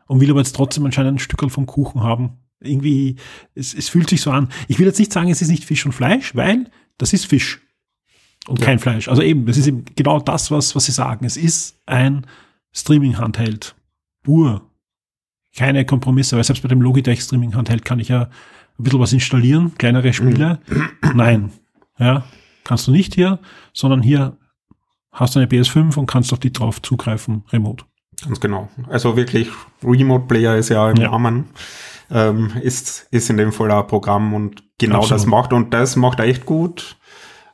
Und 0.07 0.21
will 0.21 0.31
aber 0.31 0.41
jetzt 0.41 0.55
trotzdem 0.55 0.85
anscheinend 0.85 1.17
ein 1.17 1.19
Stückel 1.19 1.51
vom 1.51 1.67
Kuchen 1.67 2.03
haben. 2.03 2.44
Irgendwie, 2.65 3.17
es, 3.55 3.75
es 3.75 3.89
fühlt 3.89 4.09
sich 4.09 4.21
so 4.21 4.31
an. 4.31 4.49
Ich 4.69 4.79
will 4.79 4.87
jetzt 4.87 4.99
nicht 4.99 5.13
sagen, 5.13 5.31
es 5.31 5.43
ist 5.43 5.49
nicht 5.49 5.65
Fisch 5.65 5.85
und 5.87 5.93
Fleisch, 5.93 6.35
weil 6.35 6.71
das 6.99 7.13
ist 7.13 7.27
Fisch 7.27 7.61
und 8.49 8.59
Ja. 8.61 8.67
kein 8.67 8.79
Fleisch. 8.79 9.09
Also 9.09 9.23
eben, 9.23 9.47
das 9.47 9.57
ist 9.57 9.67
eben 9.67 9.85
genau 9.97 10.21
das, 10.21 10.51
was, 10.51 10.75
was 10.77 10.85
sie 10.85 10.93
sagen. 10.93 11.25
Es 11.25 11.37
ist 11.37 11.79
ein 11.87 12.27
Streaming-Handheld. 12.73 13.75
Pur. 14.23 14.71
Keine 15.57 15.85
Kompromisse, 15.85 16.37
weil 16.37 16.45
selbst 16.45 16.63
bei 16.63 16.69
dem 16.69 16.83
Logitech 16.83 17.21
Streaming-Handheld 17.21 17.85
kann 17.85 18.01
ich 18.01 18.09
ja 18.09 18.23
ein 18.79 18.83
bisschen 18.83 18.99
was 19.01 19.13
installieren, 19.13 19.73
kleinere 19.79 20.13
Spiele. 20.13 20.59
Nein. 21.15 21.53
Ja, 21.99 22.25
kannst 22.65 22.89
du 22.89 22.91
nicht 22.91 23.15
hier, 23.15 23.39
sondern 23.73 24.03
hier 24.03 24.37
hast 25.13 25.35
du 25.37 25.39
eine 25.39 25.47
PS5 25.49 25.97
und 25.97 26.07
kannst 26.07 26.33
auf 26.33 26.41
die 26.41 26.53
drauf 26.53 26.83
zugreifen, 26.83 27.45
remote. 27.53 27.85
Ganz 28.25 28.41
genau. 28.41 28.69
Also 28.89 29.17
wirklich, 29.17 29.49
Remote 29.83 30.27
Player 30.27 30.57
ist 30.57 30.71
ja 30.71 30.91
im 30.91 30.97
Ja. 30.97 31.11
Namen. 31.11 31.45
Ähm, 32.11 32.53
ist, 32.63 33.07
ist 33.11 33.31
in 33.31 33.37
dem 33.37 33.53
Fall 33.53 33.71
ein 33.71 33.87
Programm 33.87 34.35
und 34.35 34.63
genau 34.79 34.99
Absolut. 34.99 35.21
das 35.21 35.27
macht 35.27 35.53
und 35.53 35.73
das 35.73 35.97
macht 35.97 36.19
er 36.19 36.27
echt 36.27 36.45
gut. 36.45 36.97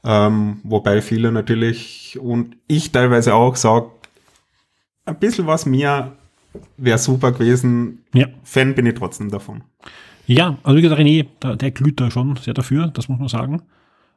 Ähm, 0.02 0.60
wobei 0.64 1.02
viele 1.02 1.30
natürlich 1.30 2.18
und 2.20 2.56
ich 2.66 2.90
teilweise 2.90 3.34
auch 3.34 3.56
sage, 3.56 3.90
ein 5.04 5.18
bisschen 5.18 5.46
was 5.46 5.66
mehr 5.66 6.12
wäre 6.76 6.98
super 6.98 7.32
gewesen. 7.32 8.04
Ja. 8.14 8.26
Fan 8.42 8.74
bin 8.74 8.86
ich 8.86 8.94
trotzdem 8.94 9.30
davon. 9.30 9.62
Ja, 10.26 10.58
also 10.62 10.76
wie 10.76 10.82
gesagt, 10.82 11.00
René, 11.00 11.26
der, 11.42 11.56
der 11.56 11.70
glüht 11.70 12.00
da 12.00 12.10
schon 12.10 12.36
sehr 12.36 12.54
dafür, 12.54 12.88
das 12.88 13.08
muss 13.08 13.18
man 13.18 13.28
sagen. 13.28 13.62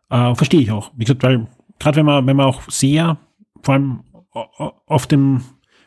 Äh, 0.09 0.35
Verstehe 0.35 0.61
ich 0.61 0.71
auch. 0.71 0.91
Wie 0.95 1.05
gesagt, 1.05 1.23
weil 1.23 1.47
gerade 1.79 1.97
wenn 1.97 2.05
man, 2.05 2.25
wenn 2.27 2.37
man 2.37 2.47
auch 2.47 2.61
sehr, 2.69 3.17
vor 3.61 3.73
allem 3.73 4.03
auf 4.87 5.07
dem 5.07 5.41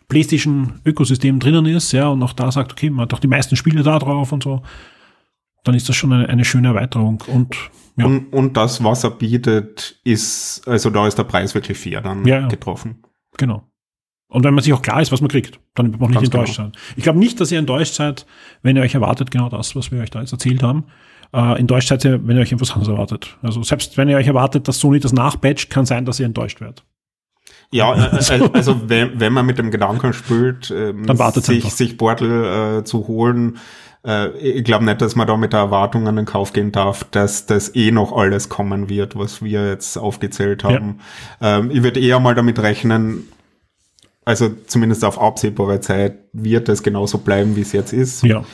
PlayStation-Ökosystem 0.08 1.40
drinnen 1.40 1.66
ist, 1.66 1.92
ja, 1.92 2.08
und 2.08 2.22
auch 2.22 2.32
da 2.32 2.50
sagt, 2.52 2.72
okay, 2.72 2.90
man 2.90 3.02
hat 3.02 3.12
doch 3.12 3.18
die 3.18 3.26
meisten 3.28 3.56
Spiele 3.56 3.82
da 3.82 3.98
drauf 3.98 4.32
und 4.32 4.42
so, 4.42 4.62
dann 5.64 5.74
ist 5.74 5.88
das 5.88 5.96
schon 5.96 6.12
eine, 6.12 6.28
eine 6.28 6.44
schöne 6.44 6.68
Erweiterung. 6.68 7.22
Und, 7.26 7.56
ja. 7.96 8.06
Und, 8.06 8.32
und 8.32 8.56
das, 8.56 8.84
was 8.84 9.04
er 9.04 9.10
bietet, 9.10 10.00
ist, 10.04 10.66
also 10.66 10.90
da 10.90 11.06
ist 11.06 11.18
der 11.18 11.24
Preis 11.24 11.54
wirklich 11.54 11.76
fair 11.76 12.00
dann 12.00 12.24
Ja, 12.24 12.40
ja. 12.40 12.48
getroffen. 12.48 13.02
Genau. 13.36 13.64
Und 14.28 14.44
wenn 14.44 14.54
man 14.54 14.62
sich 14.62 14.72
auch 14.72 14.82
klar 14.82 15.00
ist, 15.00 15.12
was 15.12 15.20
man 15.20 15.28
kriegt, 15.28 15.60
dann 15.74 15.92
wird 15.92 16.00
man 16.00 16.08
auch 16.08 16.20
nicht 16.20 16.32
Ganz 16.32 16.34
enttäuscht 16.34 16.56
genau. 16.56 16.70
sein. 16.70 16.80
Ich 16.96 17.04
glaube 17.04 17.18
nicht, 17.18 17.40
dass 17.40 17.52
ihr 17.52 17.58
enttäuscht 17.58 17.94
seid, 17.94 18.26
wenn 18.62 18.76
ihr 18.76 18.82
euch 18.82 18.94
erwartet, 18.94 19.30
genau 19.30 19.48
das, 19.48 19.76
was 19.76 19.90
wir 19.92 20.00
euch 20.00 20.10
da 20.10 20.20
jetzt 20.20 20.32
erzählt 20.32 20.62
haben. 20.62 20.84
Äh, 21.32 21.58
enttäuscht 21.58 21.88
seid 21.88 22.04
ihr, 22.04 22.26
wenn 22.26 22.36
ihr 22.36 22.42
euch 22.42 22.52
etwas 22.52 22.72
anderes 22.72 22.88
erwartet. 22.88 23.36
Also 23.42 23.62
selbst 23.62 23.96
wenn 23.96 24.08
ihr 24.08 24.16
euch 24.16 24.26
erwartet, 24.26 24.68
dass 24.68 24.78
Sony 24.78 25.00
das 25.00 25.12
nachbatcht, 25.12 25.70
kann 25.70 25.86
sein, 25.86 26.04
dass 26.04 26.20
ihr 26.20 26.26
enttäuscht 26.26 26.60
werdet. 26.60 26.84
Ja, 27.70 27.94
äh, 27.94 28.16
also, 28.16 28.52
also 28.52 28.88
wenn, 28.88 29.20
wenn 29.20 29.33
man 29.33 29.46
mit 29.46 29.59
dem 29.59 29.70
Gedanken 29.70 30.12
spielt, 30.12 30.70
ähm, 30.70 31.07
sich, 31.35 31.64
sich 31.72 31.98
Portal 31.98 32.81
äh, 32.81 32.85
zu 32.85 33.09
holen, 33.09 33.59
äh, 34.07 34.31
ich 34.38 34.64
glaube 34.64 34.85
nicht, 34.85 35.00
dass 35.00 35.16
man 35.16 35.26
da 35.26 35.37
mit 35.37 35.52
der 35.52 35.61
Erwartung 35.61 36.07
an 36.07 36.16
den 36.16 36.24
Kauf 36.24 36.52
gehen 36.52 36.72
darf, 36.72 37.05
dass 37.11 37.46
das 37.46 37.74
eh 37.74 37.90
noch 37.90 38.16
alles 38.16 38.48
kommen 38.48 38.88
wird, 38.88 39.18
was 39.18 39.42
wir 39.42 39.68
jetzt 39.68 39.96
aufgezählt 39.96 40.64
haben. 40.64 41.00
Ähm, 41.40 41.70
ich 41.70 41.83
würde 41.83 42.00
eher 42.00 42.20
mal 42.20 42.35
damit 42.35 42.59
rechnen, 42.61 43.29
also 44.24 44.50
zumindest 44.66 45.05
auf 45.05 45.20
absehbare 45.20 45.81
Zeit 45.81 46.18
wird 46.33 46.68
es 46.68 46.83
genauso 46.83 47.18
bleiben, 47.18 47.57
wie 47.57 47.61
es 47.62 47.72
jetzt 47.72 47.92
ist. 47.92 48.22
Ja. 48.22 48.44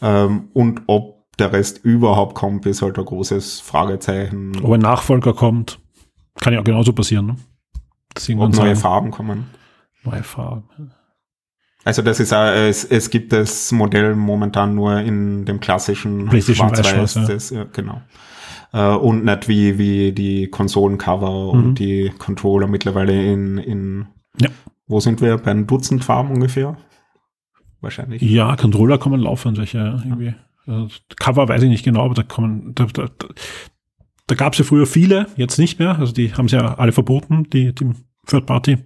Ähm, 0.00 0.48
und 0.52 0.82
ob 0.86 1.22
der 1.38 1.52
Rest 1.52 1.84
überhaupt 1.84 2.34
kommt, 2.34 2.66
ist 2.66 2.82
halt 2.82 2.98
ein 2.98 3.04
großes 3.04 3.60
Fragezeichen. 3.60 4.52
Ob 4.62 4.72
ein 4.72 4.80
Nachfolger 4.80 5.32
kommt, 5.32 5.78
kann 6.40 6.52
ja 6.52 6.60
auch 6.60 6.64
genauso 6.64 6.92
passieren. 6.92 7.26
Ne? 7.26 7.36
Irgendwann 8.28 8.48
Ob 8.50 8.56
neue 8.56 8.76
sagen, 8.76 8.80
Farben 8.80 9.10
kommen. 9.10 9.46
neue 10.04 10.22
Farben. 10.22 10.92
Also 11.84 12.02
das 12.02 12.20
ist 12.20 12.32
es, 12.32 12.84
es 12.84 13.10
gibt 13.10 13.32
das 13.32 13.72
Modell 13.72 14.14
momentan 14.14 14.74
nur 14.74 15.00
in 15.00 15.44
dem 15.44 15.58
klassischen 15.58 16.28
Schwarz-Weiß, 16.30 17.14
ja. 17.14 17.26
das, 17.26 17.50
ja, 17.50 17.64
genau. 17.64 18.02
Äh, 18.72 18.94
und 18.94 19.24
nicht 19.24 19.48
wie, 19.48 19.78
wie 19.78 20.12
die 20.12 20.48
Konsolencover 20.48 21.30
Mhm. 21.30 21.48
und 21.60 21.74
die 21.78 22.12
Controller 22.18 22.68
mittlerweile 22.68 23.12
in, 23.20 23.58
in 23.58 24.06
Ja. 24.40 24.48
wo 24.86 25.00
sind 25.00 25.20
wir? 25.20 25.36
Bei 25.38 25.50
einem 25.50 25.66
Dutzend 25.66 26.04
Farben 26.04 26.30
ungefähr? 26.30 26.76
Wahrscheinlich. 27.80 28.22
Ja, 28.22 28.54
Controller 28.54 28.98
kommen 28.98 29.20
laufend 29.20 29.58
welche 29.58 29.78
irgendwie. 29.78 30.34
Also, 30.66 30.86
Cover 31.18 31.48
weiß 31.48 31.62
ich 31.64 31.68
nicht 31.68 31.84
genau, 31.84 32.04
aber 32.04 32.14
da 32.14 32.22
kommen, 32.22 32.72
da, 32.76 32.86
da, 32.86 33.08
da, 34.32 34.44
gab 34.44 34.52
es 34.52 34.58
ja 34.58 34.64
früher 34.64 34.86
viele, 34.86 35.26
jetzt 35.36 35.58
nicht 35.58 35.78
mehr. 35.78 35.98
Also 35.98 36.12
die 36.12 36.34
haben 36.34 36.48
sie 36.48 36.56
ja 36.56 36.74
alle 36.74 36.92
verboten, 36.92 37.48
die, 37.50 37.74
die 37.74 37.92
Third 38.26 38.46
Party. 38.46 38.78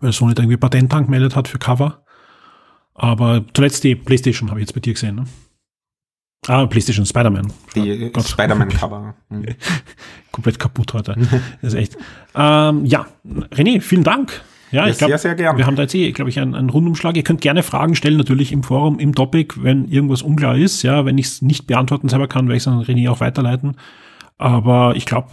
Weil 0.00 0.12
Sony 0.12 0.34
da 0.34 0.42
irgendwie 0.42 0.56
Patent 0.56 0.92
angemeldet 0.92 1.36
hat 1.36 1.48
für 1.48 1.58
Cover. 1.58 2.04
Aber 2.94 3.44
zuletzt 3.52 3.84
die 3.84 3.94
PlayStation 3.94 4.50
habe 4.50 4.60
ich 4.60 4.66
jetzt 4.66 4.74
bei 4.74 4.80
dir 4.80 4.94
gesehen, 4.94 5.16
ne? 5.16 5.24
Ah, 6.46 6.66
PlayStation 6.66 7.04
Spider-Man. 7.04 7.52
Die 7.74 8.10
Gott. 8.12 8.26
Spider-Man-Cover. 8.26 9.14
Mhm. 9.28 9.46
Komplett 10.30 10.58
kaputt 10.58 10.92
heute. 10.92 11.16
Das 11.62 11.72
ist 11.72 11.78
echt. 11.78 11.96
Ähm, 12.34 12.84
ja, 12.84 13.06
René, 13.24 13.80
vielen 13.80 14.04
Dank. 14.04 14.44
Ja, 14.72 14.88
ich 14.88 14.98
glaube, 14.98 15.12
sehr, 15.12 15.18
sehr 15.18 15.34
gern. 15.34 15.56
wir 15.56 15.66
haben 15.66 15.76
da 15.76 15.82
jetzt 15.82 15.94
eh, 15.94 16.10
glaube 16.12 16.30
ich, 16.30 16.40
einen, 16.40 16.54
einen 16.54 16.70
Rundumschlag. 16.70 17.16
Ihr 17.16 17.22
könnt 17.22 17.40
gerne 17.40 17.62
Fragen 17.62 17.94
stellen, 17.94 18.16
natürlich 18.16 18.52
im 18.52 18.62
Forum, 18.62 18.98
im 18.98 19.14
Topic, 19.14 19.54
wenn 19.62 19.88
irgendwas 19.88 20.22
unklar 20.22 20.56
ist. 20.56 20.82
Ja, 20.82 21.04
wenn 21.04 21.18
ich 21.18 21.26
es 21.26 21.42
nicht 21.42 21.66
beantworten 21.66 22.08
selber 22.08 22.28
kann, 22.28 22.48
werde 22.48 22.56
ich 22.56 22.62
es 22.62 22.68
an 22.68 22.82
René 22.82 23.10
auch 23.10 23.20
weiterleiten. 23.20 23.76
Aber 24.38 24.96
ich 24.96 25.06
glaube, 25.06 25.28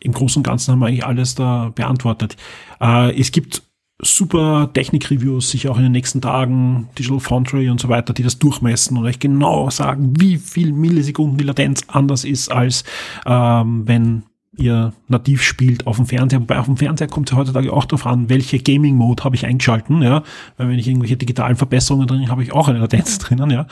im 0.00 0.12
Großen 0.12 0.40
und 0.40 0.46
Ganzen 0.46 0.72
haben 0.72 0.78
wir 0.80 0.86
eigentlich 0.86 1.04
alles 1.04 1.34
da 1.34 1.70
beantwortet. 1.74 2.36
Äh, 2.80 3.18
es 3.18 3.32
gibt 3.32 3.62
super 4.00 4.70
Technik-Reviews, 4.72 5.50
sicher 5.50 5.72
auch 5.72 5.76
in 5.76 5.82
den 5.82 5.92
nächsten 5.92 6.20
Tagen, 6.20 6.88
Digital 6.96 7.20
Foundry 7.20 7.68
und 7.68 7.80
so 7.80 7.88
weiter, 7.88 8.12
die 8.12 8.22
das 8.22 8.38
durchmessen 8.38 8.96
und 8.96 9.04
euch 9.04 9.18
genau 9.18 9.70
sagen, 9.70 10.14
wie 10.20 10.36
viel 10.36 10.72
Millisekunden 10.72 11.36
die 11.36 11.44
Latenz 11.44 11.82
anders 11.88 12.24
ist, 12.24 12.50
als 12.50 12.84
ähm, 13.26 13.86
wenn 13.86 14.22
ihr 14.58 14.92
nativ 15.08 15.42
spielt 15.42 15.86
auf 15.86 15.96
dem 15.96 16.06
Fernseher. 16.06 16.40
Wobei 16.40 16.58
auf 16.58 16.66
dem 16.66 16.76
Fernseher 16.76 17.08
kommt 17.08 17.28
es 17.28 17.32
ja 17.32 17.38
heutzutage 17.38 17.72
auch 17.72 17.84
darauf 17.84 18.06
an, 18.06 18.28
welche 18.28 18.58
Gaming-Mode 18.58 19.24
habe 19.24 19.36
ich 19.36 19.46
eingeschalten, 19.46 20.02
ja. 20.02 20.22
Weil 20.56 20.68
wenn 20.68 20.78
ich 20.78 20.88
irgendwelche 20.88 21.16
digitalen 21.16 21.56
Verbesserungen 21.56 22.06
drin 22.06 22.22
habe, 22.22 22.30
habe 22.30 22.42
ich 22.42 22.52
auch 22.52 22.68
eine 22.68 22.78
Latenz 22.78 23.18
drinnen, 23.18 23.50
ja. 23.50 23.66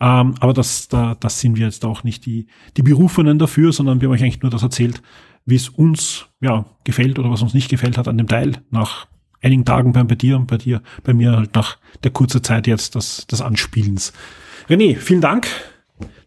Ähm, 0.00 0.34
aber 0.40 0.52
das, 0.52 0.88
da, 0.88 1.16
das 1.18 1.40
sind 1.40 1.56
wir 1.56 1.66
jetzt 1.66 1.84
auch 1.84 2.04
nicht 2.04 2.26
die, 2.26 2.46
die 2.76 2.82
Berufenen 2.82 3.38
dafür, 3.38 3.72
sondern 3.72 4.00
wir 4.00 4.08
haben 4.08 4.14
euch 4.14 4.22
eigentlich 4.22 4.42
nur 4.42 4.50
das 4.50 4.62
erzählt, 4.62 5.02
wie 5.46 5.56
es 5.56 5.68
uns 5.68 6.26
ja, 6.40 6.64
gefällt 6.84 7.18
oder 7.18 7.30
was 7.30 7.42
uns 7.42 7.54
nicht 7.54 7.68
gefällt 7.68 7.98
hat 7.98 8.08
an 8.08 8.18
dem 8.18 8.28
Teil 8.28 8.62
nach 8.70 9.06
einigen 9.42 9.64
Tagen 9.64 9.92
bei, 9.92 10.02
bei 10.04 10.14
dir 10.14 10.36
und 10.36 10.46
bei 10.46 10.58
dir, 10.58 10.82
bei 11.02 11.14
mir 11.14 11.32
halt 11.32 11.54
nach 11.54 11.78
der 12.04 12.10
kurzen 12.10 12.42
Zeit 12.42 12.66
jetzt 12.66 12.94
des, 12.94 13.26
des 13.26 13.40
Anspielens. 13.40 14.12
René, 14.68 14.96
vielen 14.96 15.20
Dank, 15.20 15.48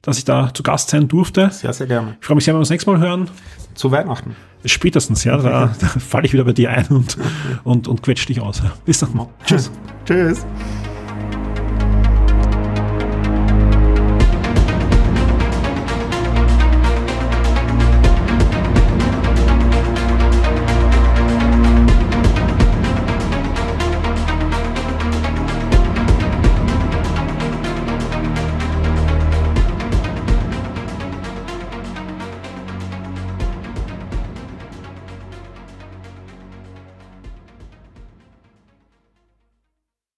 dass 0.04 0.18
ich 0.20 0.26
da 0.26 0.54
zu 0.54 0.62
Gast 0.62 0.90
sein 0.90 1.08
durfte. 1.08 1.50
Sehr, 1.50 1.74
sehr 1.74 1.88
gerne. 1.88 2.18
Ich 2.20 2.28
freue 2.28 2.36
mich 2.36 2.46
sehr, 2.46 2.54
wenn 2.54 2.58
wir 2.58 2.62
uns 2.62 2.70
nächstes 2.70 2.94
Mal 2.94 3.00
hören. 3.00 3.30
Zu 3.74 3.90
Weihnachten. 3.90 4.36
Spätestens, 4.66 5.24
ja, 5.24 5.38
da, 5.38 5.74
da 5.80 5.88
falle 5.88 6.26
ich 6.26 6.34
wieder 6.34 6.44
bei 6.44 6.54
dir 6.54 6.70
ein 6.70 6.86
und, 6.88 7.18
und, 7.64 7.88
und 7.88 8.04
quetsch 8.04 8.28
dich 8.28 8.40
aus. 8.40 8.62
Bis 8.86 9.00
dann. 9.00 9.28
Tschüss. 9.46 9.72
Tschüss. 10.06 10.46